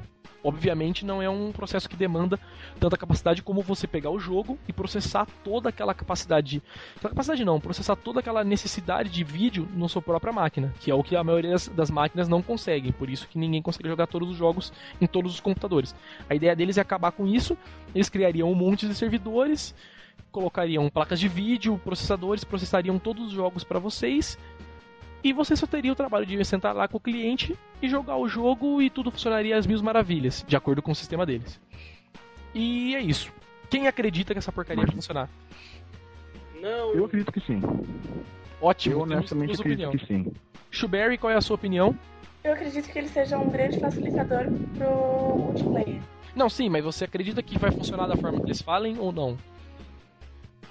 [0.46, 2.38] obviamente não é um processo que demanda
[2.78, 6.62] tanta capacidade como você pegar o jogo e processar toda aquela capacidade,
[6.96, 10.94] aquela capacidade não, processar toda aquela necessidade de vídeo na sua própria máquina, que é
[10.94, 14.06] o que a maioria das, das máquinas não conseguem, por isso que ninguém consegue jogar
[14.06, 15.94] todos os jogos em todos os computadores.
[16.30, 17.56] A ideia deles é acabar com isso,
[17.94, 19.74] eles criariam um monte de servidores,
[20.30, 24.38] colocariam placas de vídeo, processadores, processariam todos os jogos para vocês
[25.28, 28.28] e você só teria o trabalho de sentar lá com o cliente e jogar o
[28.28, 31.60] jogo e tudo funcionaria às mil maravilhas, de acordo com o sistema deles.
[32.54, 33.32] E é isso.
[33.68, 35.28] Quem acredita que essa porcaria Mas- vai funcionar?
[36.60, 37.60] Não, Eu acredito que sim.
[38.60, 40.00] Ótimo, Eu honestamente acredito opiniões.
[40.00, 40.32] que sim.
[40.70, 41.98] Shuberry, qual é a sua opinião?
[42.44, 44.46] Eu acredito que ele seja um grande facilitador
[44.78, 46.00] pro multiplayer.
[46.36, 49.36] Não, sim, mas você acredita que vai funcionar da forma que eles falem ou não?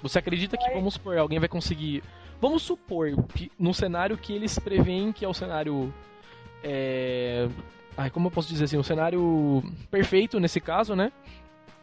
[0.02, 0.74] Você acredita que, Vai.
[0.74, 2.02] vamos supor, alguém vai conseguir.
[2.40, 5.92] Vamos supor que no cenário que eles preveem que é o cenário.
[6.62, 7.48] É...
[7.96, 8.76] Ai, como eu posso dizer assim?
[8.76, 11.10] O cenário perfeito nesse caso, né?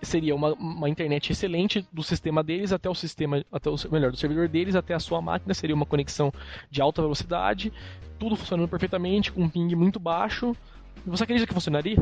[0.01, 3.43] Seria uma, uma internet excelente do sistema deles até o sistema.
[3.51, 5.53] Até o, melhor, do servidor deles até a sua máquina.
[5.53, 6.31] Seria uma conexão
[6.69, 7.73] de alta velocidade.
[8.19, 10.55] Tudo funcionando perfeitamente, com um ping muito baixo.
[11.05, 11.97] Você acredita que funcionaria?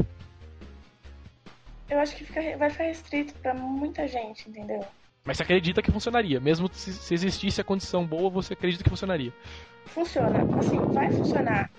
[1.90, 4.86] Eu acho que fica, vai ficar restrito pra muita gente, entendeu?
[5.24, 6.40] Mas você acredita que funcionaria.
[6.40, 9.32] Mesmo se, se existisse a condição boa, você acredita que funcionaria.
[9.88, 11.70] Funciona, assim, vai funcionar,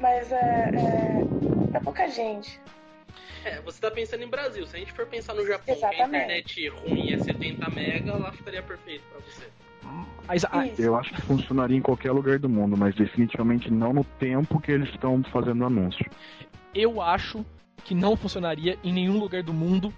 [0.00, 1.24] mas é, é
[1.70, 2.60] pra pouca gente.
[3.44, 4.66] É, você tá pensando em Brasil.
[4.66, 6.24] Se a gente for pensar no Japão, que a Exatamente.
[6.24, 9.46] internet ruim é 70 mega, lá ficaria perfeito pra você.
[10.26, 10.78] Mas.
[10.78, 14.72] Eu acho que funcionaria em qualquer lugar do mundo, mas definitivamente não no tempo que
[14.72, 16.04] eles estão fazendo o anúncio.
[16.74, 17.44] eu acho
[17.84, 19.94] que não funcionaria em nenhum lugar do mundo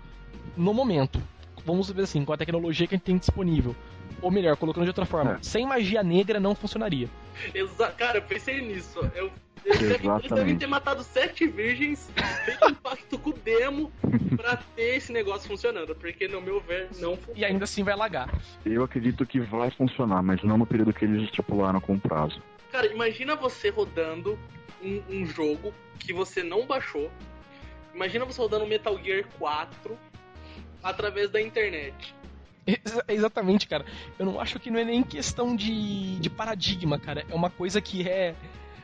[0.57, 1.21] no momento.
[1.65, 3.75] Vamos ver assim, com a tecnologia que a gente tem disponível.
[4.23, 5.39] Ou melhor, colocando de outra forma, É.
[5.43, 7.09] sem magia negra não funcionaria.
[7.55, 8.99] Exa cara, eu pensei nisso.
[9.15, 9.31] Eu,
[9.65, 12.11] eles, devem, eles devem ter matado sete virgens,
[12.45, 13.91] feito um pacto com o demo
[14.37, 15.95] pra ter esse negócio funcionando.
[15.95, 17.39] Porque, no meu ver, não funciona.
[17.39, 18.29] E ainda assim vai lagar.
[18.65, 22.43] Eu acredito que vai funcionar, mas não no período que eles estipularam com prazo.
[22.73, 24.39] Cara, imagina você rodando
[24.83, 27.11] um, um jogo que você não baixou.
[27.95, 29.99] Imagina você rodando Metal Gear 4
[30.83, 32.15] através da internet.
[32.67, 33.85] Ex- Exatamente, cara.
[34.19, 37.25] Eu não acho que não é nem questão de, de paradigma, cara.
[37.29, 38.35] É uma coisa que é,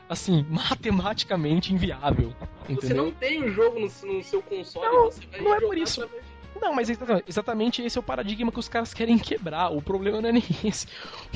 [0.08, 2.32] assim, matematicamente inviável.
[2.66, 3.04] Você Entendeu?
[3.04, 6.02] não tem o jogo no, no seu console, Não, você vai não é por isso.
[6.02, 6.24] através
[6.60, 9.70] Não, mas exa- exatamente esse é o paradigma que os caras querem quebrar.
[9.70, 10.86] O problema não é nem esse.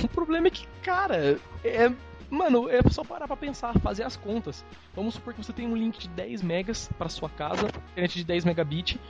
[0.03, 1.93] O problema é que, cara, é.
[2.31, 4.65] Mano, é só parar pra pensar, fazer as contas.
[4.95, 8.24] Vamos supor que você tem um link de 10 megas pra sua casa, internet de
[8.24, 9.01] 10 megabit,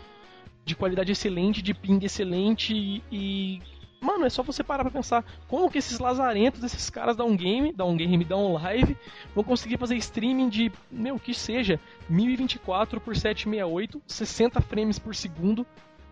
[0.65, 3.63] de qualidade excelente, de ping excelente e, e-
[4.03, 7.37] Mano, é só você parar pra pensar como que esses lazarentos, esses caras da um
[7.37, 8.97] game, da um game, da um live,
[9.35, 11.79] vão conseguir fazer streaming de, meu, que seja,
[12.09, 15.67] 1024 por 768, 60 frames por segundo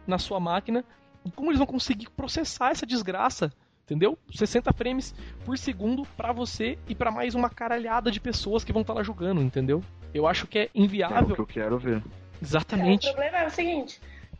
[0.07, 0.85] na sua máquina.
[1.25, 3.51] E como eles vão conseguir processar essa desgraça?
[3.87, 4.19] Entendeu?
[4.35, 5.15] 60 frames
[5.47, 9.03] por segundo pra você e pra mais uma caralhada de pessoas que vão estar lá
[9.03, 9.83] jogando, entendeu?
[10.13, 11.37] Eu acho que é É o que inviável.
[11.39, 11.97] eu quero ver.
[11.97, 12.03] É, o
[12.43, 13.07] Exatamente.
[13.11, 13.99] problema é o seguinte: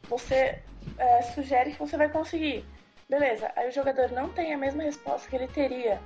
[0.09, 0.59] você
[0.99, 2.65] é, sugere que você vai conseguir.
[3.09, 6.01] Beleza, aí o jogador não tem a mesma resposta que ele teria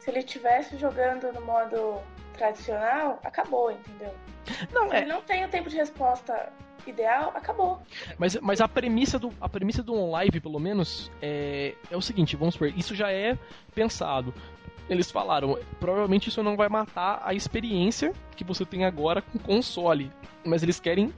[0.00, 2.00] se ele estivesse jogando no modo
[2.32, 4.14] tradicional, acabou, entendeu?
[4.72, 5.08] Não, Se ele é.
[5.08, 6.50] não tem o tempo de resposta
[6.86, 7.80] ideal, acabou.
[8.18, 12.36] Mas, mas a premissa do a premissa do OnLive, pelo menos, é, é o seguinte,
[12.36, 13.36] vamos supor, isso já é
[13.74, 14.32] pensado.
[14.88, 20.10] Eles falaram, provavelmente isso não vai matar a experiência que você tem agora com console.
[20.44, 21.14] Mas eles querem.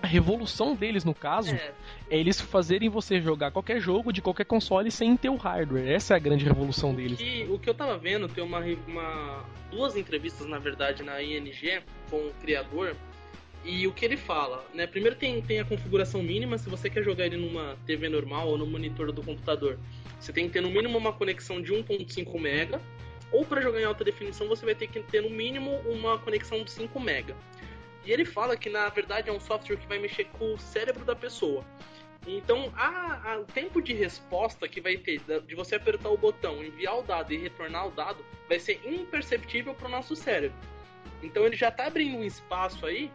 [0.00, 1.72] A revolução deles, no caso, É,
[2.10, 5.88] é eles fazerem você jogar qualquer jogo de qualquer console sem ter o hardware.
[5.88, 7.18] Essa é a grande revolução deles.
[7.48, 12.16] o que eu tava vendo, tem uma, uma duas entrevistas, na verdade, na ING com
[12.16, 12.94] o criador.
[13.64, 14.86] E o que ele fala, né?
[14.86, 18.56] Primeiro tem, tem a configuração mínima, se você quer jogar ele numa TV normal ou
[18.56, 19.78] no monitor do computador.
[20.18, 22.80] Você tem que ter no mínimo uma conexão de 1.5 mega,
[23.32, 26.62] ou para jogar em alta definição você vai ter que ter no mínimo uma conexão
[26.62, 27.36] de 5 mega.
[28.08, 31.04] E ele fala que na verdade é um software que vai mexer com o cérebro
[31.04, 31.62] da pessoa.
[32.26, 36.64] Então, a, a- o tempo de resposta que vai ter de você apertar o botão,
[36.64, 40.56] enviar o dado e retornar o dado vai ser imperceptível para o nosso cérebro.
[41.22, 43.10] Então, ele já está abrindo um espaço aí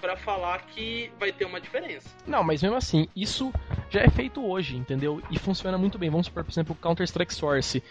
[0.00, 2.08] para falar que vai ter uma diferença.
[2.26, 3.52] Não, mas mesmo assim, isso
[3.90, 5.20] já é feito hoje, entendeu?
[5.30, 6.08] E funciona muito bem.
[6.10, 7.82] Vamos supor, por exemplo, o Counter-Strike Source.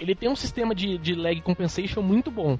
[0.00, 2.58] Ele tem um sistema de, de lag compensation muito bom.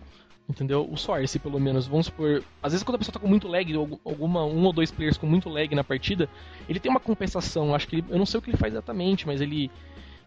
[0.49, 0.89] Entendeu?
[0.91, 1.87] O Source, pelo menos.
[1.87, 2.43] Vamos supor.
[2.63, 5.27] Às vezes, quando a pessoa tá com muito lag, alguma, um ou dois players com
[5.27, 6.29] muito lag na partida,
[6.67, 7.75] ele tem uma compensação.
[7.75, 9.71] Acho que ele, eu não sei o que ele faz exatamente, mas ele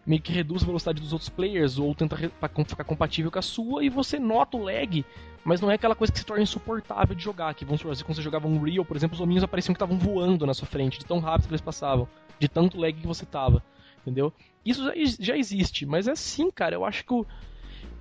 [0.06, 3.84] meio que reduz a velocidade dos outros players ou tenta ficar compatível com a sua
[3.84, 5.04] e você nota o lag,
[5.44, 7.54] mas não é aquela coisa que se torna insuportável de jogar.
[7.54, 9.98] Que vamos supor, quando você jogava um Real, por exemplo, os hominhos apareciam que estavam
[9.98, 12.08] voando na sua frente, de tão rápido que eles passavam,
[12.38, 13.62] de tanto lag que você tava,
[14.02, 14.32] entendeu?
[14.64, 17.26] Isso já, já existe, mas é assim, cara, eu acho que o,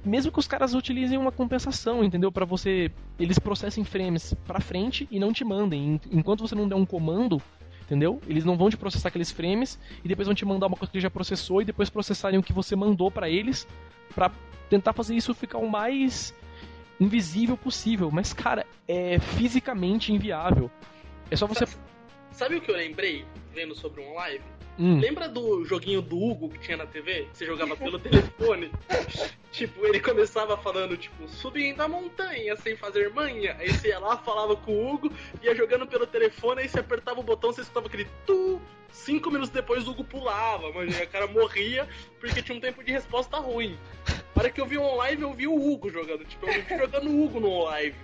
[0.03, 2.31] mesmo que os caras utilizem uma compensação, entendeu?
[2.31, 2.91] Pra você.
[3.19, 5.93] Eles processem frames pra frente e não te mandem.
[5.95, 7.41] En- Enquanto você não der um comando,
[7.83, 8.19] entendeu?
[8.27, 10.99] Eles não vão te processar aqueles frames e depois vão te mandar uma coisa que
[10.99, 13.67] já processou e depois processarem o que você mandou pra eles
[14.15, 14.31] pra
[14.69, 16.33] tentar fazer isso ficar o mais
[16.99, 18.09] invisível possível.
[18.11, 20.69] Mas, cara, é fisicamente inviável.
[21.29, 21.65] É só você.
[22.31, 24.43] Sabe o que eu lembrei vendo sobre um live?
[24.79, 27.27] Hum, Lembra do joguinho do Hugo que tinha na TV?
[27.33, 28.71] Você jogava pelo telefone?
[29.51, 33.55] tipo, ele começava falando, tipo, subindo a montanha sem fazer manha.
[33.59, 35.11] Aí você ia lá, falava com o Hugo,
[35.41, 38.61] ia jogando pelo telefone, aí você apertava o botão, você escutava aquele tu.
[38.91, 40.65] Cinco minutos depois o Hugo pulava.
[40.85, 41.87] E o cara morria
[42.19, 43.77] porque tinha um tempo de resposta ruim.
[44.35, 46.25] Na hora que eu vi um live, eu vi o Hugo jogando.
[46.25, 47.95] Tipo, eu vi jogando o Hugo no live.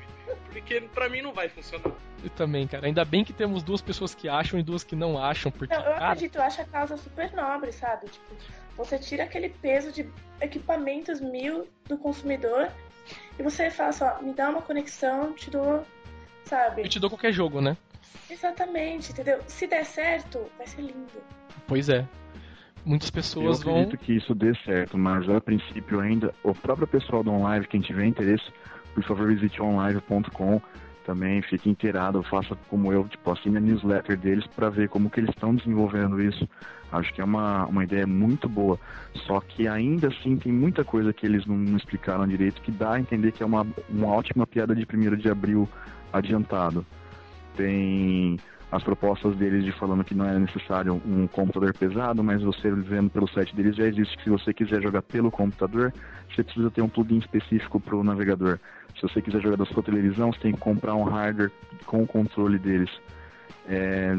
[0.51, 1.91] Porque pra mim não vai funcionar.
[2.23, 2.85] Eu também, cara.
[2.87, 5.83] Ainda bem que temos duas pessoas que acham e duas que não acham, porque, Não,
[5.83, 6.05] eu cara.
[6.11, 8.07] acredito, eu acho a causa super nobre, sabe?
[8.07, 8.35] Tipo,
[8.75, 10.07] você tira aquele peso de
[10.41, 12.69] equipamentos mil do consumidor
[13.39, 15.85] e você fala só, me dá uma conexão, te dou,
[16.45, 16.83] sabe?
[16.83, 17.75] Eu te dou qualquer jogo, né?
[18.29, 19.39] Exatamente, entendeu?
[19.47, 21.21] Se der certo, vai ser lindo.
[21.67, 22.05] Pois é.
[22.85, 23.73] Muitas Eu pessoas vão.
[23.81, 27.81] acredito que isso dê certo, mas a princípio ainda, o próprio pessoal do OnLive, quem
[27.81, 28.45] tiver interesse,
[28.93, 30.61] por favor visite onlive.com,
[31.07, 35.21] também fique inteirado, faça como eu, tipo, assine a newsletter deles para ver como que
[35.21, 36.47] eles estão desenvolvendo isso.
[36.91, 38.77] Acho que é uma, uma ideia muito boa,
[39.25, 42.93] só que ainda assim tem muita coisa que eles não, não explicaram direito que dá
[42.93, 45.67] a entender que é uma, uma ótima piada de 1 de abril
[46.11, 46.85] adiantado.
[47.55, 48.37] Tem
[48.69, 53.09] as propostas deles de falando que não é necessário um computador pesado, mas você vendo
[53.09, 55.93] pelo site deles já existe que se você quiser jogar pelo computador,
[56.29, 58.59] você precisa ter um plugin específico para o navegador.
[58.97, 61.51] Se você quiser jogar da sua televisão, você tem que comprar um hardware
[61.85, 62.89] com o controle deles.
[63.69, 64.15] É,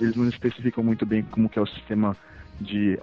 [0.00, 2.16] eles não especificam muito bem como que é o sistema
[2.60, 2.98] de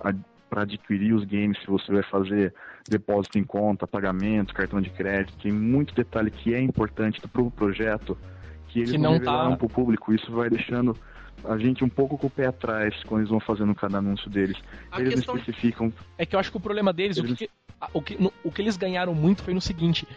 [0.50, 2.54] para adquirir os games, se você vai fazer
[2.88, 7.50] depósito em conta, pagamento, cartão de crédito, tem muito detalhe que é importante para o
[7.50, 8.16] projeto
[8.68, 10.14] que eles Que não, não revelaram tá- para o público.
[10.14, 10.95] Isso vai deixando
[11.45, 14.56] a gente um pouco com o pé atrás quando eles vão fazendo cada anúncio deles.
[14.91, 17.50] A eles não especificam É que eu acho que o problema deles, o Eles- que,
[17.82, 20.08] a- o, que, no- o que eles ganharam muito foi no seguinte: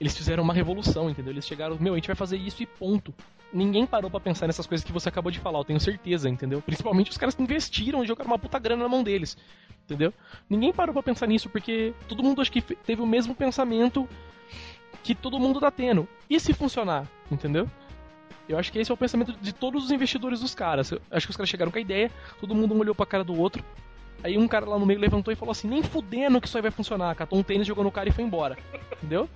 [0.00, 1.32] eles fizeram uma revolução, entendeu?
[1.32, 3.14] Eles chegaram, meu, a gente vai fazer isso e ponto.
[3.52, 6.60] Ninguém parou pra pensar nessas coisas que você acabou de falar, eu tenho certeza, entendeu?
[6.60, 9.36] Principalmente os caras que investiram e jogaram uma puta grana na mão deles,
[9.84, 10.12] entendeu?
[10.50, 14.08] Ninguém parou pra pensar nisso porque todo mundo acho que teve o mesmo pensamento
[15.04, 16.08] que todo mundo tá tendo.
[16.28, 17.70] E se funcionar, entendeu?
[18.48, 20.90] Eu acho que esse é o pensamento de todos os investidores dos caras.
[20.90, 22.10] Eu acho que os caras chegaram com a ideia,
[22.40, 23.64] todo mundo um olhou pra cara do outro,
[24.22, 26.62] Aí um cara lá no meio levantou e falou assim: nem fudendo que isso aí
[26.62, 27.14] vai funcionar.
[27.14, 28.56] Catou um tênis, jogou no cara e foi embora.
[28.96, 29.28] Entendeu?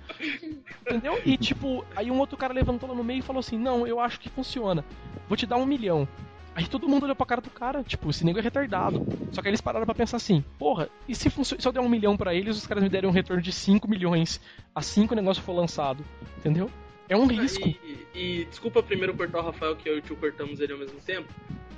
[0.81, 1.21] Entendeu?
[1.25, 3.99] E tipo, aí um outro cara levantou lá no meio e falou assim: não, eu
[3.99, 4.83] acho que funciona.
[5.27, 6.07] Vou te dar um milhão.
[6.55, 9.01] Aí todo mundo olhou pra cara do cara, tipo, esse nego é retardado.
[9.31, 11.87] Só que aí eles pararam pra pensar assim: porra, e se, se eu der um
[11.87, 14.41] milhão pra eles, os caras me derem um retorno de 5 milhões
[14.73, 16.03] assim que o negócio for lançado?
[16.37, 16.69] Entendeu?
[17.07, 17.67] É um risco.
[17.67, 20.79] E, e desculpa primeiro cortar o Rafael, que eu e o tio cortamos ele ao
[20.79, 21.27] mesmo tempo,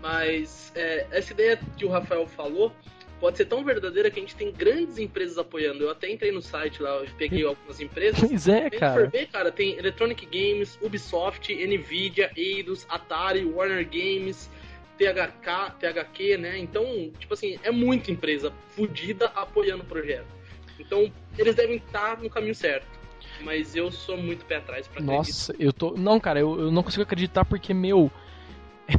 [0.02, 2.73] mas é, essa ideia que o Rafael falou
[3.19, 5.84] pode ser tão verdadeira que a gente tem grandes empresas apoiando.
[5.84, 8.19] Eu até entrei no site lá, peguei algumas empresas.
[8.19, 9.07] Pois é, cara.
[9.07, 14.49] ver, cara, tem Electronic Games, Ubisoft, Nvidia, Eidos, Atari, Warner Games,
[14.98, 16.57] THK, THQ, né?
[16.57, 20.28] Então, tipo assim, é muita empresa fodida apoiando o projeto.
[20.80, 22.88] Então, eles devem estar no caminho certo.
[23.44, 25.18] Mas eu sou muito pé atrás pra acreditar.
[25.18, 25.91] Nossa, eu tô.
[25.91, 28.11] Não, cara, eu, eu não consigo acreditar porque, meu.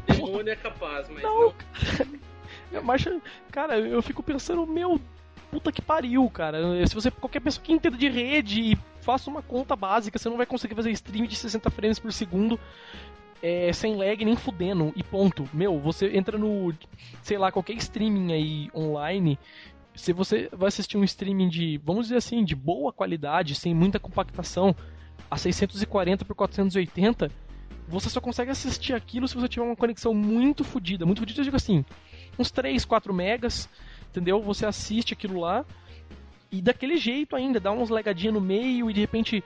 [0.06, 1.54] Demônio é capaz, mas Não, não.
[2.72, 3.20] É marcha.
[3.50, 5.00] Cara, eu fico pensando, meu,
[5.50, 6.58] puta que pariu, cara.
[6.86, 7.10] Se você.
[7.10, 10.74] Qualquer pessoa que entenda de rede e faça uma conta básica, você não vai conseguir
[10.74, 12.58] fazer stream de 60 frames por segundo.
[13.42, 15.48] é, sem lag nem fudendo, e ponto.
[15.52, 16.72] Meu, você entra no.
[17.22, 19.38] Sei lá, qualquer streaming aí online.
[19.94, 23.98] Se você vai assistir um streaming de, vamos dizer assim, de boa qualidade, sem muita
[23.98, 24.74] compactação,
[25.30, 27.30] a 640 por 480,
[27.88, 31.04] você só consegue assistir aquilo se você tiver uma conexão muito fodida.
[31.04, 31.84] Muito fodida, eu digo assim,
[32.38, 33.68] uns 3, 4 megas,
[34.10, 34.40] entendeu?
[34.42, 35.64] Você assiste aquilo lá
[36.52, 39.42] e daquele jeito ainda, dá uns legadinhos no meio e de repente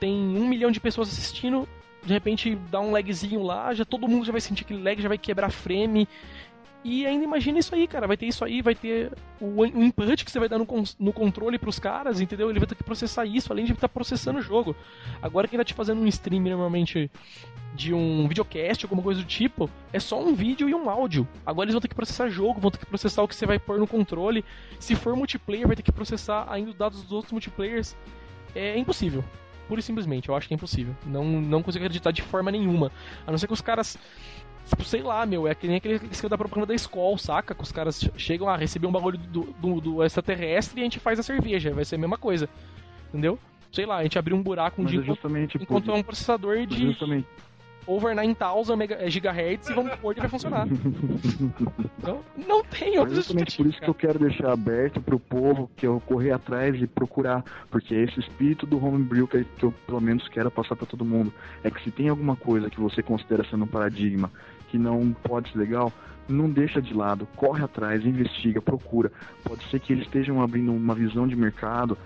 [0.00, 1.68] tem um milhão de pessoas assistindo,
[2.02, 5.08] de repente dá um lagzinho lá, já todo mundo já vai sentir aquele lag, já
[5.08, 6.08] vai quebrar frame.
[6.88, 8.06] E ainda imagina isso aí, cara.
[8.06, 10.66] Vai ter isso aí, vai ter o, o input que você vai dar no,
[11.00, 12.48] no controle pros caras, entendeu?
[12.48, 14.76] Ele vai ter que processar isso, além de estar processando o jogo.
[15.20, 17.10] Agora quem tá te fazendo um stream normalmente
[17.74, 21.26] de um videocast, alguma coisa do tipo, é só um vídeo e um áudio.
[21.44, 23.58] Agora eles vão ter que processar jogo, vão ter que processar o que você vai
[23.58, 24.44] pôr no controle.
[24.78, 27.96] Se for multiplayer, vai ter que processar ainda os dados dos outros multiplayers.
[28.54, 29.24] É impossível.
[29.66, 30.94] Pura e simplesmente, eu acho que é impossível.
[31.04, 32.92] Não, não consigo acreditar de forma nenhuma.
[33.26, 33.98] A não ser que os caras.
[34.66, 37.54] Tipo, sei lá, meu, é que nem aquele esquema da propaganda da escola, saca?
[37.54, 40.84] Que os caras che- chegam a receber um bagulho do, do, do extraterrestre e a
[40.84, 41.72] gente faz a cerveja.
[41.72, 42.48] Vai ser a mesma coisa.
[43.08, 43.38] Entendeu?
[43.70, 46.02] Sei lá, a gente abriu um buraco um Mas dia é justamente enquanto é um
[46.02, 47.26] processador de justamente
[47.86, 50.66] over 9000 mega- eh, gigahertz e vamos pôr e vai funcionar.
[51.98, 55.68] Então, não tem Mas outra justamente por isso que eu quero deixar aberto pro povo
[55.76, 60.00] que eu correr atrás e procurar, porque é esse espírito do homebrew que eu pelo
[60.00, 61.32] menos quero passar para todo mundo.
[61.64, 64.30] É que se tem alguma coisa que você considera sendo um paradigma
[64.68, 65.92] que não pode ser legal,
[66.28, 69.12] não deixa de lado, corre atrás, investiga, procura.
[69.44, 71.96] Pode ser que eles estejam abrindo uma visão de mercado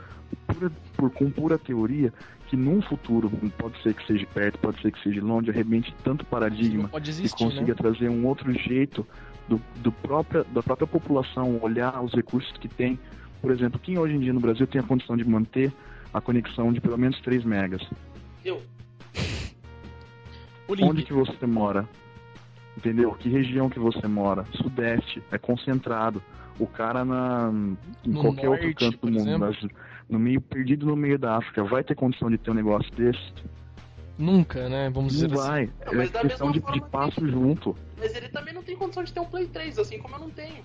[0.47, 2.13] pura- por, com pura teoria
[2.49, 6.27] que num futuro, pode ser que seja perto, pode ser que seja longe, arrebente tanto
[6.27, 7.51] paradigma e existir, né?
[7.51, 9.07] consiga trazer um outro jeito
[9.49, 12.99] do, do própria, da própria população olhar os recursos que tem.
[13.41, 15.73] Por exemplo, quem hoje em dia no Brasil tem a condição de manter
[16.13, 17.83] a conexão de pelo menos 3 megas?
[18.45, 18.61] Eu.
[20.91, 21.89] Onde que você mora?
[22.81, 23.13] Entendeu?
[23.13, 24.45] Que região que você mora?
[24.55, 26.23] Sudeste, é concentrado.
[26.59, 27.51] O cara na,
[28.05, 29.57] em No qualquer outro norte, canto por do mundo, mas
[30.09, 33.33] no meio perdido no meio da África, vai ter condição de ter um negócio desse?
[34.19, 34.91] nunca, né?
[34.91, 35.49] Vamos dizer Não assim.
[35.49, 35.71] vai.
[35.87, 37.75] Não, É mas da questão mesma de, de que- passo junto.
[37.99, 40.31] Mas ele também não tem condição de ter um Play 3, assim como eu não
[40.31, 40.63] tenho.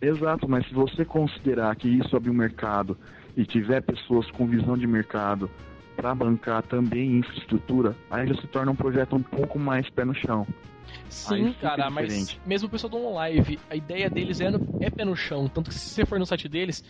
[0.00, 2.96] Exato, mas se você considerar que isso abre um mercado
[3.36, 5.50] e tiver pessoas com visão de mercado
[5.96, 10.14] para bancar também infraestrutura, aí já se torna um projeto um pouco mais pé no
[10.14, 10.46] chão.
[11.08, 15.04] Sim, cara, mas mesmo o pessoal do OnLive, a ideia deles é, no- é pé
[15.04, 15.48] no chão.
[15.48, 16.84] Tanto que se você for no site deles,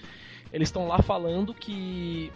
[0.53, 2.31] eles estão lá falando que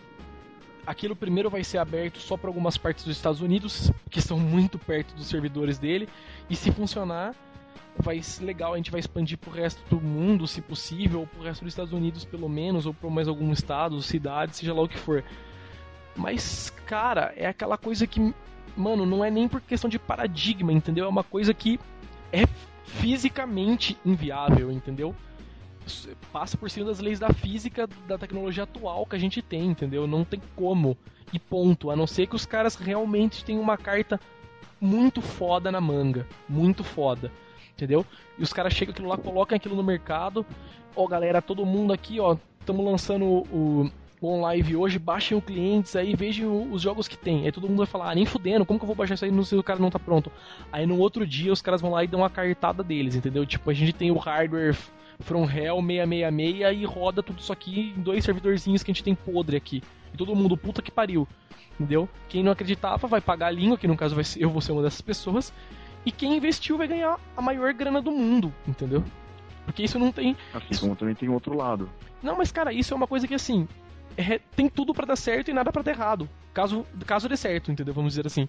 [0.86, 4.78] aquilo primeiro vai ser aberto só para algumas partes dos Estados Unidos, que estão muito
[4.78, 6.08] perto dos servidores dele,
[6.48, 7.34] e se funcionar,
[7.96, 11.42] vai ser legal, a gente vai expandir pro resto do mundo, se possível, ou pro
[11.42, 14.88] resto dos Estados Unidos pelo menos, ou para mais algum estado, cidade, seja lá o
[14.88, 15.22] que for.
[16.16, 18.34] Mas, cara, é aquela coisa que,
[18.76, 21.04] mano, não é nem por questão de paradigma, entendeu?
[21.04, 21.78] É uma coisa que
[22.32, 22.46] é
[22.84, 25.14] fisicamente inviável, entendeu?
[26.32, 30.06] passa por cima das leis da física da tecnologia atual que a gente tem, entendeu?
[30.06, 30.96] Não tem como.
[31.32, 31.90] E ponto.
[31.90, 34.20] A não ser que os caras realmente tenham uma carta
[34.80, 36.26] muito foda na manga.
[36.48, 37.30] Muito foda.
[37.72, 38.04] Entendeu?
[38.38, 40.44] E os caras chegam aquilo lá, colocam aquilo no mercado.
[40.94, 43.90] Ó, galera, todo mundo aqui, ó, estamos lançando o,
[44.20, 47.46] o live hoje, baixem o clientes aí, vejam os jogos que tem.
[47.46, 49.44] Aí todo mundo vai falar, ah, nem fudendo, como que eu vou baixar isso aí
[49.44, 50.30] se o cara não tá pronto?
[50.70, 53.46] Aí no outro dia os caras vão lá e dão uma cartada deles, entendeu?
[53.46, 54.76] Tipo, a gente tem o hardware
[55.20, 59.14] From Hell 666 e roda tudo isso aqui em dois servidorzinhos que a gente tem
[59.14, 59.82] podre aqui.
[60.12, 61.26] E todo mundo, puta que pariu.
[61.78, 62.08] Entendeu?
[62.28, 64.72] Quem não acreditava vai pagar a língua, que no caso vai ser, eu vou ser
[64.72, 65.52] uma dessas pessoas.
[66.04, 69.04] E quem investiu vai ganhar a maior grana do mundo, entendeu?
[69.64, 70.36] Porque isso não tem.
[70.52, 70.80] Assim isso...
[70.80, 71.88] como também tem outro lado.
[72.22, 73.68] Não, mas cara, isso é uma coisa que assim.
[74.16, 76.28] É, tem tudo para dar certo e nada para dar errado.
[76.52, 77.94] Caso, caso dê certo, entendeu?
[77.94, 78.48] Vamos dizer assim.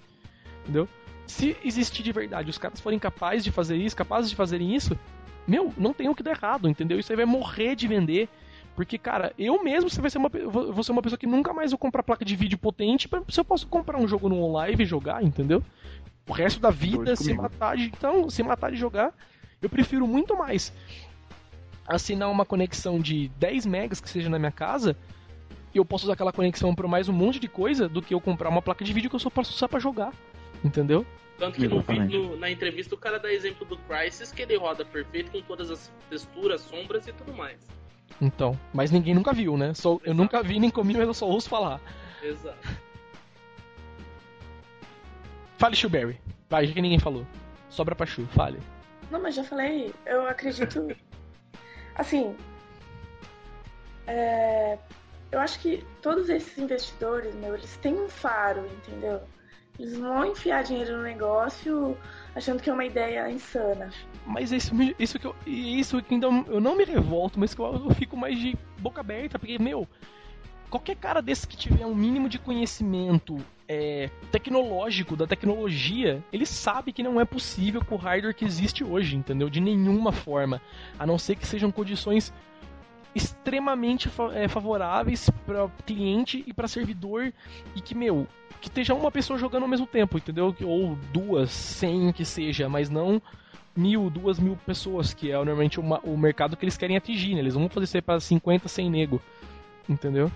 [0.64, 0.88] Entendeu?
[1.28, 4.98] Se existir de verdade, os caras forem capazes de fazer isso, capazes de fazerem isso,
[5.48, 7.00] meu, não tem o que dar errado, entendeu?
[7.00, 8.30] Isso aí vai morrer de vender.
[8.76, 11.72] Porque, cara, eu mesmo você vai ser uma, vou ser uma pessoa que nunca mais
[11.72, 14.86] vou comprar placa de vídeo potente se eu posso comprar um jogo no live e
[14.86, 15.62] jogar, entendeu?
[16.28, 19.14] O resto da vida, se matar de, então, se matar de jogar,
[19.62, 20.72] eu prefiro muito mais
[21.86, 24.96] assinar uma conexão de 10 megas que seja na minha casa
[25.74, 28.22] e eu posso usar aquela conexão para mais um monte de coisa do que eu
[28.22, 30.14] comprar uma placa de vídeo que eu só posso usar para jogar,
[30.64, 31.06] entendeu?
[31.38, 34.86] Tanto que no vídeo, na entrevista, o cara dá exemplo do Crysis, que ele roda
[34.86, 37.58] perfeito com todas as texturas, sombras e tudo mais.
[38.22, 39.74] Então, mas ninguém nunca viu, né?
[39.74, 41.82] Só, eu nunca vi nem comi, mas eu só ouço falar.
[42.22, 42.60] Exato.
[45.58, 46.20] Fale, Shuberry.
[46.48, 47.26] Vai, já que ninguém falou.
[47.70, 48.60] Sobra pra Shu, fale.
[49.10, 49.94] Não, mas já falei.
[50.06, 50.88] Eu acredito.
[51.96, 52.36] assim.
[54.06, 54.78] É...
[55.32, 59.22] Eu acho que todos esses investidores, meu, eles têm um faro, entendeu?
[59.80, 61.98] Eles vão enfiar dinheiro no negócio
[62.36, 63.90] achando que é uma ideia insana.
[64.26, 67.74] Mas isso, isso que eu, isso que ainda eu não me revolto, mas que eu,
[67.74, 69.88] eu fico mais de boca aberta, porque, meu,
[70.70, 73.38] qualquer cara desse que tiver um mínimo de conhecimento
[73.68, 78.84] é, tecnológico da tecnologia, ele sabe que não é possível com o hardware que existe
[78.84, 79.50] hoje, entendeu?
[79.50, 80.62] De nenhuma forma.
[81.00, 82.34] A não ser que sejam condições
[83.14, 87.34] extremamente é, favoráveis para cliente e para servidor
[87.76, 88.28] e que, meu,
[88.60, 90.56] que esteja uma pessoa jogando ao mesmo tempo, entendeu?
[90.64, 93.22] Ou duas, cem que seja, mas não
[93.76, 97.40] mil, duas mil pessoas, que é normalmente uma, o mercado que eles querem atingir, né?
[97.40, 99.22] Eles vão fazer isso para 50, 100 nego,
[99.88, 100.32] entendeu?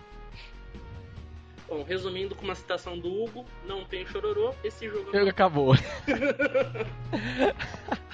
[1.68, 5.18] Bom, resumindo com uma citação do Hugo, não tem chororô, esse jogo...
[5.28, 5.76] Acabou.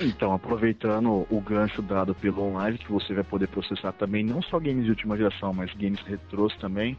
[0.00, 4.58] Então, aproveitando o gancho dado pelo online, que você vai poder processar também não só
[4.58, 6.96] games de última geração, mas games retrôs também,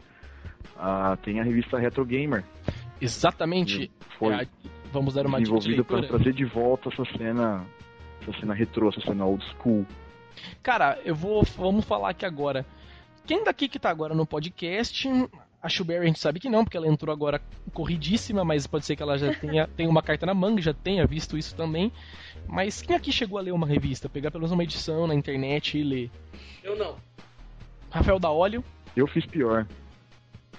[0.76, 2.44] uh, tem a revista Retro Gamer.
[3.00, 3.90] Exatamente.
[4.18, 4.46] Foi é,
[4.92, 7.64] vamos dar uma desenvolvida para trazer de volta essa cena,
[8.22, 9.86] essa cena retrô, essa cena old school.
[10.62, 12.66] Cara, eu vou, vamos falar aqui agora.
[13.26, 15.08] Quem daqui que tá agora no podcast
[15.62, 17.40] a Shuberry a gente sabe que não, porque ela entrou agora
[17.72, 21.06] corridíssima, mas pode ser que ela já tenha, tenha uma carta na manga, já tenha
[21.06, 21.92] visto isso também.
[22.48, 24.08] Mas quem aqui chegou a ler uma revista?
[24.08, 26.10] Pegar pelo menos uma edição na internet e ler?
[26.62, 26.96] Eu não.
[27.90, 28.64] Rafael da Óleo?
[28.96, 29.66] Eu fiz pior.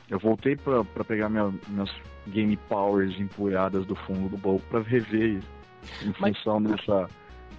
[0.10, 1.91] Eu voltei pra, pra pegar minha, minhas
[2.28, 5.41] Game Powers empoeiradas do fundo do baú pra rever
[6.03, 6.38] em mas...
[6.38, 7.10] função dessa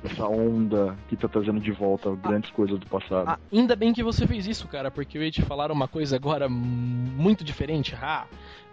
[0.04, 3.28] essa onda que tá trazendo de volta grandes ah, coisas do passado.
[3.28, 6.16] Ah, ainda bem que você fez isso, cara, porque eu ia te falar uma coisa
[6.16, 7.96] agora muito diferente.
[8.00, 8.26] Ah,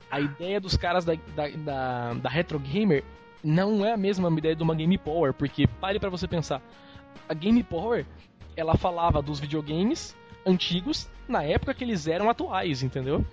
[0.09, 3.03] a ideia dos caras da, da, da, da Retro Gamer
[3.43, 6.61] não é a mesma ideia de uma Game Power, porque pare para você pensar.
[7.27, 8.05] A Game Power,
[8.55, 10.15] ela falava dos videogames
[10.45, 13.23] antigos na época que eles eram atuais, entendeu?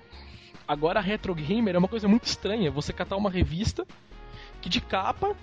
[0.69, 3.87] Agora a Retro Gamer é uma coisa muito estranha, você catar uma revista
[4.61, 5.35] que de capa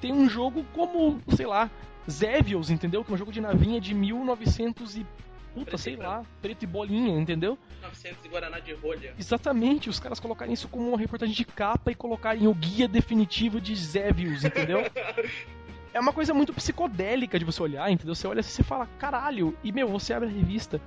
[0.00, 1.70] tem um jogo como, sei lá,
[2.08, 3.04] Zevios, entendeu?
[3.04, 5.06] Que é um jogo de navinha de 1900 e
[5.54, 7.58] puta, preto sei lá, preto e bolinha, entendeu?
[7.82, 9.14] 900 e Guaraná de rolha.
[9.18, 13.60] Exatamente, os caras colocarem isso como uma reportagem de capa e colocarem o guia definitivo
[13.60, 14.80] de Zevios, entendeu?
[15.92, 18.14] é uma coisa muito psicodélica de você olhar, entendeu?
[18.14, 20.80] Você olha assim e fala, caralho, e meu, você abre a revista,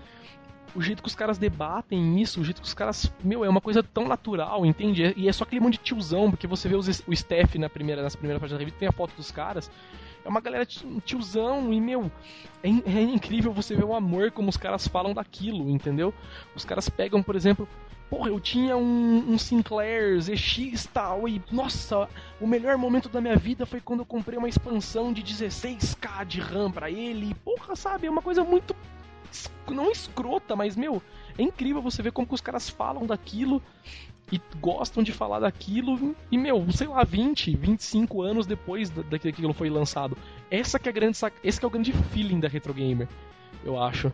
[0.76, 3.11] o jeito que os caras debatem isso, o jeito que os caras.
[3.23, 5.14] Meu, é uma coisa tão natural, entende?
[5.15, 8.02] E é só aquele monte de tiozão, porque você vê os, o Steph na primeira,
[8.02, 9.69] nas primeiras páginas da revista, tem a foto dos caras.
[10.25, 12.11] É uma galera tiozão e, meu,
[12.63, 16.13] é, é, incrível você ver o amor como os caras falam daquilo, entendeu?
[16.55, 17.67] Os caras pegam, por exemplo,
[18.09, 22.07] porra, eu tinha um, um Sinclair ZX tal, e nossa,
[22.39, 26.39] o melhor momento da minha vida foi quando eu comprei uma expansão de 16k de
[26.39, 27.35] RAM para ele.
[27.43, 28.75] Porra, sabe, é uma coisa muito
[29.67, 31.01] não escrota, mas meu,
[31.37, 33.61] é incrível você ver como que os caras falam daquilo
[34.31, 39.69] e gostam de falar daquilo e, meu, sei lá, 20, 25 anos depois daquilo foi
[39.69, 40.17] lançado.
[40.49, 41.35] Essa que é a grande sac...
[41.43, 43.07] Esse que é o grande feeling da Retro Gamer,
[43.63, 44.11] eu acho.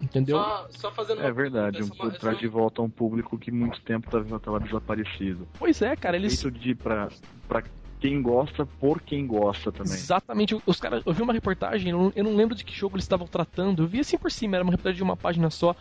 [0.00, 0.36] Entendeu?
[0.38, 4.10] Só, só fazendo É verdade, um, essa- traz de volta um público que muito tempo
[4.10, 5.48] tava, tava desaparecido.
[5.58, 6.40] Pois é, cara, eles.
[6.40, 7.08] Feito de pra,
[7.48, 7.62] pra
[7.98, 9.94] quem gosta, por quem gosta também.
[9.94, 11.02] Exatamente, os caras.
[11.06, 13.84] Eu vi uma reportagem, eu não, eu não lembro de que jogo eles estavam tratando.
[13.84, 15.74] Eu vi assim por cima, era uma reportagem de uma página só.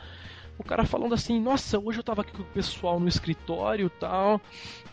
[0.58, 3.90] O cara falando assim, nossa, hoje eu tava aqui com o pessoal no escritório e
[3.90, 4.42] tal.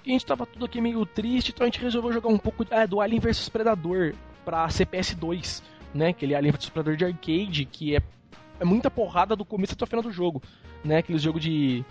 [0.04, 2.66] E a gente tava tudo aqui meio triste, então a gente resolveu jogar um pouco
[2.70, 4.14] é, do Alien vs Predador
[4.44, 5.62] pra CPS 2,
[5.94, 6.08] né?
[6.08, 8.02] Aquele Alien vs Predador de arcade, que é,
[8.58, 10.42] é muita porrada do começo até o final do jogo,
[10.84, 10.98] né?
[10.98, 11.84] Aquele jogo de.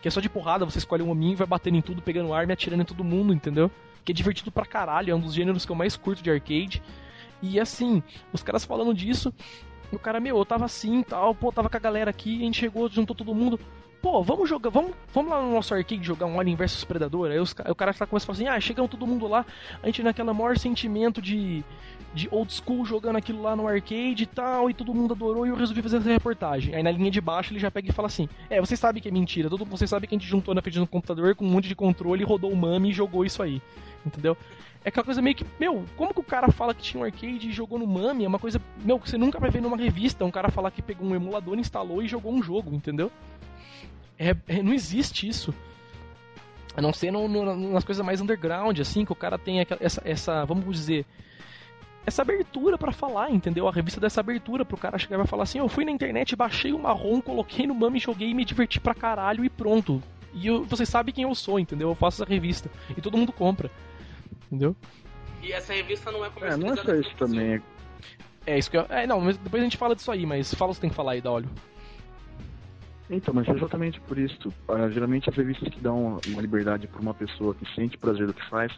[0.00, 2.52] que é só de porrada, você escolhe um hominho vai batendo em tudo, pegando arma
[2.52, 3.68] e atirando em todo mundo, entendeu?
[4.04, 6.80] Que é divertido pra caralho, é um dos gêneros que eu mais curto de arcade.
[7.42, 9.34] E assim, os caras falando disso,
[9.92, 12.58] o cara, meu, eu tava assim tal, pô, tava com a galera aqui, a gente
[12.58, 13.58] chegou, juntou todo mundo.
[14.02, 17.30] Pô, vamos jogar, vamos, vamos lá no nosso arcade jogar um Alien vs Predador.
[17.30, 19.44] Aí os, ca- o cara tá começa a falar assim: ah, chegamos todo mundo lá,
[19.82, 21.64] a gente naquela maior sentimento de,
[22.16, 25.50] de old school jogando aquilo lá no arcade e tal, e todo mundo adorou e
[25.50, 26.74] eu resolvi fazer essa reportagem.
[26.74, 29.08] Aí na linha de baixo ele já pega e fala assim: é, vocês sabem que
[29.08, 31.50] é mentira, todo, vocês sabem que a gente juntou na frente do computador com um
[31.50, 33.60] monte de controle, rodou o MAME e jogou isso aí,
[34.04, 34.34] entendeu?
[34.82, 37.48] É aquela coisa meio que, meu, como que o cara fala que tinha um arcade
[37.48, 38.24] e jogou no MAME?
[38.24, 40.24] É uma coisa, meu, que você nunca vai ver numa revista.
[40.24, 43.10] Um cara falar que pegou um emulador, instalou e jogou um jogo, entendeu?
[44.18, 45.52] É, é- não existe isso.
[46.76, 50.00] A não ser no- no- nas coisas mais underground, assim, que o cara tem essa,
[50.04, 51.04] essa vamos dizer,
[52.06, 53.66] essa abertura pra falar, entendeu?
[53.68, 56.34] A revista dessa abertura pro cara chegar e vai falar assim: eu fui na internet,
[56.36, 60.02] baixei o marrom, coloquei no MAME, joguei e me diverti pra caralho e pronto.
[60.32, 61.88] E eu, você sabe quem eu sou, entendeu?
[61.88, 62.70] Eu faço essa revista.
[62.96, 63.70] E todo mundo compra.
[64.46, 64.76] Entendeu?
[65.42, 66.74] E essa revista não é É, comercializada.
[66.74, 67.62] não é só isso também.
[68.46, 68.86] É isso que eu.
[68.88, 70.90] É, não, mas depois a gente fala disso aí, mas fala o que você tem
[70.90, 71.48] que falar aí, da óleo.
[73.08, 74.52] Então, mas é exatamente por isso.
[74.68, 78.34] Ah, geralmente as revistas que dão uma liberdade para uma pessoa que sente prazer do
[78.34, 78.72] que faz,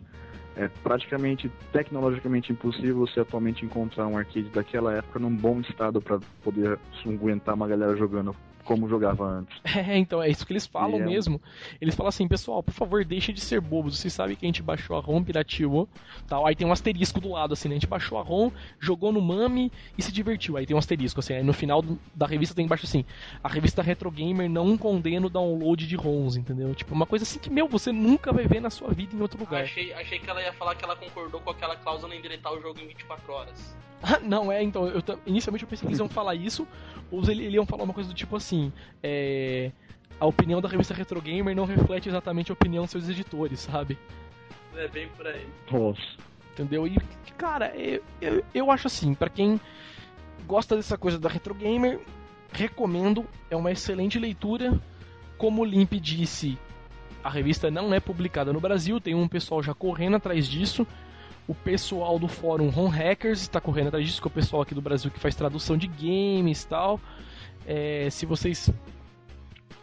[0.56, 6.18] é praticamente tecnologicamente impossível você atualmente encontrar um arcade daquela época num bom estado para
[6.42, 8.34] poder aguentar uma galera jogando
[8.68, 9.58] como jogava antes.
[9.88, 11.40] É, então, é isso que eles falam é mesmo.
[11.80, 13.98] Eles falam assim, pessoal, por favor, deixem de ser bobos.
[13.98, 15.88] Vocês sabem que a gente baixou a ROM, pirateou,
[16.26, 16.46] tal.
[16.46, 17.76] Aí tem um asterisco do lado, assim, né?
[17.76, 20.56] A gente baixou a ROM, jogou no MAME e se divertiu.
[20.56, 21.34] Aí tem um asterisco, assim.
[21.34, 21.82] Aí no final
[22.14, 23.04] da revista tem embaixo assim,
[23.42, 26.74] a revista Retro Gamer não condena o download de ROMs, entendeu?
[26.74, 29.38] Tipo, uma coisa assim que, meu, você nunca vai ver na sua vida em outro
[29.38, 29.62] lugar.
[29.62, 32.60] Achei, achei que ela ia falar que ela concordou com aquela cláusula em deletar o
[32.60, 33.76] jogo em 24 horas.
[34.22, 36.66] Não, é, então, eu, inicialmente eu pensei que eles iam falar isso,
[37.10, 38.72] ou eles eles iam falar uma coisa do tipo assim,
[39.02, 39.70] é,
[40.20, 43.98] a opinião da revista Retro Gamer não reflete exatamente a opinião dos seus editores, sabe?
[44.76, 45.46] É bem por aí.
[45.70, 46.02] Nossa.
[46.52, 46.86] Entendeu?
[46.86, 46.96] E,
[47.36, 49.60] cara, eu, eu, eu acho assim, pra quem
[50.46, 52.00] gosta dessa coisa da Retro Gamer,
[52.52, 54.80] recomendo, é uma excelente leitura.
[55.36, 56.58] Como o Limp disse,
[57.22, 60.86] a revista não é publicada no Brasil, tem um pessoal já correndo atrás disso.
[61.48, 64.74] O pessoal do fórum Home Hackers está correndo atrás disso, que é o pessoal aqui
[64.74, 67.00] do Brasil que faz tradução de games e tal.
[67.66, 68.70] É, se vocês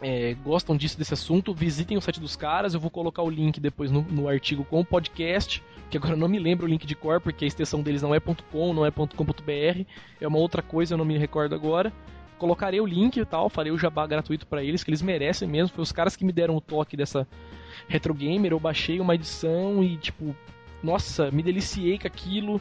[0.00, 2.72] é, gostam disso, desse assunto, visitem o site dos caras.
[2.72, 5.60] Eu vou colocar o link depois no, no artigo com o podcast,
[5.90, 8.14] que agora eu não me lembro o link de cor, porque a extensão deles não
[8.14, 9.84] é .com, não é .com.br,
[10.20, 11.92] é uma outra coisa, eu não me recordo agora.
[12.38, 15.74] Colocarei o link e tal, farei o jabá gratuito para eles, que eles merecem mesmo.
[15.74, 17.26] Foi os caras que me deram o toque dessa
[17.88, 18.52] Retro Gamer.
[18.52, 20.36] Eu baixei uma edição e, tipo,
[20.86, 22.60] nossa, me deliciei com aquilo.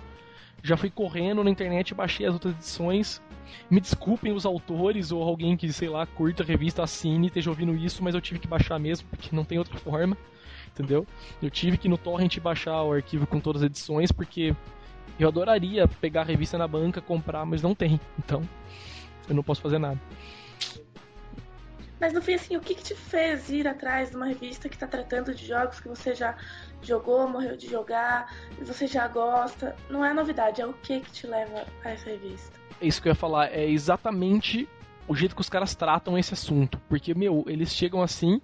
[0.63, 3.21] Já fui correndo na internet, baixei as outras edições.
[3.69, 7.75] Me desculpem os autores ou alguém que, sei lá, curta a revista, assine, esteja ouvindo
[7.75, 10.17] isso, mas eu tive que baixar mesmo, porque não tem outra forma,
[10.67, 11.05] entendeu?
[11.39, 14.55] Eu tive que no torrent baixar o arquivo com todas as edições, porque
[15.19, 18.41] eu adoraria pegar a revista na banca, comprar, mas não tem, então
[19.29, 20.01] eu não posso fazer nada.
[21.99, 24.77] Mas no fim, assim, o que, que te fez ir atrás de uma revista que
[24.77, 26.35] tá tratando de jogos que você já
[26.81, 29.75] jogou, morreu de jogar, você já gosta?
[29.89, 32.59] Não é novidade, é o que que te leva a essa revista?
[32.81, 34.67] É isso que eu ia falar, é exatamente
[35.07, 36.79] o jeito que os caras tratam esse assunto.
[36.89, 38.41] Porque, meu, eles chegam assim,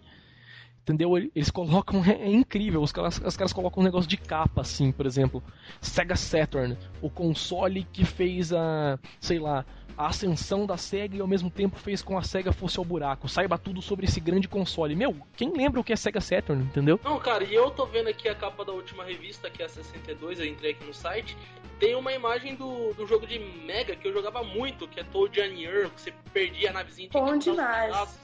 [0.82, 1.18] entendeu?
[1.18, 2.02] Eles colocam.
[2.12, 5.44] É, é incrível, os caras, os caras colocam um negócio de capa, assim, por exemplo.
[5.80, 9.00] Sega Saturn, o console que fez a.
[9.20, 9.66] sei lá.
[9.98, 13.28] A ascensão da SEGA e ao mesmo tempo fez com a SEGA fosse ao buraco.
[13.28, 14.96] Saiba tudo sobre esse grande console.
[14.96, 17.00] Meu, quem lembra o que é Sega Saturn, entendeu?
[17.04, 19.70] Não, cara, e eu tô vendo aqui a capa da última revista, que é a
[19.70, 21.38] 62, eu entrei aqui no site.
[21.78, 25.38] Tem uma imagem do, do jogo de Mega que eu jogava muito, que é Toad
[25.40, 27.86] Earl, que você perdia a navezinha tinha Bom os demais.
[27.88, 28.20] pedaços.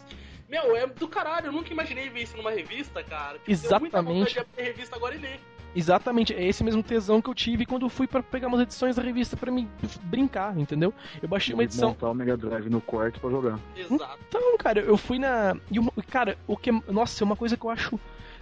[0.49, 3.37] Meu, é do caralho, eu nunca imaginei ver isso numa revista, cara.
[3.39, 4.19] Tipo, deu muita Exatamente.
[4.19, 5.39] vontade de abrir a revista agora e ler.
[5.75, 8.95] Exatamente, é esse mesmo tesão que eu tive quando eu fui para pegar umas edições
[8.95, 9.69] da revista para me
[10.03, 10.93] brincar, entendeu?
[11.21, 11.89] Eu baixei uma edição.
[11.89, 13.59] Montar o Mega Drive no quarto pra jogar.
[13.75, 14.19] Exato.
[14.27, 15.55] Então, cara, eu fui na.
[15.69, 16.01] E.
[16.03, 16.71] Cara, o que.
[16.71, 17.99] Nossa, é uma coisa que eu acho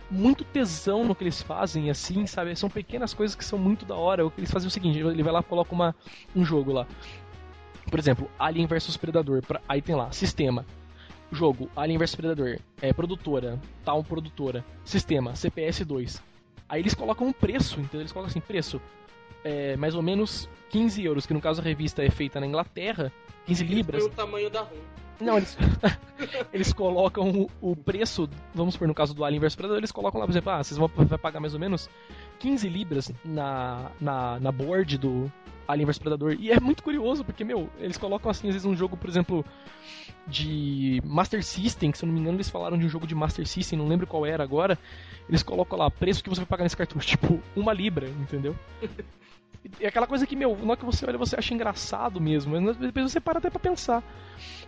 [0.10, 2.56] muito tesão no que eles fazem, assim, sabe?
[2.56, 4.26] São pequenas coisas que são muito da hora.
[4.26, 5.95] O que eles fazem é o seguinte: ele vai lá e coloca uma,
[6.36, 6.88] um jogo lá.
[7.90, 9.41] Por exemplo, Alien vs Predador.
[9.41, 9.60] Pra...
[9.68, 10.65] Aí tem lá, sistema.
[11.31, 12.60] Jogo, Alien vs Predador.
[12.81, 14.64] É produtora, tal produtora.
[14.84, 16.22] Sistema, CPS 2
[16.68, 18.81] Aí eles colocam um preço, então eles colocam assim, preço
[19.43, 23.11] é, mais ou menos 15 euros, que no caso a revista é feita na Inglaterra,
[23.45, 24.02] 15 libras.
[24.02, 25.05] Foi o tamanho da ROM.
[25.19, 25.57] Não, eles,
[26.51, 30.25] eles colocam o, preço, vamos supor, no caso do Alien vs Predador, eles colocam lá,
[30.25, 31.89] por exemplo, ah, vocês vão vai pagar mais ou menos
[32.39, 35.31] 15 libras na, na, na board do
[35.67, 36.35] Alien vs Predador.
[36.39, 39.45] E é muito curioso, porque, meu, eles colocam assim, às vezes, um jogo, por exemplo,
[40.27, 43.15] de Master System, que se eu não me engano eles falaram de um jogo de
[43.15, 44.77] Master System, não lembro qual era agora.
[45.27, 48.55] Eles colocam lá, preço que você vai pagar nesse cartucho, tipo, uma libra, entendeu?
[49.79, 52.77] É aquela coisa que, meu, na hora que você olha, você acha engraçado mesmo, mas
[52.77, 54.03] depois você para até pra pensar.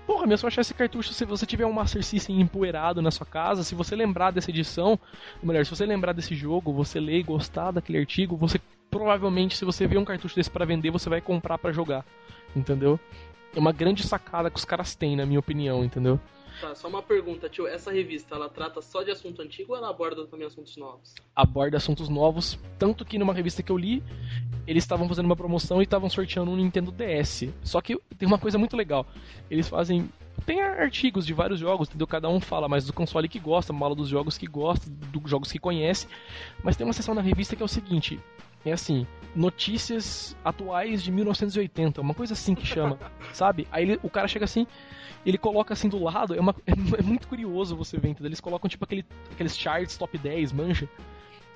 [0.05, 3.11] Porra, meu, se eu achar esse cartucho, se você tiver um Master System empoeirado na
[3.11, 4.99] sua casa, se você lembrar dessa edição,
[5.41, 8.59] ou melhor, se você lembrar desse jogo, você ler e gostar daquele artigo, você
[8.89, 12.05] provavelmente, se você ver um cartucho desse para vender, você vai comprar para jogar,
[12.55, 12.99] entendeu?
[13.55, 16.19] É uma grande sacada que os caras têm, na minha opinião, entendeu?
[16.59, 17.67] Tá, só uma pergunta, tio.
[17.67, 21.13] Essa revista, ela trata só de assunto antigo ou ela aborda também assuntos novos?
[21.35, 24.03] Aborda assuntos novos, tanto que numa revista que eu li,
[24.65, 27.49] eles estavam fazendo uma promoção e estavam sorteando um Nintendo DS.
[27.63, 29.05] Só que tem uma coisa muito legal.
[29.49, 30.09] Eles fazem
[30.45, 32.07] tem artigos de vários jogos, entendeu?
[32.07, 35.51] Cada um fala mais do console que gosta, fala dos jogos que gosta, dos jogos
[35.51, 36.07] que conhece.
[36.63, 38.19] Mas tem uma seção na revista que é o seguinte:
[38.65, 39.05] é assim,
[39.35, 42.97] notícias atuais de 1980, uma coisa assim que chama,
[43.33, 43.67] sabe?
[43.71, 44.65] Aí ele, o cara chega assim,
[45.27, 48.29] ele coloca assim do lado, é, uma, é, é muito curioso você ver, entendeu?
[48.29, 50.87] Eles colocam tipo aquele, aqueles charts top 10, manja?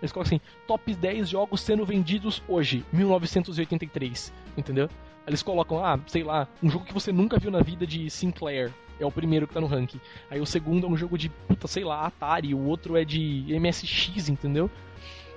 [0.02, 4.89] Eles colocam assim, top 10 jogos sendo vendidos hoje, 1983, entendeu?
[5.26, 8.73] Eles colocam, ah, sei lá, um jogo que você nunca viu na vida de Sinclair,
[8.99, 10.02] é o primeiro que tá no ranking.
[10.30, 13.45] Aí o segundo é um jogo de, puta, sei lá, Atari, o outro é de
[13.57, 14.69] MSX, entendeu?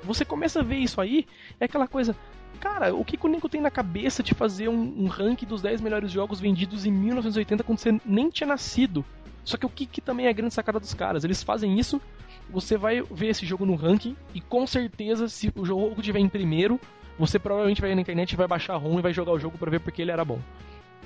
[0.02, 1.24] Você começa a ver isso aí,
[1.60, 2.16] é aquela coisa,
[2.64, 5.60] cara, o que, que o Nico tem na cabeça de fazer um, um ranking dos
[5.60, 9.04] 10 melhores jogos vendidos em 1980 quando você nem tinha nascido?
[9.44, 11.24] Só que o que, que também é a grande sacada dos caras?
[11.24, 12.00] Eles fazem isso,
[12.48, 16.28] você vai ver esse jogo no ranking, e com certeza, se o jogo estiver em
[16.28, 16.80] primeiro,
[17.18, 19.80] você provavelmente vai na internet, vai baixar ROM e vai jogar o jogo para ver
[19.80, 20.40] porque ele era bom.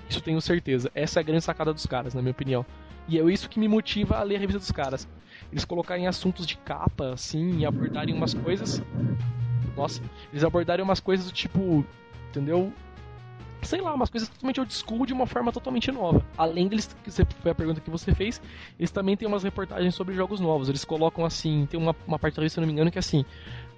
[0.09, 0.93] Isso tenho certeza.
[0.95, 2.65] Essa é a grande sacada dos caras, na minha opinião.
[3.09, 5.09] E é isso que me motiva a ler a revista dos caras.
[5.51, 8.81] Eles colocarem assuntos de capa, assim, e abordarem umas coisas.
[9.79, 10.03] Nossa,
[10.33, 11.85] eles abordarem umas coisas do tipo.
[12.31, 12.73] Entendeu?
[13.63, 16.25] sei lá, umas coisas totalmente old school de uma forma totalmente nova.
[16.37, 18.41] Além deles, que foi a pergunta que você fez,
[18.79, 20.69] eles também têm umas reportagens sobre jogos novos.
[20.69, 23.01] Eles colocam assim, tem uma, uma parte da se eu não me engano, que é
[23.01, 23.25] assim,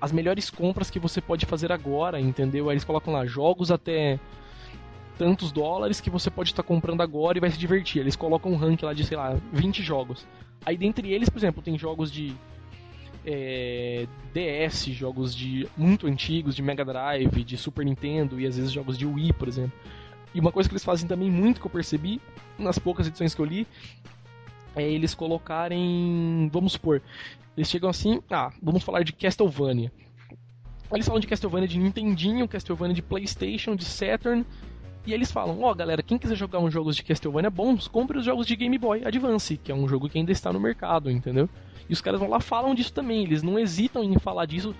[0.01, 2.69] as melhores compras que você pode fazer agora, entendeu?
[2.69, 4.19] Aí eles colocam lá jogos até
[5.17, 8.01] tantos dólares que você pode estar comprando agora e vai se divertir.
[8.01, 10.27] Eles colocam um ranking lá de, sei lá, 20 jogos.
[10.65, 12.35] Aí dentre eles, por exemplo, tem jogos de
[13.25, 18.73] é, DS, jogos de muito antigos, de Mega Drive, de Super Nintendo e às vezes
[18.73, 19.73] jogos de Wii, por exemplo.
[20.35, 22.21] E uma coisa que eles fazem também muito que eu percebi
[22.59, 23.67] nas poucas edições que eu li
[24.75, 27.03] é eles colocarem, vamos supor,
[27.57, 29.93] eles chegam assim, ah, vamos falar de Castlevania.
[30.93, 34.45] Eles falam de Castlevania de Nintendinho, Castlevania de PlayStation, de Saturn,
[35.07, 38.19] e eles falam: Ó, oh, galera, quem quiser jogar uns jogos de Castlevania bons, compre
[38.19, 41.11] os jogos de Game Boy Advance, que é um jogo que ainda está no mercado,
[41.11, 41.49] entendeu?
[41.89, 44.75] E os caras vão lá falam disso também, eles não hesitam em falar disso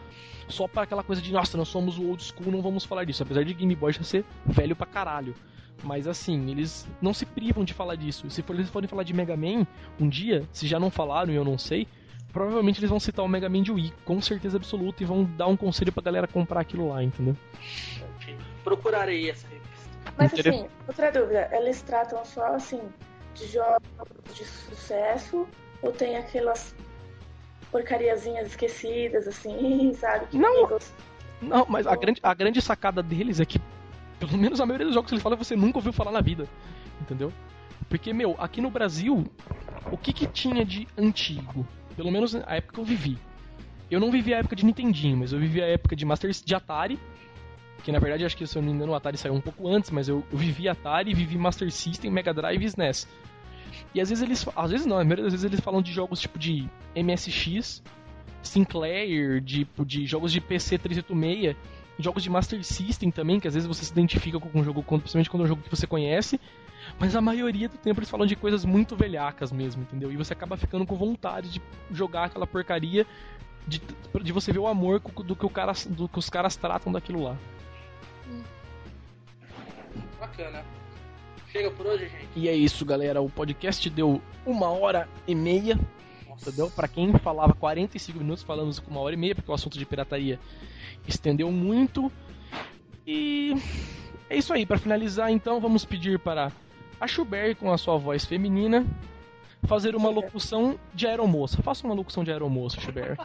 [0.49, 3.23] só para aquela coisa de, nossa, nós somos o old school, não vamos falar disso.
[3.23, 5.35] Apesar de Game Boy já ser velho pra caralho.
[5.83, 8.29] Mas assim, eles não se privam de falar disso.
[8.29, 9.67] Se eles forem falar de Mega Man
[9.99, 11.89] um dia, se já não falaram e eu não sei,
[12.33, 15.47] provavelmente eles vão citar o Mega Man de Wii, com certeza absoluta, e vão dar
[15.47, 17.37] um conselho pra galera comprar aquilo lá, entendeu?
[18.63, 19.49] Procurarei essa.
[20.21, 22.81] Mas assim, outra dúvida, eles tratam só assim
[23.35, 23.89] de jogos
[24.35, 25.49] de sucesso
[25.83, 26.75] ou tem aquelas
[27.71, 30.27] porcariazinhas esquecidas, assim, sabe?
[30.27, 30.79] Que não,
[31.41, 33.59] não, mas a grande, a grande sacada deles é que,
[34.19, 36.47] pelo menos a maioria dos jogos que eles falam, você nunca ouviu falar na vida.
[37.01, 37.33] Entendeu?
[37.89, 39.25] Porque, meu, aqui no Brasil,
[39.91, 41.67] o que que tinha de antigo?
[41.97, 43.19] Pelo menos a época que eu vivi.
[43.91, 46.55] Eu não vivi a época de Nintendinho, mas eu vivi a época de Master de
[46.55, 46.99] Atari.
[47.83, 49.69] Que na verdade acho que se eu não me engano o Atari saiu um pouco
[49.69, 53.09] antes, mas eu, vivi Atari, vivi Master System, Mega Drive e SNES.
[53.95, 54.47] E às vezes eles.
[54.55, 57.83] Às vezes não, a maioria das vezes eles falam de jogos tipo de MSX,
[58.43, 61.57] Sinclair, de, de jogos de PC 386,
[61.99, 65.31] jogos de Master System também, que às vezes você se identifica com um jogo, principalmente
[65.31, 66.41] quando é um jogo que você conhece.
[66.99, 70.11] Mas a maioria do tempo eles falam de coisas muito velhacas mesmo, entendeu?
[70.11, 71.63] E você acaba ficando com vontade de
[71.93, 73.07] jogar aquela porcaria
[73.67, 73.81] de,
[74.23, 77.23] de você ver o amor do que, o cara, do que os caras tratam daquilo
[77.23, 77.37] lá.
[80.41, 80.65] Bacana.
[81.53, 82.29] Chega por hoje, gente.
[82.35, 83.21] E é isso, galera.
[83.21, 85.79] O podcast deu uma hora e meia.
[86.41, 86.71] Entendeu?
[86.71, 89.85] Pra quem falava 45 minutos, falamos com uma hora e meia, porque o assunto de
[89.85, 90.41] pirataria
[91.07, 92.11] estendeu muito.
[93.07, 93.55] E
[94.31, 94.65] é isso aí.
[94.65, 96.51] Para finalizar, então, vamos pedir para
[96.99, 98.87] a Schubert, com a sua voz feminina,
[99.65, 101.63] fazer uma locução de aeromoça.
[101.63, 103.19] Faça uma locução de aeromoça, Schubert.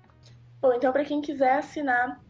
[0.62, 2.23] Bom, então, para quem quiser assinar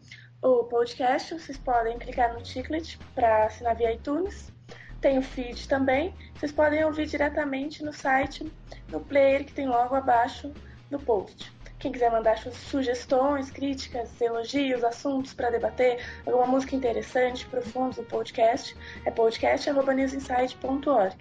[0.45, 4.53] o podcast, vocês podem clicar no ticket para assinar via iTunes.
[5.01, 6.13] Tem o feed também.
[6.35, 8.53] Vocês podem ouvir diretamente no site,
[8.91, 10.53] no player que tem logo abaixo
[10.91, 11.51] do post.
[11.79, 18.77] Quem quiser mandar sugestões, críticas, elogios, assuntos para debater, alguma música interessante, profunda do podcast,
[19.07, 21.17] é podcast.newsinside.org.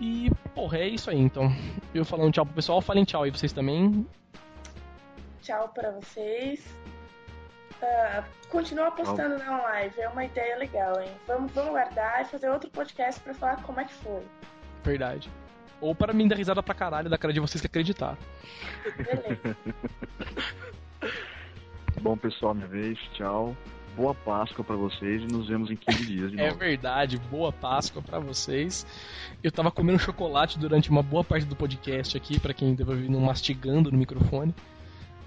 [0.00, 1.48] E, porra, é isso aí então.
[1.94, 4.04] Eu falando tchau pro pessoal, falem tchau aí vocês também.
[5.42, 6.74] Tchau para vocês.
[7.82, 11.10] Uh, continua apostando na live, é uma ideia legal, hein?
[11.26, 14.22] Vamos, vamos guardar e fazer outro podcast para falar como é que foi.
[14.82, 15.30] Verdade.
[15.80, 18.16] Ou para mim dar risada pra caralho da cara de vocês que acreditar.
[18.96, 19.56] Beleza.
[22.00, 23.54] Bom, pessoal, minha vez, tchau.
[23.94, 26.58] Boa Páscoa para vocês e nos vemos em 15 dias de É novo.
[26.58, 28.86] verdade, boa Páscoa para vocês.
[29.42, 33.08] Eu tava comendo chocolate durante uma boa parte do podcast aqui, para quem deve ouvir
[33.08, 34.54] não mastigando no microfone.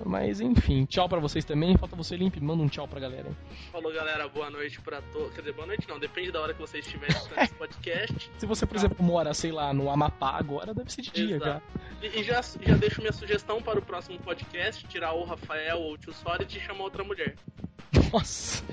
[0.06, 1.78] Mas enfim, tchau pra vocês também.
[1.78, 3.28] Falta você, Limp, manda um tchau pra galera.
[3.28, 3.36] hein?
[3.72, 4.28] Falou, galera.
[4.28, 5.34] Boa noite pra todos.
[5.34, 6.00] Quer dizer, boa noite não.
[6.00, 8.32] Depende da hora que vocês estiverem escutando esse podcast.
[8.38, 11.46] Se você, por exemplo, mora, sei lá, no Amapá agora, deve ser de dia já.
[11.46, 11.64] Exato.
[12.02, 15.94] E, e já, já deixo minha sugestão para o próximo podcast: tirar o Rafael ou
[15.94, 17.36] o Tio Sora e chamar outra mulher.
[18.14, 18.64] Nossa.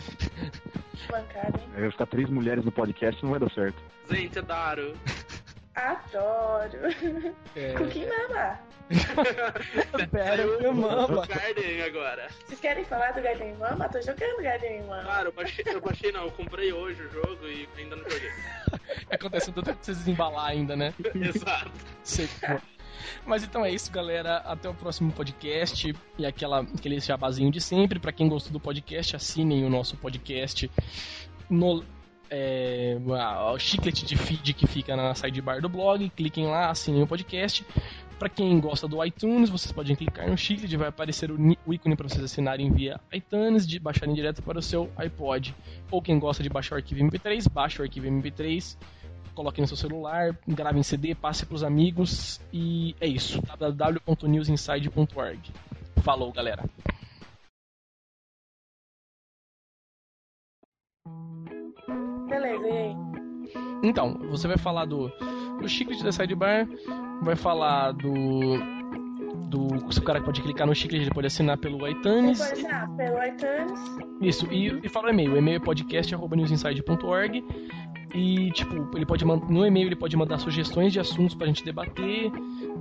[1.11, 1.69] Bancada, hein?
[1.81, 3.83] Vai ficar três mulheres no podcast não vai dar certo.
[4.11, 4.95] Gente, é Daro.
[5.75, 6.79] Adoro.
[7.55, 7.73] É...
[7.75, 8.59] Com quem mama?
[10.11, 11.05] Pera, mama.
[11.23, 12.29] o Garden agora.
[12.47, 13.89] Vocês querem falar do Garden Mama?
[13.89, 15.03] Tô jogando Garden Mama.
[15.03, 18.31] Claro, eu baixei, eu baixei não, eu comprei hoje o jogo e ainda não joguei.
[19.11, 20.95] Acontece tanto que você desembalar ainda, né?
[21.15, 21.71] Exato.
[22.05, 22.59] Sei que foi.
[23.25, 24.37] Mas então é isso, galera.
[24.39, 25.95] Até o próximo podcast.
[26.19, 27.99] E aquela, aquele jabazinho de sempre.
[27.99, 30.71] Pra quem gostou do podcast, assinem o nosso podcast
[31.51, 31.85] no
[32.29, 36.09] é, a- o chiclete de feed que fica na sidebar do blog.
[36.11, 37.65] Cliquem lá, assinem o podcast.
[38.19, 41.37] Pra quem gosta do iTunes, vocês podem clicar no chiclete, vai aparecer o,
[41.71, 45.55] ícone para vocês assinarem via iTunes, de baixarem direto para o seu iPod.
[45.91, 48.75] Ou quem gosta de baixar o arquivo MP3, baixa o arquivo MP3,
[49.35, 53.39] coloque no seu celular, grave em CD, passe pros amigos e é isso.
[53.43, 55.53] www.newsinside.org.
[56.03, 56.65] Falou, galera.
[62.31, 62.97] Beleza, e aí?
[63.83, 65.13] Então, você vai falar do,
[65.61, 66.69] do chiclete da sidebar,
[67.23, 68.59] vai falar do.
[69.49, 69.93] do.
[69.93, 72.39] Se o cara pode clicar no chiclete, ele pode assinar pelo iTunes.
[72.39, 73.81] pode assinar pelo iTunes.
[74.21, 75.33] Isso, e, e fala o e-mail.
[75.33, 77.45] O e-mail é podcast.newsinside.org.
[78.15, 82.31] E, tipo, ele pode no e-mail ele pode mandar sugestões de assuntos pra gente debater,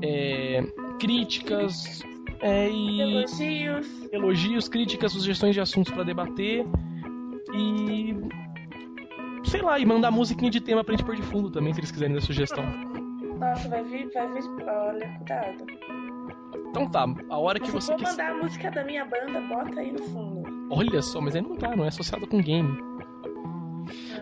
[0.02, 0.64] é,
[1.00, 2.02] críticas
[2.42, 3.88] é, e Elogios.
[4.12, 6.66] elogios, críticas, sugestões de assuntos pra debater
[7.54, 8.16] e
[9.46, 11.92] sei lá, e mandar musiquinha de tema pra gente pôr de fundo também, se eles
[11.92, 12.64] quiserem dar sugestão.
[13.40, 14.44] Nossa, vai vir, vai vir.
[14.68, 15.66] Olha, cuidado.
[16.70, 18.12] Então tá, a hora que Se você quiser.
[18.12, 20.68] mandar a música da minha banda, bota aí no fundo.
[20.70, 22.78] Olha só, mas aí não tá, não é associado com game.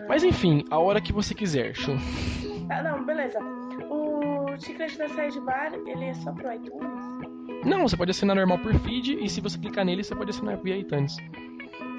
[0.08, 1.92] Mas enfim, a hora que você quiser, Chu.
[2.70, 3.38] Ah, não, beleza.
[3.90, 7.64] O chiclete da Sidebar, ele é só pro iTunes?
[7.64, 10.56] Não, você pode assinar normal por feed e se você clicar nele, você pode assinar
[10.58, 11.16] via iTunes.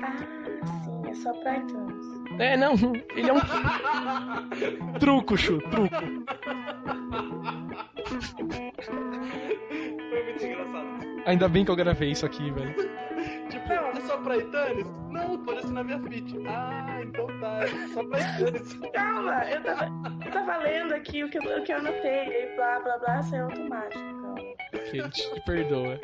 [0.04, 0.45] Ah,
[1.16, 2.06] só pro iTunes.
[2.40, 2.74] É, não,
[3.16, 3.40] ele é um
[5.00, 5.96] truco, Chu, truco.
[10.10, 11.24] Foi muito engraçado.
[11.26, 12.74] Ainda bem que eu gravei isso aqui, velho.
[13.50, 14.86] Tipo, é só pra iTunes?
[15.10, 16.46] Não, pode assinar minha feed.
[16.48, 18.74] Ah, então tá, é só pra iTunes.
[18.94, 19.86] Calma, eu tava,
[20.26, 23.24] eu tava lendo aqui o que, eu- o que eu anotei, e blá blá blá,
[23.24, 23.94] saiu automático.
[23.94, 24.36] Calma.
[24.74, 26.00] Ok, te perdoa.